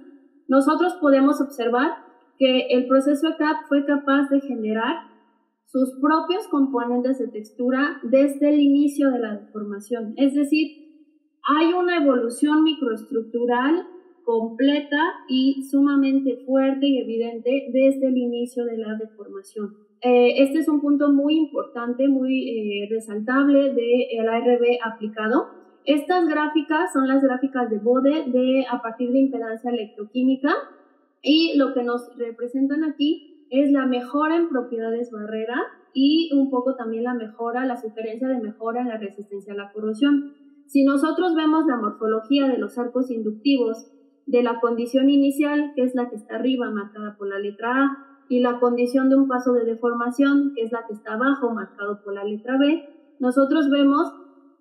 nosotros 0.48 0.94
podemos 1.00 1.40
observar 1.40 1.90
que 2.38 2.66
el 2.70 2.86
proceso 2.86 3.28
ECAP 3.28 3.68
fue 3.68 3.84
capaz 3.86 4.28
de 4.30 4.40
generar 4.40 5.14
sus 5.66 5.98
propios 6.00 6.46
componentes 6.48 7.18
de 7.18 7.28
textura 7.28 8.00
desde 8.02 8.50
el 8.50 8.60
inicio 8.60 9.10
de 9.10 9.18
la 9.18 9.36
deformación, 9.36 10.14
es 10.16 10.34
decir, 10.34 10.84
hay 11.46 11.72
una 11.74 11.96
evolución 12.02 12.62
microestructural 12.62 13.86
completa 14.24 15.00
y 15.28 15.62
sumamente 15.70 16.42
fuerte 16.46 16.86
y 16.86 16.98
evidente 16.98 17.68
desde 17.72 18.08
el 18.08 18.16
inicio 18.16 18.64
de 18.64 18.78
la 18.78 18.94
deformación. 18.94 19.76
Eh, 20.00 20.42
este 20.42 20.58
es 20.58 20.68
un 20.68 20.80
punto 20.80 21.12
muy 21.12 21.36
importante, 21.36 22.08
muy 22.08 22.48
eh, 22.48 22.88
resaltable 22.90 23.72
del 23.72 24.28
ARB 24.28 24.78
aplicado. 24.84 25.46
Estas 25.84 26.26
gráficas 26.28 26.92
son 26.92 27.08
las 27.08 27.22
gráficas 27.22 27.70
de 27.70 27.78
Bode 27.78 28.24
de, 28.26 28.64
a 28.70 28.80
partir 28.82 29.10
de 29.12 29.18
impedancia 29.18 29.70
electroquímica 29.70 30.52
y 31.22 31.56
lo 31.56 31.74
que 31.74 31.82
nos 31.82 32.16
representan 32.16 32.84
aquí 32.84 33.46
es 33.50 33.70
la 33.70 33.86
mejora 33.86 34.36
en 34.36 34.48
propiedades 34.48 35.10
barrera 35.10 35.56
y 35.92 36.30
un 36.34 36.50
poco 36.50 36.74
también 36.74 37.04
la 37.04 37.14
mejora, 37.14 37.66
la 37.66 37.76
sugerencia 37.76 38.28
de 38.28 38.40
mejora 38.40 38.80
en 38.80 38.88
la 38.88 38.98
resistencia 38.98 39.52
a 39.52 39.56
la 39.56 39.72
corrosión. 39.72 40.34
Si 40.66 40.84
nosotros 40.84 41.34
vemos 41.34 41.66
la 41.66 41.76
morfología 41.76 42.48
de 42.48 42.58
los 42.58 42.78
arcos 42.78 43.10
inductivos 43.10 43.90
de 44.26 44.42
la 44.42 44.60
condición 44.60 45.10
inicial, 45.10 45.72
que 45.76 45.82
es 45.82 45.94
la 45.94 46.08
que 46.08 46.16
está 46.16 46.36
arriba 46.36 46.70
marcada 46.70 47.16
por 47.16 47.28
la 47.28 47.38
letra 47.38 47.70
A, 47.70 48.13
y 48.28 48.40
la 48.40 48.58
condición 48.58 49.08
de 49.08 49.16
un 49.16 49.28
paso 49.28 49.52
de 49.52 49.64
deformación, 49.64 50.52
que 50.54 50.62
es 50.62 50.72
la 50.72 50.86
que 50.86 50.94
está 50.94 51.14
abajo 51.14 51.50
marcado 51.50 52.02
por 52.02 52.14
la 52.14 52.24
letra 52.24 52.58
B, 52.58 52.88
nosotros 53.20 53.70
vemos 53.70 54.12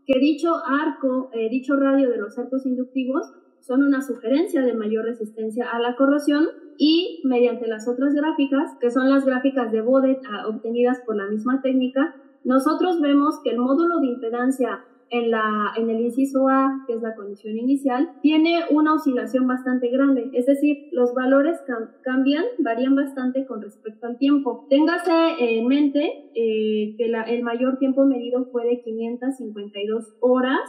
que 0.05 0.20
dicho 0.20 0.53
arco, 0.66 1.30
eh, 1.34 1.49
dicho 1.49 1.76
radio 1.76 2.09
de 2.09 2.18
los 2.18 2.38
arcos 2.38 2.66
inductivos 2.66 3.32
son 3.61 3.84
una 3.84 4.01
sugerencia 4.01 4.61
de 4.61 4.74
mayor 4.74 5.05
resistencia 5.05 5.72
a 5.72 5.80
la 5.80 5.95
corrosión 5.95 6.47
y 6.78 7.22
mediante 7.24 7.68
las 7.68 7.88
otras 7.88 8.14
gráficas, 8.14 8.72
que 8.82 8.91
son 8.91 9.09
las 9.09 9.26
gráficas 9.26 9.72
de 9.72 9.82
Bode 9.82 10.20
ah, 10.30 10.47
obtenidas 10.47 10.99
por 11.05 11.16
la 11.16 11.28
misma 11.28 11.61
técnica, 11.61 12.16
nosotros 12.43 12.99
vemos 12.99 13.39
que 13.41 13.51
el 13.51 13.59
módulo 13.59 13.99
de 13.99 14.07
impedancia 14.07 14.84
en, 15.10 15.32
la, 15.32 15.74
en 15.78 15.89
el 15.89 16.01
inciso 16.01 16.47
A, 16.47 16.84
que 16.88 16.93
es 16.93 17.01
la 17.01 17.16
condición 17.16 17.58
inicial, 17.58 18.10
tiene 18.22 18.62
una 18.72 18.93
oscilación 18.93 19.47
bastante 19.47 19.89
grande, 19.89 20.30
es 20.34 20.45
decir, 20.45 20.89
los 20.91 21.14
valores 21.14 21.60
cambian, 22.04 22.43
varían 22.60 22.95
bastante 22.95 23.45
con 23.45 23.62
respecto 23.62 24.08
al 24.08 24.18
tiempo. 24.18 24.66
Téngase 24.70 25.12
en 25.39 25.68
mente 25.68 26.32
eh, 26.36 26.95
que 26.97 27.06
el 27.06 27.43
mayor 27.43 27.78
tiempo 27.78 28.06
medido 28.06 28.45
fue 28.51 28.66
de 28.66 28.82
552 28.82 30.16
horas 30.20 30.62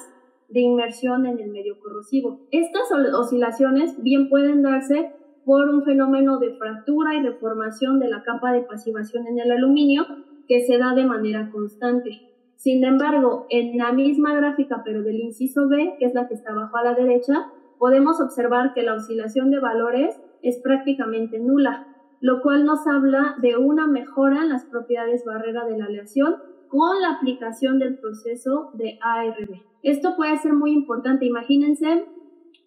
de 0.48 0.60
inmersión 0.60 1.26
en 1.26 1.40
el 1.40 1.50
medio 1.50 1.78
corrosivo. 1.80 2.46
Estas 2.50 2.90
oscilaciones 2.92 4.02
bien 4.02 4.28
pueden 4.28 4.62
darse 4.62 5.10
por 5.44 5.68
un 5.68 5.84
fenómeno 5.84 6.38
de 6.38 6.54
fractura 6.54 7.14
y 7.14 7.22
deformación 7.22 7.98
de 7.98 8.08
la 8.08 8.22
capa 8.22 8.52
de 8.52 8.62
pasivación 8.62 9.26
en 9.26 9.38
el 9.38 9.50
aluminio 9.50 10.06
que 10.48 10.60
se 10.60 10.78
da 10.78 10.94
de 10.94 11.04
manera 11.04 11.50
constante. 11.50 12.33
Sin 12.56 12.84
embargo, 12.84 13.46
en 13.50 13.76
la 13.76 13.92
misma 13.92 14.34
gráfica, 14.34 14.82
pero 14.84 15.02
del 15.02 15.20
inciso 15.20 15.68
B, 15.68 15.96
que 15.98 16.06
es 16.06 16.14
la 16.14 16.28
que 16.28 16.34
está 16.34 16.52
abajo 16.52 16.76
a 16.76 16.84
la 16.84 16.94
derecha, 16.94 17.50
podemos 17.78 18.20
observar 18.20 18.72
que 18.74 18.82
la 18.82 18.94
oscilación 18.94 19.50
de 19.50 19.60
valores 19.60 20.18
es 20.42 20.60
prácticamente 20.62 21.38
nula, 21.38 21.86
lo 22.20 22.40
cual 22.40 22.64
nos 22.64 22.86
habla 22.86 23.36
de 23.40 23.56
una 23.56 23.86
mejora 23.86 24.42
en 24.42 24.48
las 24.48 24.64
propiedades 24.64 25.24
barrera 25.24 25.64
de 25.66 25.78
la 25.78 25.86
aleación 25.86 26.36
con 26.68 27.00
la 27.00 27.12
aplicación 27.12 27.78
del 27.78 27.98
proceso 27.98 28.70
de 28.74 28.98
ARB. 29.02 29.60
Esto 29.82 30.16
puede 30.16 30.36
ser 30.38 30.54
muy 30.54 30.72
importante. 30.72 31.26
Imagínense 31.26 32.06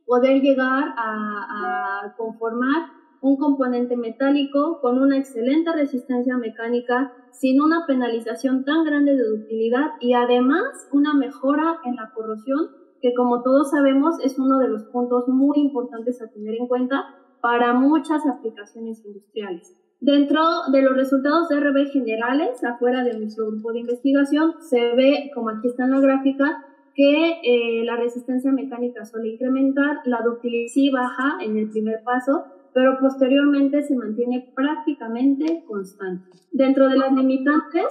poder 0.05 0.41
llegar 0.41 0.93
a, 0.95 2.03
a 2.05 2.15
conformar 2.15 2.96
un 3.22 3.38
componente 3.38 3.97
metálico 3.97 4.80
con 4.82 4.99
una 4.99 5.18
excelente 5.18 5.72
resistencia 5.74 6.38
mecánica, 6.38 7.13
sin 7.32 7.61
una 7.61 7.86
penalización 7.86 8.63
tan 8.63 8.84
grande 8.84 9.15
de 9.15 9.28
ductilidad 9.28 9.91
y 9.99 10.13
además 10.13 10.88
una 10.91 11.13
mejora 11.13 11.80
en 11.86 11.95
la 11.95 12.11
corrosión, 12.13 12.70
que 13.01 13.13
como 13.13 13.43
todos 13.43 13.72
sabemos 13.72 14.15
es 14.24 14.39
uno 14.39 14.59
de 14.59 14.70
los 14.70 14.84
puntos 14.86 15.28
muy 15.28 15.59
importantes 15.59 16.22
a 16.22 16.30
tener 16.30 16.55
en 16.55 16.68
cuenta 16.68 17.05
para 17.41 17.74
muchas 17.74 18.26
aplicaciones 18.26 19.03
industriales. 19.05 19.76
Dentro 19.99 20.41
de 20.72 20.82
los 20.84 20.95
resultados 20.95 21.49
de 21.49 21.59
RB 21.59 21.91
generales, 21.91 22.63
afuera 22.63 23.03
de 23.03 23.18
nuestro 23.18 23.47
grupo 23.47 23.72
de 23.72 23.80
investigación, 23.80 24.53
se 24.59 24.93
ve, 24.95 25.32
como 25.34 25.49
aquí 25.49 25.68
está 25.68 25.86
en 25.86 25.91
la 25.91 25.99
gráfica, 25.99 26.63
que 26.93 27.39
eh, 27.43 27.84
la 27.84 27.95
resistencia 27.95 28.51
mecánica 28.51 29.05
suele 29.05 29.30
incrementar, 29.30 29.97
la 30.05 30.22
ductilidad 30.24 30.68
sí 30.68 30.89
baja 30.89 31.38
en 31.43 31.57
el 31.57 31.70
primer 31.70 32.03
paso, 32.03 32.45
pero 32.78 32.99
posteriormente 32.99 33.82
se 33.82 33.95
mantiene 33.95 34.53
prácticamente 34.55 35.63
constante. 35.65 36.30
Dentro 36.51 36.88
de 36.88 36.95
las 36.95 37.11
limitantes, 37.11 37.88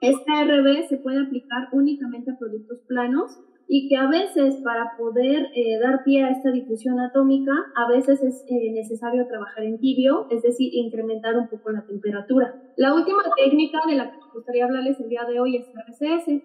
esta 0.00 0.42
RB 0.42 0.88
se 0.88 0.96
puede 0.96 1.20
aplicar 1.20 1.68
únicamente 1.72 2.30
a 2.30 2.38
productos 2.38 2.80
planos 2.88 3.38
y 3.68 3.90
que 3.90 3.96
a 3.98 4.08
veces 4.08 4.56
para 4.64 4.96
poder 4.96 5.48
eh, 5.54 5.78
dar 5.82 6.02
pie 6.02 6.24
a 6.24 6.30
esta 6.30 6.50
difusión 6.50 6.98
atómica, 6.98 7.52
a 7.74 7.90
veces 7.90 8.22
es 8.22 8.42
eh, 8.48 8.72
necesario 8.72 9.26
trabajar 9.26 9.64
en 9.64 9.78
tibio, 9.80 10.28
es 10.30 10.40
decir, 10.40 10.70
incrementar 10.72 11.36
un 11.36 11.48
poco 11.48 11.70
la 11.70 11.84
temperatura. 11.84 12.54
La 12.78 12.94
última 12.94 13.22
técnica 13.36 13.80
de 13.86 13.96
la 13.96 14.12
que 14.12 14.16
me 14.16 14.32
gustaría 14.32 14.64
hablarles 14.64 14.98
el 14.98 15.10
día 15.10 15.26
de 15.28 15.40
hoy 15.40 15.56
es 15.58 15.66
RCS. 15.68 16.42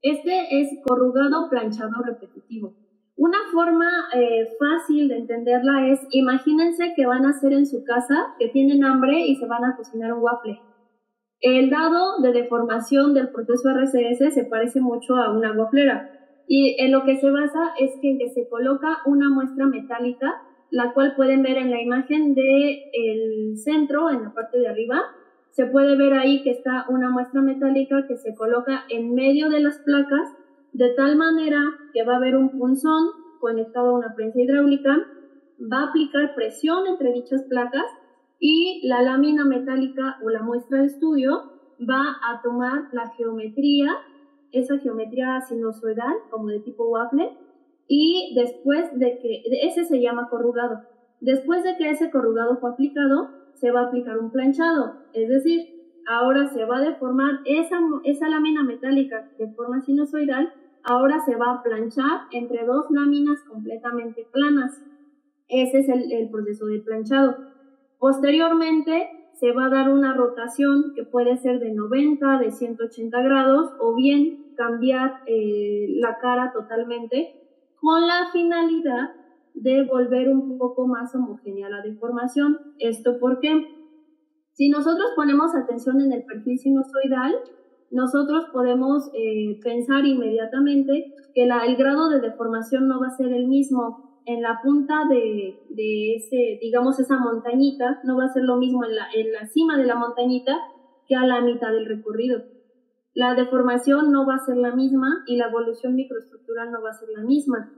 Este 0.00 0.62
es 0.62 0.70
corrugado 0.86 1.50
planchado 1.50 2.02
repetitivo. 2.02 2.87
Una 3.18 3.38
forma 3.52 3.90
eh, 4.14 4.46
fácil 4.60 5.08
de 5.08 5.16
entenderla 5.16 5.88
es, 5.88 5.98
imagínense 6.12 6.92
que 6.94 7.04
van 7.04 7.26
a 7.26 7.30
hacer 7.30 7.52
en 7.52 7.66
su 7.66 7.82
casa, 7.82 8.36
que 8.38 8.48
tienen 8.48 8.84
hambre 8.84 9.26
y 9.26 9.34
se 9.34 9.46
van 9.46 9.64
a 9.64 9.74
cocinar 9.76 10.12
un 10.12 10.22
waffle. 10.22 10.60
El 11.40 11.68
dado 11.68 12.20
de 12.22 12.32
deformación 12.32 13.14
del 13.14 13.30
proceso 13.30 13.70
RCS 13.70 14.32
se 14.32 14.44
parece 14.44 14.80
mucho 14.80 15.16
a 15.16 15.32
una 15.36 15.52
waflera 15.52 16.12
y 16.46 16.80
en 16.80 16.92
lo 16.92 17.04
que 17.04 17.16
se 17.16 17.28
basa 17.32 17.72
es 17.80 17.90
que, 18.00 18.16
se 18.32 18.48
coloca 18.48 18.98
una 19.04 19.28
muestra 19.28 19.66
metálica, 19.66 20.40
la 20.70 20.92
cual 20.92 21.16
pueden 21.16 21.42
ver 21.42 21.56
en 21.56 21.72
la 21.72 21.82
imagen 21.82 22.36
del 22.36 22.78
el 22.92 23.56
centro, 23.56 24.10
en 24.10 24.22
la 24.22 24.32
parte 24.32 24.60
de 24.60 24.68
arriba. 24.68 25.02
Se 25.50 25.66
puede 25.66 25.96
ver 25.96 26.12
ahí 26.12 26.44
que 26.44 26.50
está 26.50 26.86
una 26.88 27.10
muestra 27.10 27.40
metálica 27.40 28.06
que 28.06 28.16
se 28.16 28.36
coloca 28.36 28.84
en 28.88 29.12
medio 29.12 29.48
de 29.48 29.58
las 29.58 29.78
placas 29.80 30.28
de 30.72 30.90
tal 30.90 31.16
manera 31.16 31.60
que 31.92 32.04
va 32.04 32.14
a 32.14 32.16
haber 32.16 32.36
un 32.36 32.50
punzón 32.50 33.10
conectado 33.40 33.90
a 33.90 33.98
una 33.98 34.14
prensa 34.14 34.40
hidráulica, 34.40 35.06
va 35.60 35.80
a 35.80 35.88
aplicar 35.88 36.34
presión 36.34 36.86
entre 36.86 37.12
dichas 37.12 37.42
placas 37.48 37.86
y 38.38 38.86
la 38.86 39.02
lámina 39.02 39.44
metálica 39.44 40.18
o 40.22 40.30
la 40.30 40.42
muestra 40.42 40.80
de 40.80 40.86
estudio 40.86 41.52
va 41.80 42.16
a 42.28 42.40
tomar 42.42 42.88
la 42.92 43.08
geometría, 43.10 43.96
esa 44.52 44.78
geometría 44.78 45.40
sinusoidal 45.42 46.14
como 46.30 46.48
de 46.48 46.60
tipo 46.60 46.88
waffle, 46.88 47.36
y 47.86 48.34
después 48.36 48.86
de 48.98 49.18
que, 49.18 49.42
ese 49.62 49.84
se 49.84 50.00
llama 50.00 50.28
corrugado. 50.28 50.82
Después 51.20 51.64
de 51.64 51.76
que 51.76 51.90
ese 51.90 52.10
corrugado 52.10 52.58
fue 52.58 52.70
aplicado, 52.70 53.30
se 53.54 53.70
va 53.70 53.80
a 53.80 53.86
aplicar 53.86 54.18
un 54.18 54.30
planchado, 54.30 54.94
es 55.12 55.28
decir, 55.28 55.78
ahora 56.06 56.46
se 56.46 56.64
va 56.64 56.78
a 56.78 56.82
deformar 56.82 57.40
esa, 57.44 57.80
esa 58.04 58.28
lámina 58.28 58.62
metálica 58.62 59.28
de 59.38 59.48
forma 59.48 59.80
sinusoidal, 59.80 60.52
ahora 60.84 61.20
se 61.20 61.36
va 61.36 61.52
a 61.52 61.62
planchar 61.62 62.22
entre 62.32 62.64
dos 62.64 62.86
láminas 62.90 63.42
completamente 63.44 64.26
planas. 64.32 64.82
Ese 65.48 65.78
es 65.78 65.88
el, 65.88 66.28
proceso 66.30 66.66
de 66.66 66.80
planchado. 66.80 67.36
Posteriormente 67.98 69.10
se 69.34 69.52
va 69.52 69.66
a 69.66 69.70
dar 69.70 69.90
una 69.90 70.14
rotación 70.14 70.92
que 70.94 71.04
puede 71.04 71.36
ser 71.36 71.60
de 71.60 71.72
90, 71.72 72.38
de 72.38 72.50
180 72.50 73.22
grados 73.22 73.70
o 73.80 73.94
bien 73.94 74.54
cambiar 74.56 75.22
eh, 75.26 75.86
la 76.00 76.18
cara 76.18 76.52
totalmente 76.52 77.34
con 77.80 78.06
la 78.06 78.30
finalidad 78.32 79.10
de 79.54 79.84
volver 79.84 80.28
un 80.28 80.58
poco 80.58 80.86
más 80.86 81.14
homogénea 81.14 81.68
la 81.68 81.82
deformación. 81.82 82.58
¿Esto 82.78 83.18
por 83.18 83.40
qué? 83.40 83.66
Si 84.52 84.68
nosotros 84.68 85.10
ponemos 85.14 85.54
atención 85.54 86.00
en 86.00 86.12
el 86.12 86.24
perfil 86.24 86.58
sinusoidal, 86.58 87.36
nosotros 87.90 88.46
podemos 88.52 89.10
eh, 89.14 89.58
pensar 89.62 90.04
inmediatamente 90.04 91.14
que 91.34 91.44
el 91.44 91.76
grado 91.76 92.08
de 92.10 92.20
deformación 92.20 92.88
no 92.88 93.00
va 93.00 93.08
a 93.08 93.16
ser 93.16 93.32
el 93.32 93.46
mismo 93.46 94.22
en 94.26 94.42
la 94.42 94.60
punta 94.62 95.04
de, 95.08 95.58
de, 95.70 96.16
ese, 96.16 96.58
digamos, 96.60 97.00
esa 97.00 97.18
montañita, 97.18 98.00
no 98.04 98.18
va 98.18 98.24
a 98.24 98.32
ser 98.32 98.44
lo 98.44 98.56
mismo 98.56 98.84
en 98.84 98.94
la, 98.94 99.06
en 99.14 99.32
la 99.32 99.46
cima 99.46 99.78
de 99.78 99.86
la 99.86 99.94
montañita 99.94 100.54
que 101.06 101.16
a 101.16 101.26
la 101.26 101.40
mitad 101.40 101.72
del 101.72 101.86
recorrido. 101.86 102.42
La 103.14 103.34
deformación 103.34 104.12
no 104.12 104.26
va 104.26 104.34
a 104.34 104.44
ser 104.44 104.58
la 104.58 104.76
misma 104.76 105.24
y 105.26 105.36
la 105.36 105.46
evolución 105.48 105.94
microestructural 105.94 106.70
no 106.70 106.82
va 106.82 106.90
a 106.90 106.98
ser 106.98 107.08
la 107.08 107.22
misma 107.22 107.72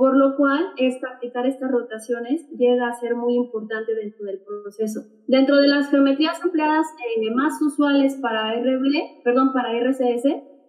por 0.00 0.16
lo 0.16 0.34
cual 0.34 0.64
esta, 0.78 1.08
aplicar 1.10 1.46
estas 1.46 1.70
rotaciones 1.70 2.48
llega 2.56 2.88
a 2.88 2.94
ser 2.94 3.16
muy 3.16 3.34
importante 3.34 3.94
dentro 3.94 4.24
del 4.24 4.40
proceso. 4.40 5.02
Dentro 5.26 5.58
de 5.58 5.68
las 5.68 5.90
geometrías 5.90 6.42
empleadas 6.42 6.86
eh, 7.18 7.30
más 7.34 7.60
usuales 7.60 8.16
para 8.16 8.50
RB, 8.54 9.22
perdón, 9.22 9.52
para 9.52 9.74
RCS, 9.74 10.24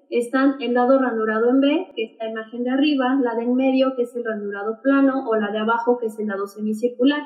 están 0.10 0.62
el 0.62 0.74
dado 0.74 1.00
ranurado 1.00 1.50
en 1.50 1.62
B, 1.62 1.94
que 1.96 2.04
es 2.04 2.18
la 2.20 2.30
imagen 2.30 2.66
de 2.66 2.72
arriba, 2.72 3.18
la 3.24 3.36
de 3.36 3.44
en 3.44 3.56
medio, 3.56 3.96
que 3.96 4.02
es 4.02 4.14
el 4.18 4.26
ranurado 4.26 4.82
plano, 4.84 5.26
o 5.26 5.38
la 5.38 5.50
de 5.50 5.60
abajo, 5.60 5.98
que 5.98 6.08
es 6.08 6.20
el 6.20 6.28
dado 6.28 6.46
semicircular. 6.46 7.22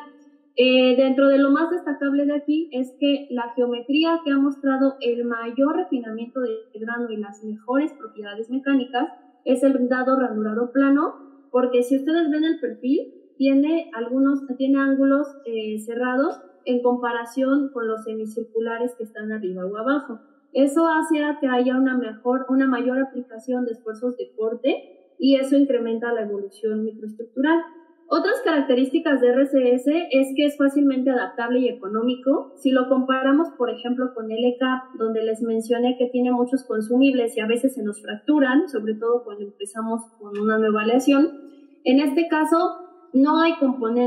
Eh, 0.58 0.96
dentro 0.98 1.28
de 1.28 1.40
lo 1.40 1.50
más 1.50 1.72
destacable 1.72 2.28
de 2.28 2.36
aquí 2.36 2.70
es 2.72 2.96
que 3.00 3.26
la 3.32 3.52
geometría 3.56 4.22
que 4.24 4.30
ha 4.30 4.38
mostrado 4.38 4.98
el 5.02 5.26
mayor 5.26 5.76
refinamiento 5.76 6.42
del 6.42 6.60
grano 6.76 7.10
y 7.10 7.18
las 7.18 7.44
mejores 7.44 7.94
propiedades 7.94 8.52
mecánicas 8.52 9.10
es 9.44 9.64
el 9.64 9.90
dado 9.90 10.20
ranurado 10.20 10.72
plano, 10.72 11.25
porque 11.56 11.84
si 11.84 11.96
ustedes 11.96 12.30
ven 12.30 12.44
el 12.44 12.60
perfil, 12.60 13.14
tiene 13.38 13.90
algunos, 13.94 14.46
tiene 14.58 14.78
ángulos 14.78 15.26
eh, 15.46 15.80
cerrados 15.80 16.38
en 16.66 16.84
comparación 16.84 17.70
con 17.72 17.88
los 17.88 18.04
semicirculares 18.04 18.94
que 18.98 19.06
están 19.06 19.32
arriba 19.32 19.66
o 19.66 19.78
abajo. 19.78 20.20
Eso 20.52 20.86
hace 20.86 21.22
que 21.40 21.48
haya 21.48 21.78
una 21.78 21.98
mejor, 21.98 22.46
una 22.50 22.68
mayor 22.68 23.00
aplicación 23.00 23.64
de 23.64 23.72
esfuerzos 23.72 24.18
de 24.18 24.34
corte 24.36 25.16
y 25.18 25.38
eso 25.38 25.56
incrementa 25.56 26.12
la 26.12 26.24
evolución 26.24 26.84
microestructural. 26.84 27.62
Otras 28.08 28.40
características 28.44 29.20
de 29.20 29.30
RCS 29.30 29.88
es 30.12 30.28
que 30.36 30.46
es 30.46 30.58
fácilmente 30.58 31.10
adaptable 31.10 31.60
y 31.60 31.70
económico. 31.70 32.54
Si 32.58 32.70
lo 32.70 32.88
comparamos, 32.88 33.50
por 33.58 33.72
ejemplo, 33.72 34.14
con 34.14 34.28
LCAP, 34.30 34.94
donde 35.00 35.24
les 35.24 35.42
mencioné 35.42 35.98
que 35.98 36.10
tiene 36.10 36.32
muchos 36.32 36.64
consumibles 36.66 37.36
y 37.36 37.40
a 37.40 37.48
veces 37.48 37.74
se 37.74 37.84
nos 37.84 38.02
fracturan, 38.04 38.70
sobre 38.70 38.94
todo 38.94 39.24
cuando 39.24 39.46
empezamos 39.46 40.02
con 40.20 40.38
una 40.38 40.60
nueva 40.60 40.84
aleación, 40.84 41.46
en 41.84 42.00
este 42.00 42.28
caso, 42.28 42.78
no 43.14 43.42
hay, 43.42 43.54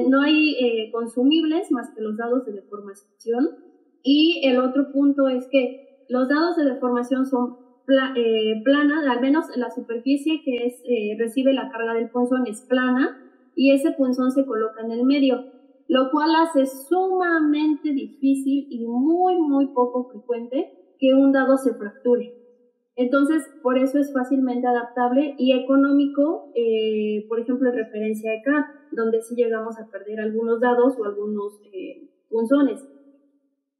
no 0.08 0.20
hay 0.22 0.54
eh, 0.60 0.90
consumibles 0.92 1.72
más 1.72 1.90
que 1.90 2.00
los 2.00 2.16
dados 2.16 2.46
de 2.46 2.52
deformación. 2.52 3.50
Y 4.04 4.42
el 4.44 4.60
otro 4.60 4.92
punto 4.92 5.28
es 5.28 5.48
que 5.50 6.04
los 6.08 6.28
dados 6.28 6.56
de 6.56 6.64
deformación 6.66 7.26
son 7.26 7.56
eh, 8.14 8.62
planas, 8.64 9.06
al 9.08 9.20
menos 9.20 9.46
la 9.56 9.70
superficie 9.70 10.42
que 10.44 10.66
es, 10.66 10.82
eh, 10.84 11.16
recibe 11.18 11.52
la 11.52 11.68
carga 11.70 11.94
del 11.94 12.10
punzón 12.10 12.46
es 12.46 12.60
plana 12.62 13.24
y 13.58 13.72
ese 13.72 13.90
punzón 13.90 14.30
se 14.30 14.46
coloca 14.46 14.82
en 14.82 14.92
el 14.92 15.04
medio, 15.04 15.44
lo 15.88 16.12
cual 16.12 16.30
hace 16.36 16.64
sumamente 16.64 17.92
difícil 17.92 18.68
y 18.70 18.86
muy, 18.86 19.36
muy 19.36 19.66
poco 19.74 20.08
frecuente 20.10 20.94
que 21.00 21.12
un 21.12 21.32
dado 21.32 21.56
se 21.56 21.74
fracture. 21.74 22.34
Entonces, 22.94 23.42
por 23.60 23.76
eso 23.76 23.98
es 23.98 24.12
fácilmente 24.12 24.68
adaptable 24.68 25.34
y 25.38 25.54
económico, 25.54 26.52
eh, 26.54 27.26
por 27.28 27.40
ejemplo, 27.40 27.70
en 27.70 27.74
referencia 27.74 28.30
a 28.30 28.70
donde 28.92 29.22
sí 29.22 29.34
llegamos 29.34 29.76
a 29.76 29.90
perder 29.90 30.20
algunos 30.20 30.60
dados 30.60 30.94
o 30.96 31.04
algunos 31.04 31.60
eh, 31.72 32.08
punzones. 32.30 32.88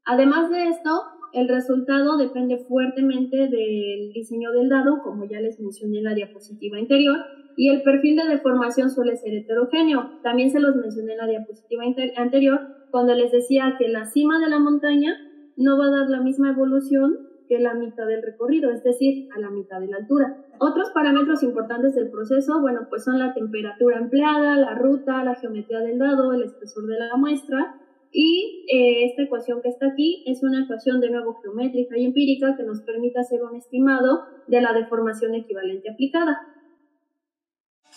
Además 0.05 0.51
de 0.51 0.71
esto, 0.71 0.91
el 1.33 1.49
resultado 1.49 2.17
depende 2.17 2.59
fuertemente 2.59 3.37
del 3.49 4.13
diseño 4.13 4.53
del 4.53 4.69
dado, 4.69 5.03
como 5.03 5.25
ya 5.27 5.41
les 5.41 5.61
mencioné 5.61 5.99
en 5.99 6.05
la 6.05 6.15
diapositiva 6.15 6.79
anterior, 6.79 7.17
y 7.57 7.71
el 7.71 7.83
perfil 7.83 8.17
de 8.17 8.29
deformación 8.29 8.91
suele 8.91 9.17
ser 9.17 9.35
heterogéneo. 9.35 10.21
También 10.23 10.51
se 10.51 10.61
los 10.61 10.77
mencioné 10.77 11.13
en 11.13 11.19
la 11.19 11.27
diapositiva 11.27 11.83
anterior, 12.17 12.61
cuando 12.91 13.15
les 13.15 13.33
decía 13.33 13.75
que 13.79 13.89
la 13.89 14.07
cima 14.07 14.39
de 14.39 14.49
la 14.49 14.59
montaña 14.59 15.17
no 15.57 15.77
va 15.77 15.87
a 15.87 15.91
dar 15.91 16.09
la 16.09 16.21
misma 16.21 16.51
evolución 16.51 17.19
que 17.49 17.59
la 17.59 17.75
mitad 17.75 18.07
del 18.07 18.23
recorrido, 18.23 18.71
es 18.71 18.85
decir, 18.85 19.29
a 19.35 19.41
la 19.41 19.51
mitad 19.51 19.81
de 19.81 19.89
la 19.89 19.97
altura. 19.97 20.37
Otros 20.59 20.91
parámetros 20.93 21.43
importantes 21.43 21.95
del 21.95 22.11
proceso, 22.11 22.61
bueno, 22.61 22.87
pues 22.91 23.05
son 23.05 23.19
la 23.19 23.33
temperatura 23.33 23.99
empleada, 23.99 24.57
la 24.57 24.75
ruta, 24.75 25.25
la 25.25 25.35
geometría 25.35 25.81
del 25.81 25.99
dado, 25.99 26.33
el 26.33 26.43
espesor 26.43 26.87
de 26.87 26.99
la 26.99 27.17
muestra, 27.17 27.75
y 28.13 28.67
eh, 28.73 29.07
esta 29.07 29.23
ecuación 29.23 29.61
que 29.63 29.69
está 29.69 29.87
aquí 29.87 30.25
es 30.27 30.43
una 30.43 30.65
ecuación 30.65 31.01
de 31.01 31.11
nuevo 31.11 31.35
geométrica 31.43 31.99
y 31.99 32.07
empírica 32.07 32.57
que 32.57 32.63
nos 32.63 32.81
permite 32.83 33.21
hacer 33.21 33.43
un 33.43 33.57
estimado 33.57 34.23
de 34.47 34.61
la 34.61 34.73
deformación 34.73 35.35
equivalente 35.35 35.91
aplicada. 35.91 36.41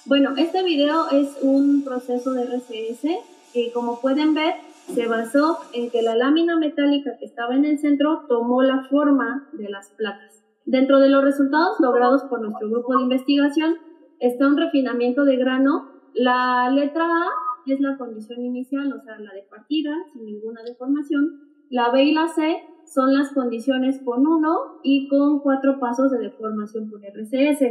Bueno, 0.06 0.34
este 0.38 0.64
video 0.64 1.10
es 1.12 1.38
un 1.42 1.84
proceso 1.84 2.34
de 2.34 2.44
RCS 2.44 3.08
que 3.54 3.72
como 3.72 4.02
pueden 4.02 4.34
ver 4.34 4.56
se 4.94 5.08
basó 5.08 5.60
en 5.74 5.90
que 5.90 6.02
la 6.02 6.16
lámina 6.16 6.58
metálica 6.58 7.18
que 7.18 7.26
estaba 7.26 7.56
en 7.56 7.66
el 7.66 7.80
centro 7.80 8.26
tomó 8.28 8.64
la 8.64 8.84
forma 8.90 9.48
de 9.54 9.70
las 9.70 9.90
placas. 9.92 10.44
Dentro 10.66 11.00
de 11.00 11.10
los 11.10 11.24
resultados 11.24 11.80
logrados 11.80 12.24
por 12.24 12.42
nuestro 12.42 12.70
grupo 12.70 12.96
de 12.96 13.04
investigación 13.04 13.78
está 14.20 14.48
un 14.48 14.58
refinamiento 14.58 15.24
de 15.24 15.38
grano. 15.38 15.90
La 16.14 16.70
letra 16.70 17.06
A 17.06 17.28
es 17.68 17.80
la 17.80 17.98
condición 17.98 18.42
inicial, 18.42 18.92
o 18.94 19.02
sea, 19.02 19.20
la 19.20 19.34
de 19.34 19.44
partida, 19.44 19.96
sin 20.14 20.26
ninguna 20.26 20.64
deformación. 20.64 21.42
La 21.70 21.92
B 21.92 22.04
y 22.04 22.14
la 22.14 22.28
C 22.28 22.64
son 22.86 23.14
las 23.14 23.34
condiciones 23.34 24.02
con 24.04 24.28
uno 24.28 24.80
y 24.84 25.08
con 25.08 25.40
cuatro 25.40 25.80
pasos 25.80 26.12
de 26.12 26.20
deformación 26.20 26.90
por 26.90 27.02
RCS. 27.06 27.62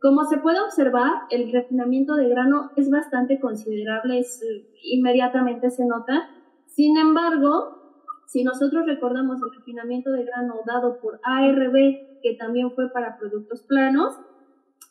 Como 0.00 0.24
se 0.24 0.38
puede 0.38 0.60
observar, 0.60 1.12
el 1.30 1.52
refinamiento 1.52 2.14
de 2.14 2.28
grano 2.28 2.70
es 2.76 2.90
bastante 2.90 3.38
considerable, 3.40 4.22
inmediatamente 4.82 5.70
se 5.70 5.84
nota, 5.84 6.30
sin 6.66 6.96
embargo, 6.96 7.80
si 8.26 8.44
nosotros 8.44 8.86
recordamos 8.86 9.42
el 9.42 9.58
refinamiento 9.58 10.10
de 10.12 10.24
grano 10.24 10.54
dado 10.64 11.00
por 11.00 11.20
ARB, 11.24 12.20
que 12.22 12.36
también 12.38 12.70
fue 12.70 12.90
para 12.90 13.18
productos 13.18 13.62
planos, 13.64 14.18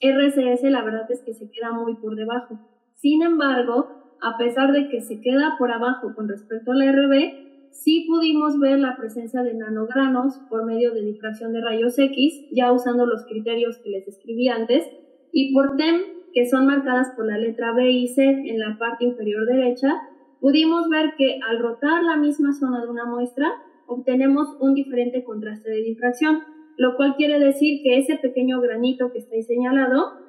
RCS 0.02 0.64
la 0.64 0.84
verdad 0.84 1.10
es 1.10 1.24
que 1.24 1.34
se 1.34 1.50
queda 1.50 1.72
muy 1.72 1.95
por 1.95 2.16
debajo. 2.16 2.60
Sin 2.95 3.22
embargo, 3.24 3.99
a 4.22 4.38
pesar 4.38 4.72
de 4.72 4.89
que 4.89 5.01
se 5.01 5.22
queda 5.22 5.55
por 5.57 5.72
abajo 5.72 6.13
con 6.15 6.28
respecto 6.28 6.72
a 6.72 6.76
la 6.76 6.91
RB, 6.91 7.72
sí 7.72 8.05
pudimos 8.07 8.59
ver 8.59 8.80
la 8.80 8.97
presencia 8.97 9.43
de 9.43 9.53
nanogranos 9.53 10.39
por 10.49 10.65
medio 10.65 10.93
de 10.93 11.01
difracción 11.01 11.53
de 11.53 11.61
rayos 11.61 11.97
X, 11.97 12.47
ya 12.51 12.72
usando 12.72 13.05
los 13.05 13.26
criterios 13.26 13.78
que 13.78 13.89
les 13.89 14.07
escribí 14.07 14.49
antes, 14.49 14.86
y 15.32 15.53
por 15.53 15.76
TEM, 15.78 16.01
que 16.34 16.47
son 16.47 16.65
marcadas 16.65 17.11
por 17.15 17.26
la 17.26 17.38
letra 17.38 17.74
B 17.74 17.89
y 17.89 18.07
C 18.07 18.24
en 18.24 18.59
la 18.59 18.78
parte 18.78 19.05
inferior 19.05 19.45
derecha, 19.45 19.93
pudimos 20.39 20.89
ver 20.89 21.13
que 21.17 21.39
al 21.47 21.59
rotar 21.59 22.03
la 22.03 22.17
misma 22.17 22.53
zona 22.53 22.82
de 22.82 22.89
una 22.89 23.05
muestra, 23.05 23.47
obtenemos 23.88 24.55
un 24.59 24.74
diferente 24.74 25.24
contraste 25.24 25.70
de 25.70 25.82
difracción, 25.82 26.39
lo 26.78 26.95
cual 26.95 27.15
quiere 27.15 27.39
decir 27.39 27.82
que 27.84 27.97
ese 27.97 28.15
pequeño 28.15 28.61
granito 28.61 29.11
que 29.11 29.20
está 29.20 29.36
ahí 29.36 29.43
señalado, 29.43 30.28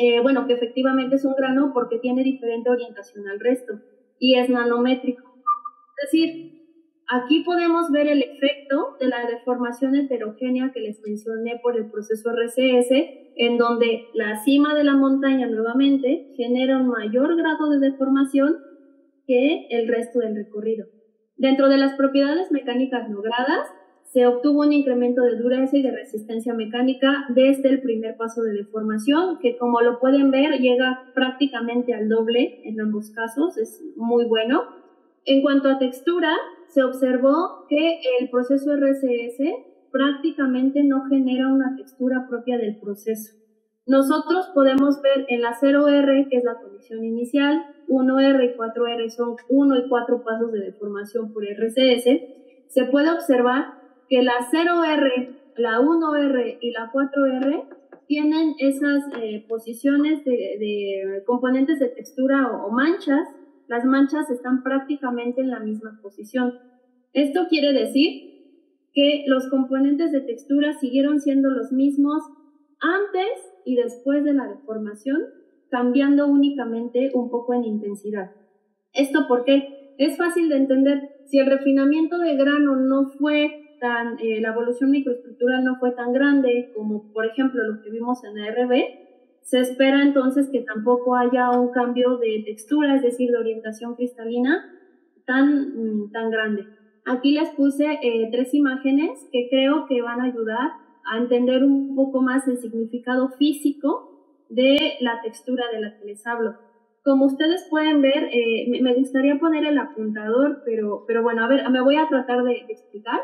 eh, 0.00 0.20
bueno, 0.22 0.46
que 0.46 0.52
efectivamente 0.52 1.16
es 1.16 1.24
un 1.24 1.34
grano 1.34 1.72
porque 1.74 1.98
tiene 1.98 2.22
diferente 2.22 2.70
orientación 2.70 3.26
al 3.28 3.40
resto 3.40 3.80
y 4.20 4.36
es 4.36 4.48
nanométrico. 4.48 5.24
Es 5.96 6.12
decir, 6.12 6.62
aquí 7.08 7.42
podemos 7.42 7.90
ver 7.90 8.06
el 8.06 8.22
efecto 8.22 8.96
de 9.00 9.08
la 9.08 9.26
deformación 9.26 9.96
heterogénea 9.96 10.70
que 10.72 10.80
les 10.80 11.02
mencioné 11.02 11.58
por 11.60 11.76
el 11.76 11.90
proceso 11.90 12.30
RCS, 12.30 12.90
en 13.34 13.58
donde 13.58 14.04
la 14.14 14.36
cima 14.44 14.72
de 14.76 14.84
la 14.84 14.94
montaña 14.94 15.48
nuevamente 15.48 16.32
genera 16.36 16.78
un 16.78 16.86
mayor 16.86 17.36
grado 17.36 17.68
de 17.68 17.90
deformación 17.90 18.56
que 19.26 19.66
el 19.70 19.88
resto 19.88 20.20
del 20.20 20.36
recorrido. 20.36 20.86
Dentro 21.36 21.68
de 21.68 21.78
las 21.78 21.94
propiedades 21.94 22.52
mecánicas 22.52 23.10
logradas, 23.10 23.68
se 24.08 24.26
obtuvo 24.26 24.62
un 24.62 24.72
incremento 24.72 25.22
de 25.22 25.36
dureza 25.36 25.76
y 25.76 25.82
de 25.82 25.90
resistencia 25.90 26.54
mecánica 26.54 27.26
desde 27.28 27.68
el 27.68 27.82
primer 27.82 28.16
paso 28.16 28.42
de 28.42 28.54
deformación, 28.54 29.38
que 29.38 29.58
como 29.58 29.82
lo 29.82 30.00
pueden 30.00 30.30
ver 30.30 30.58
llega 30.60 31.10
prácticamente 31.14 31.92
al 31.92 32.08
doble 32.08 32.62
en 32.64 32.80
ambos 32.80 33.10
casos, 33.10 33.58
es 33.58 33.84
muy 33.96 34.24
bueno. 34.24 34.62
En 35.26 35.42
cuanto 35.42 35.68
a 35.68 35.78
textura, 35.78 36.32
se 36.68 36.82
observó 36.82 37.66
que 37.68 38.00
el 38.18 38.30
proceso 38.30 38.72
RCS 38.74 39.40
prácticamente 39.92 40.82
no 40.84 41.04
genera 41.06 41.48
una 41.48 41.76
textura 41.76 42.26
propia 42.28 42.56
del 42.56 42.78
proceso. 42.78 43.34
Nosotros 43.86 44.50
podemos 44.54 45.00
ver 45.02 45.26
en 45.28 45.42
la 45.42 45.54
0R, 45.54 46.28
que 46.28 46.36
es 46.36 46.44
la 46.44 46.60
condición 46.60 47.04
inicial, 47.04 47.62
1R 47.88 48.44
y 48.44 48.56
4R 48.56 49.08
son 49.10 49.36
1 49.48 49.76
y 49.76 49.88
4 49.88 50.22
pasos 50.22 50.52
de 50.52 50.60
deformación 50.60 51.32
por 51.32 51.44
RCS, 51.44 52.04
se 52.68 52.84
puede 52.84 53.10
observar 53.10 53.77
que 54.08 54.22
la 54.22 54.48
0R, 54.50 55.28
la 55.56 55.80
1R 55.80 56.58
y 56.60 56.70
la 56.70 56.90
4R 56.92 57.64
tienen 58.06 58.54
esas 58.58 59.04
eh, 59.20 59.44
posiciones 59.46 60.24
de, 60.24 61.22
componentes 61.26 61.78
de 61.78 61.88
textura 61.88 62.50
o, 62.50 62.70
manchas. 62.70 63.28
Las 63.68 63.84
manchas 63.84 64.30
están 64.30 64.62
prácticamente 64.62 65.42
en 65.42 65.50
la 65.50 65.60
misma 65.60 66.00
posición. 66.02 66.54
Esto 67.12 67.46
quiere 67.48 67.72
decir 67.72 68.28
que 68.94 69.24
los 69.26 69.48
componentes 69.50 70.10
de 70.10 70.22
textura 70.22 70.72
siguieron 70.72 71.20
siendo 71.20 71.50
los 71.50 71.70
mismos 71.70 72.22
antes 72.80 73.28
y 73.66 73.76
después 73.76 74.24
de 74.24 74.32
la 74.32 74.48
deformación, 74.48 75.20
cambiando 75.70 76.26
únicamente 76.26 77.10
un 77.12 77.28
poco 77.28 77.52
en 77.52 77.64
intensidad. 77.64 78.30
¿Esto 78.94 79.28
por 79.28 79.44
qué? 79.44 79.94
Es 79.98 80.16
fácil 80.16 80.48
de 80.48 80.56
entender. 80.56 81.10
Si 81.26 81.38
el 81.38 81.46
refinamiento 81.46 82.16
de 82.18 82.36
grano 82.36 82.76
no 82.76 83.10
fue 83.10 83.67
eh, 84.20 84.40
la 84.40 84.50
evolución 84.50 84.90
microestructural 84.90 85.64
no 85.64 85.76
fue 85.76 85.92
tan 85.92 86.12
grande 86.12 86.72
como, 86.74 87.12
por 87.12 87.26
ejemplo, 87.26 87.62
lo 87.64 87.82
que 87.82 87.90
vimos 87.90 88.22
en 88.24 88.38
ARB, 88.38 88.72
se 89.42 89.60
espera 89.60 90.02
entonces 90.02 90.50
que 90.50 90.60
tampoco 90.60 91.16
haya 91.16 91.50
un 91.50 91.70
cambio 91.70 92.18
de 92.18 92.42
textura, 92.44 92.96
es 92.96 93.02
decir, 93.02 93.30
de 93.30 93.38
orientación 93.38 93.94
cristalina 93.94 94.64
tan, 95.24 95.74
mm, 95.74 96.12
tan 96.12 96.30
grande. 96.30 96.66
Aquí 97.06 97.32
les 97.32 97.48
puse 97.50 97.98
eh, 98.02 98.28
tres 98.30 98.52
imágenes 98.52 99.26
que 99.32 99.48
creo 99.48 99.86
que 99.86 100.02
van 100.02 100.20
a 100.20 100.24
ayudar 100.24 100.72
a 101.10 101.16
entender 101.16 101.64
un 101.64 101.96
poco 101.96 102.20
más 102.20 102.46
el 102.46 102.58
significado 102.58 103.30
físico 103.30 104.44
de 104.50 104.96
la 105.00 105.20
textura 105.22 105.64
de 105.72 105.80
la 105.80 105.98
que 105.98 106.04
les 106.04 106.26
hablo. 106.26 106.56
Como 107.02 107.24
ustedes 107.24 107.66
pueden 107.70 108.02
ver, 108.02 108.28
eh, 108.32 108.66
me 108.82 108.94
gustaría 108.94 109.38
poner 109.38 109.64
el 109.64 109.78
apuntador, 109.78 110.62
pero, 110.64 111.04
pero 111.06 111.22
bueno, 111.22 111.44
a 111.44 111.48
ver, 111.48 111.68
me 111.70 111.80
voy 111.80 111.96
a 111.96 112.08
tratar 112.08 112.42
de 112.44 112.66
explicar. 112.68 113.20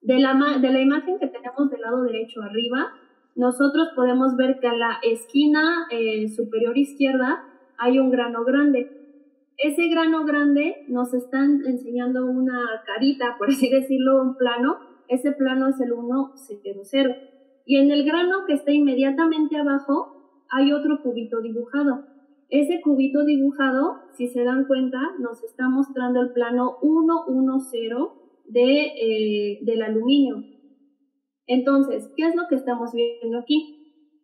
De 0.00 0.18
la, 0.18 0.58
de 0.60 0.70
la 0.70 0.80
imagen 0.80 1.18
que 1.18 1.26
tenemos 1.26 1.70
del 1.70 1.80
lado 1.80 2.02
derecho 2.02 2.42
arriba, 2.42 2.92
nosotros 3.34 3.88
podemos 3.94 4.36
ver 4.36 4.58
que 4.60 4.68
a 4.68 4.74
la 4.74 4.98
esquina 5.02 5.86
eh, 5.90 6.28
superior 6.28 6.76
izquierda 6.76 7.44
hay 7.78 7.98
un 7.98 8.10
grano 8.10 8.44
grande. 8.44 8.90
Ese 9.56 9.88
grano 9.88 10.24
grande 10.24 10.84
nos 10.88 11.14
están 11.14 11.62
enseñando 11.66 12.26
una 12.26 12.82
carita, 12.84 13.34
por 13.38 13.48
así 13.50 13.68
decirlo, 13.70 14.22
un 14.22 14.36
plano. 14.36 14.78
Ese 15.08 15.32
plano 15.32 15.68
es 15.68 15.80
el 15.80 15.92
100. 16.34 17.16
Y 17.64 17.76
en 17.76 17.90
el 17.90 18.04
grano 18.04 18.44
que 18.46 18.54
está 18.54 18.72
inmediatamente 18.72 19.56
abajo 19.56 20.44
hay 20.50 20.72
otro 20.72 21.02
cubito 21.02 21.40
dibujado. 21.40 22.06
Ese 22.50 22.80
cubito 22.80 23.24
dibujado, 23.24 24.00
si 24.14 24.26
se 24.28 24.42
dan 24.42 24.64
cuenta, 24.64 24.98
nos 25.18 25.44
está 25.44 25.68
mostrando 25.68 26.22
el 26.22 26.32
plano 26.32 26.78
110 26.80 28.17
de, 28.48 28.86
eh, 28.86 29.58
del 29.62 29.82
aluminio. 29.82 30.44
Entonces, 31.46 32.10
¿qué 32.16 32.26
es 32.26 32.34
lo 32.34 32.46
que 32.48 32.56
estamos 32.56 32.92
viendo 32.92 33.38
aquí? 33.38 33.78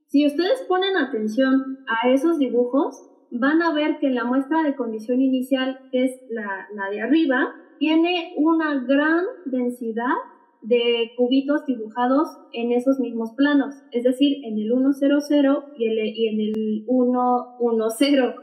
Si 0.08 0.26
ustedes 0.26 0.62
ponen 0.68 0.96
atención 0.96 1.78
a 1.88 2.10
esos 2.10 2.38
dibujos, 2.38 3.10
van 3.30 3.62
a 3.62 3.72
ver 3.72 3.98
que 3.98 4.10
la 4.10 4.24
muestra 4.24 4.62
de 4.62 4.76
condición 4.76 5.20
inicial, 5.20 5.80
que 5.90 6.04
es 6.04 6.20
la, 6.30 6.68
de 6.90 7.00
arriba, 7.00 7.54
tiene 7.78 8.34
una 8.36 8.84
gran 8.84 9.24
densidad 9.46 10.14
de 10.62 11.10
cubitos 11.16 11.66
dibujados 11.66 12.28
en 12.52 12.72
esos 12.72 12.98
mismos 13.00 13.32
planos, 13.32 13.74
es 13.90 14.04
decir, 14.04 14.38
en 14.44 14.58
el 14.58 14.70
100 14.70 15.42
y, 15.76 15.84
y 15.84 16.28
en 16.28 16.40
el 16.40 16.84
110. 16.86 18.34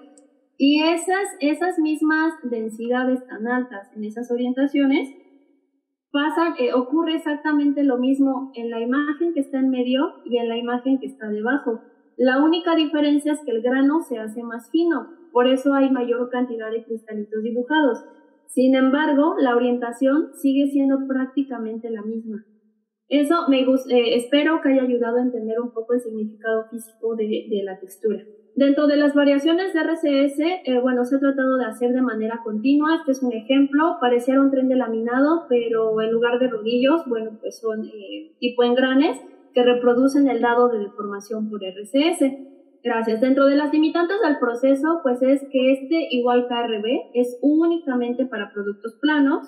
Y 0.58 0.84
esas, 0.84 1.28
esas 1.40 1.80
mismas 1.80 2.34
densidades 2.44 3.26
tan 3.28 3.48
altas 3.48 3.90
en 3.96 4.04
esas 4.04 4.30
orientaciones 4.30 5.10
pasa, 6.12 6.56
eh, 6.60 6.74
ocurre 6.74 7.16
exactamente 7.16 7.84
lo 7.84 7.98
mismo 7.98 8.52
en 8.56 8.70
la 8.70 8.80
imagen 8.80 9.34
que 9.34 9.40
está 9.40 9.60
en 9.60 9.70
medio 9.70 10.22
y 10.26 10.38
en 10.38 10.50
la 10.50 10.58
imagen 10.58 11.00
que 11.00 11.08
está 11.08 11.28
debajo. 11.30 11.82
La 12.18 12.44
única 12.44 12.76
diferencia 12.76 13.34
es 13.34 13.40
que 13.44 13.52
el 13.52 13.62
grano 13.62 14.02
se 14.02 14.20
hace 14.20 14.44
más 14.44 14.70
fino, 14.72 15.08
por 15.32 15.48
eso 15.48 15.74
hay 15.74 15.90
mayor 15.90 16.30
cantidad 16.30 16.70
de 16.70 16.84
cristalitos 16.84 17.42
dibujados. 17.42 18.04
Sin 18.48 18.76
embargo, 18.76 19.36
la 19.40 19.56
orientación 19.56 20.32
sigue 20.36 20.70
siendo 20.72 21.08
prácticamente 21.08 21.90
la 21.90 22.02
misma. 22.02 22.46
Eso 23.08 23.48
me 23.48 23.62
eh, 23.62 24.16
espero 24.16 24.62
que 24.62 24.70
haya 24.70 24.84
ayudado 24.84 25.18
a 25.18 25.22
entender 25.22 25.60
un 25.60 25.72
poco 25.72 25.94
el 25.94 26.02
significado 26.02 26.66
físico 26.70 27.16
de 27.16 27.62
la 27.64 27.80
textura. 27.80 28.24
Dentro 28.56 28.88
de 28.88 28.98
las 28.98 29.16
variaciones 29.16 29.74
de 29.74 29.80
RCS, 29.80 30.40
eh, 30.66 30.80
bueno, 30.82 31.06
se 31.06 31.16
ha 31.16 31.20
tratado 31.20 31.58
de 31.58 31.66
hacer 31.66 31.94
de 31.94 32.02
manera 32.02 32.42
continua. 32.44 32.96
Este 32.96 33.14
es 33.14 33.24
un 33.24 33.32
ejemplo. 33.32 33.98
Pareciera 34.02 34.42
un 34.42 34.52
tren 34.52 34.68
de 34.68 34.76
laminado, 34.76 35.46
pero 35.48 36.02
en 36.02 36.12
lugar 36.12 36.38
de 36.38 36.50
rodillos, 36.50 37.06
bueno, 37.08 37.32
pues 37.40 37.60
son 37.60 37.86
eh, 37.86 38.34
tipo 38.40 38.64
engranes 38.64 39.18
que 39.54 39.64
reproducen 39.64 40.28
el 40.28 40.42
dado 40.42 40.68
de 40.70 40.80
deformación 40.80 41.50
por 41.50 41.64
RCS. 41.64 42.24
Gracias. 42.84 43.22
Dentro 43.22 43.46
de 43.46 43.56
las 43.56 43.72
limitantes 43.72 44.18
del 44.22 44.38
proceso, 44.40 45.00
pues 45.04 45.22
es 45.22 45.42
que 45.52 45.72
este, 45.72 46.08
igual 46.12 46.48
que 46.48 46.56
RB, 46.56 47.12
es 47.14 47.38
únicamente 47.42 48.26
para 48.26 48.52
productos 48.52 48.96
planos. 49.00 49.48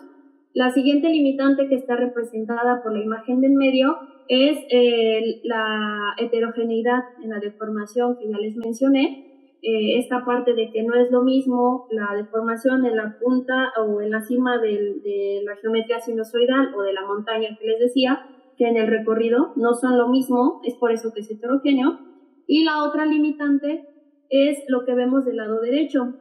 La 0.53 0.71
siguiente 0.71 1.09
limitante 1.09 1.67
que 1.67 1.75
está 1.75 1.95
representada 1.95 2.83
por 2.83 2.93
la 2.93 3.03
imagen 3.03 3.41
del 3.41 3.53
medio 3.53 3.97
es 4.27 4.57
eh, 4.69 5.41
la 5.43 6.13
heterogeneidad 6.19 6.99
en 7.23 7.31
la 7.31 7.39
deformación 7.39 8.17
que 8.17 8.29
ya 8.29 8.37
les 8.37 8.55
mencioné. 8.55 9.57
Eh, 9.63 9.97
esta 9.97 10.25
parte 10.25 10.53
de 10.53 10.69
que 10.71 10.83
no 10.83 10.93
es 10.93 11.09
lo 11.09 11.23
mismo 11.23 11.87
la 11.89 12.15
deformación 12.15 12.85
en 12.85 12.97
la 12.97 13.17
punta 13.17 13.71
o 13.81 14.01
en 14.01 14.11
la 14.11 14.21
cima 14.21 14.59
de 14.59 15.41
la 15.43 15.55
geometría 15.55 15.99
sinusoidal 16.01 16.75
o 16.75 16.81
de 16.81 16.93
la 16.93 17.05
montaña 17.05 17.57
que 17.59 17.67
les 17.67 17.79
decía, 17.79 18.25
que 18.57 18.67
en 18.67 18.77
el 18.77 18.87
recorrido 18.87 19.53
no 19.55 19.73
son 19.73 19.97
lo 19.97 20.09
mismo, 20.09 20.61
es 20.63 20.75
por 20.75 20.91
eso 20.91 21.11
que 21.13 21.21
es 21.21 21.31
heterogéneo. 21.31 21.99
Y 22.45 22.63
la 22.63 22.83
otra 22.83 23.05
limitante 23.05 23.87
es 24.29 24.63
lo 24.67 24.85
que 24.85 24.93
vemos 24.93 25.25
del 25.25 25.37
lado 25.37 25.61
derecho. 25.61 26.13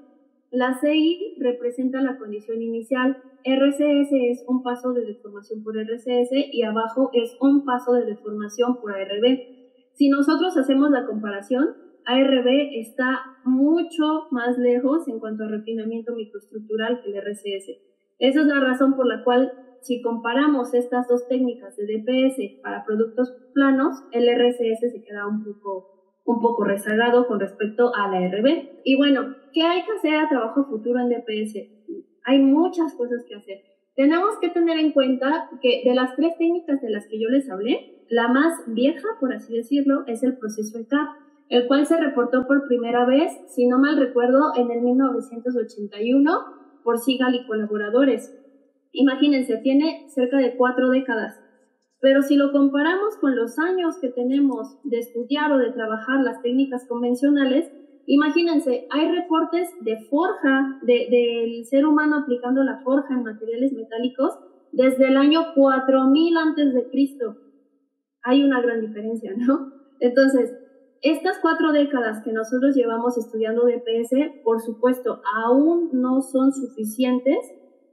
La 0.52 0.78
CI 0.78 1.36
representa 1.38 2.02
la 2.02 2.18
condición 2.18 2.60
inicial 2.60 3.16
RCS 3.42 4.12
es 4.12 4.44
un 4.46 4.62
paso 4.62 4.92
de 4.92 5.06
deformación 5.06 5.64
por 5.64 5.78
RCS 5.78 6.30
y 6.52 6.62
abajo 6.62 7.08
es 7.14 7.38
un 7.40 7.64
paso 7.64 7.94
de 7.94 8.04
deformación 8.04 8.78
por 8.82 8.92
ARB. 8.92 9.40
Si 9.94 10.10
nosotros 10.10 10.54
hacemos 10.58 10.90
la 10.90 11.06
comparación, 11.06 11.70
ARB 12.04 12.46
está 12.74 13.20
mucho 13.46 14.26
más 14.30 14.58
lejos 14.58 15.08
en 15.08 15.20
cuanto 15.20 15.44
a 15.44 15.48
refinamiento 15.48 16.14
microestructural 16.14 17.00
que 17.02 17.10
el 17.12 17.16
RCS. 17.16 17.78
Esa 18.18 18.40
es 18.42 18.46
la 18.46 18.60
razón 18.60 18.94
por 18.94 19.06
la 19.06 19.24
cual 19.24 19.52
si 19.80 20.02
comparamos 20.02 20.74
estas 20.74 21.08
dos 21.08 21.26
técnicas 21.28 21.74
de 21.76 21.86
DPS 21.86 22.60
para 22.62 22.84
productos 22.84 23.34
planos, 23.54 23.96
el 24.12 24.28
RCS 24.28 24.92
se 24.92 25.02
queda 25.02 25.26
un 25.26 25.44
poco, 25.44 26.01
un 26.24 26.40
poco 26.40 26.64
rezagado 26.64 27.26
con 27.26 27.40
respecto 27.40 27.94
a 27.94 28.08
la 28.08 28.18
ARB. 28.18 28.80
Y 28.84 28.96
bueno, 28.96 29.34
¿qué 29.52 29.62
hay 29.62 29.84
que 29.84 29.92
hacer 29.92 30.14
a 30.16 30.28
trabajo 30.28 30.64
futuro 30.64 31.00
en 31.00 31.08
DPS? 31.08 31.56
Hay 32.24 32.38
muchas 32.40 32.94
cosas 32.94 33.24
que 33.28 33.34
hacer. 33.34 33.62
Tenemos 33.94 34.38
que 34.40 34.48
tener 34.48 34.78
en 34.78 34.92
cuenta 34.92 35.50
que 35.60 35.82
de 35.84 35.94
las 35.94 36.16
tres 36.16 36.36
técnicas 36.38 36.80
de 36.80 36.90
las 36.90 37.06
que 37.08 37.20
yo 37.20 37.28
les 37.28 37.50
hablé, 37.50 38.04
la 38.08 38.28
más 38.28 38.62
vieja, 38.66 39.06
por 39.20 39.32
así 39.32 39.54
decirlo, 39.54 40.04
es 40.06 40.22
el 40.22 40.38
proceso 40.38 40.78
ECAP, 40.78 41.08
el 41.48 41.66
cual 41.66 41.84
se 41.86 41.98
reportó 41.98 42.46
por 42.46 42.66
primera 42.66 43.04
vez, 43.04 43.32
si 43.48 43.66
no 43.66 43.78
mal 43.78 43.98
recuerdo, 43.98 44.52
en 44.56 44.70
el 44.70 44.80
1981 44.80 46.30
por 46.82 46.98
Sigal 46.98 47.34
y 47.34 47.46
colaboradores. 47.46 48.38
Imagínense, 48.92 49.58
tiene 49.58 50.06
cerca 50.08 50.38
de 50.38 50.56
cuatro 50.56 50.90
décadas. 50.90 51.38
Pero 52.02 52.20
si 52.20 52.36
lo 52.36 52.52
comparamos 52.52 53.16
con 53.16 53.34
los 53.34 53.58
años 53.58 53.96
que 53.98 54.10
tenemos 54.10 54.76
de 54.84 54.98
estudiar 54.98 55.52
o 55.52 55.58
de 55.58 55.72
trabajar 55.72 56.20
las 56.22 56.42
técnicas 56.42 56.86
convencionales, 56.86 57.70
Imagínense, 58.06 58.86
hay 58.90 59.10
reportes 59.12 59.68
de 59.80 59.96
forja, 60.10 60.80
del 60.82 61.64
ser 61.66 61.86
humano 61.86 62.16
aplicando 62.16 62.64
la 62.64 62.80
forja 62.82 63.14
en 63.14 63.22
materiales 63.22 63.72
metálicos 63.72 64.38
desde 64.72 65.08
el 65.08 65.16
año 65.16 65.54
4000 65.54 66.36
antes 66.36 66.74
de 66.74 66.90
Cristo. 66.90 67.36
Hay 68.24 68.42
una 68.42 68.60
gran 68.60 68.80
diferencia, 68.80 69.32
¿no? 69.36 69.72
Entonces, 70.00 70.52
estas 71.02 71.38
cuatro 71.40 71.72
décadas 71.72 72.22
que 72.24 72.32
nosotros 72.32 72.74
llevamos 72.74 73.18
estudiando 73.18 73.66
DPS, 73.66 74.42
por 74.42 74.60
supuesto, 74.60 75.20
aún 75.44 75.90
no 75.92 76.22
son 76.22 76.52
suficientes 76.52 77.38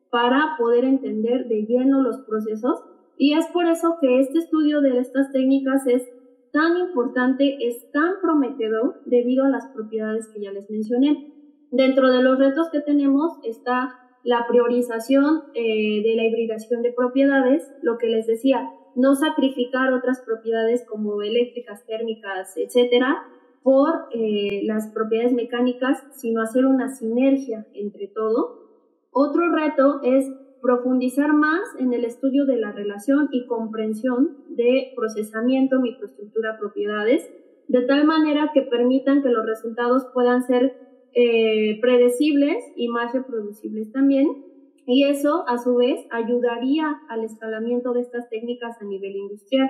para 0.09 0.55
poder 0.57 0.85
entender 0.85 1.47
de 1.47 1.65
lleno 1.65 2.01
los 2.01 2.19
procesos. 2.21 2.81
Y 3.19 3.33
es 3.33 3.47
por 3.47 3.67
eso 3.67 3.97
que 3.99 4.21
este 4.21 4.39
estudio 4.39 4.79
de 4.79 4.97
estas 4.97 5.33
técnicas 5.33 5.85
es 5.85 6.07
tan 6.53 6.77
importante, 6.77 7.57
es 7.67 7.91
tan 7.91 8.13
prometedor 8.21 9.01
debido 9.05 9.43
a 9.43 9.49
las 9.49 9.67
propiedades 9.67 10.29
que 10.29 10.39
ya 10.39 10.53
les 10.53 10.71
mencioné. 10.71 11.33
Dentro 11.69 12.09
de 12.09 12.23
los 12.23 12.39
retos 12.39 12.69
que 12.71 12.79
tenemos 12.79 13.33
está 13.43 13.93
la 14.23 14.47
priorización 14.47 15.43
eh, 15.53 16.01
de 16.01 16.15
la 16.15 16.23
hibridación 16.23 16.81
de 16.81 16.93
propiedades, 16.93 17.69
lo 17.81 17.97
que 17.97 18.07
les 18.07 18.25
decía, 18.25 18.69
no 18.95 19.15
sacrificar 19.15 19.91
otras 19.91 20.21
propiedades 20.21 20.85
como 20.87 21.21
eléctricas, 21.21 21.85
térmicas, 21.85 22.55
etcétera, 22.55 23.17
por 23.63 24.07
eh, 24.13 24.61
las 24.63 24.87
propiedades 24.93 25.33
mecánicas, 25.33 26.01
sino 26.13 26.41
hacer 26.41 26.65
una 26.65 26.87
sinergia 26.87 27.67
entre 27.73 28.07
todo. 28.07 28.69
Otro 29.11 29.53
reto 29.53 29.99
es 30.03 30.25
profundizar 30.61 31.33
más 31.33 31.61
en 31.77 31.93
el 31.93 32.05
estudio 32.05 32.45
de 32.45 32.57
la 32.57 32.71
relación 32.71 33.29
y 33.31 33.45
comprensión 33.47 34.37
de 34.49 34.91
procesamiento, 34.95 35.79
microestructura, 35.79 36.57
propiedades, 36.59 37.29
de 37.67 37.81
tal 37.83 38.05
manera 38.05 38.51
que 38.53 38.63
permitan 38.63 39.21
que 39.21 39.29
los 39.29 39.45
resultados 39.45 40.07
puedan 40.13 40.43
ser 40.43 40.75
eh, 41.13 41.79
predecibles 41.81 42.63
y 42.75 42.87
más 42.87 43.13
reproducibles 43.13 43.91
también. 43.91 44.45
Y 44.85 45.03
eso, 45.03 45.43
a 45.47 45.57
su 45.59 45.75
vez, 45.75 46.05
ayudaría 46.09 46.99
al 47.09 47.23
escalamiento 47.23 47.93
de 47.93 48.01
estas 48.01 48.27
técnicas 48.29 48.81
a 48.81 48.85
nivel 48.85 49.15
industrial. 49.15 49.69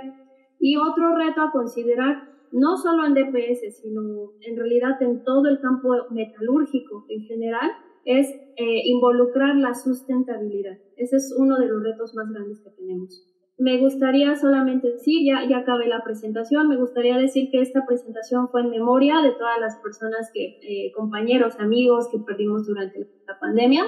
Y 0.60 0.78
otro 0.78 1.16
reto 1.16 1.42
a 1.42 1.52
considerar, 1.52 2.30
no 2.52 2.78
solo 2.78 3.06
en 3.06 3.14
DPS, 3.14 3.82
sino 3.82 4.32
en 4.42 4.58
realidad 4.58 5.02
en 5.02 5.24
todo 5.24 5.48
el 5.48 5.60
campo 5.60 5.90
metalúrgico 6.10 7.06
en 7.10 7.22
general, 7.24 7.70
es 8.06 8.30
eh, 8.58 8.82
involucrar 8.86 9.56
la 9.56 9.74
sustentabilidad. 9.74 10.78
Ese 10.98 11.18
es 11.18 11.36
uno 11.38 11.58
de 11.58 11.68
los 11.68 11.84
retos 11.84 12.14
más 12.16 12.30
grandes 12.32 12.60
que 12.62 12.70
tenemos. 12.72 13.26
Me 13.58 13.78
gustaría 13.78 14.36
solamente 14.38 14.90
decir, 14.90 15.26
ya, 15.26 15.48
ya 15.48 15.58
acabé 15.58 15.88
la 15.88 16.02
presentación, 16.04 16.70
me 16.70 16.78
gustaría 16.78 17.18
decir 17.18 17.50
que 17.52 17.62
esta 17.62 17.86
presentación 17.86 18.48
fue 18.48 18.62
en 18.62 18.70
memoria 18.70 19.22
de 19.22 19.32
todas 19.32 19.60
las 19.60 19.78
personas 19.80 20.32
que, 20.34 20.60
eh, 20.62 20.92
compañeros, 20.96 21.60
amigos 21.60 22.08
que 22.10 22.20
perdimos 22.20 22.66
durante 22.66 23.00
la 23.28 23.38
pandemia. 23.38 23.84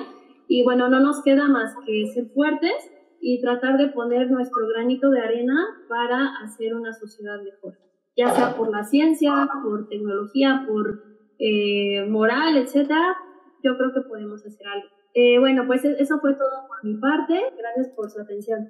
Y 0.48 0.64
bueno, 0.64 0.90
no 0.90 1.00
nos 1.00 1.24
queda 1.24 1.48
más 1.48 1.74
que 1.86 2.06
ser 2.08 2.26
fuertes 2.34 2.74
y 3.22 3.40
tratar 3.40 3.78
de 3.78 3.88
poner 3.88 4.30
nuestro 4.30 4.68
granito 4.68 5.10
de 5.10 5.22
arena 5.22 5.56
para 5.88 6.36
hacer 6.44 6.76
una 6.76 6.92
sociedad 6.92 7.42
mejor, 7.42 7.78
ya 8.18 8.32
sea 8.32 8.58
por 8.58 8.70
la 8.70 8.84
ciencia, 8.84 9.48
por 9.64 9.88
tecnología, 9.88 10.66
por 10.68 11.04
eh, 11.40 12.06
moral, 12.10 12.58
etcétera. 12.58 13.16
Yo 13.64 13.78
creo 13.78 13.94
que 13.94 14.02
podemos 14.02 14.46
hacer 14.46 14.68
algo. 14.68 14.88
Eh, 15.14 15.40
bueno, 15.40 15.66
pues 15.68 15.84
eso 15.84 16.20
fue 16.20 16.34
todo 16.34 16.68
por 16.68 16.84
mi 16.84 16.98
parte. 16.98 17.40
Gracias 17.58 17.90
por 17.96 18.10
su 18.10 18.22
atención. 18.22 18.70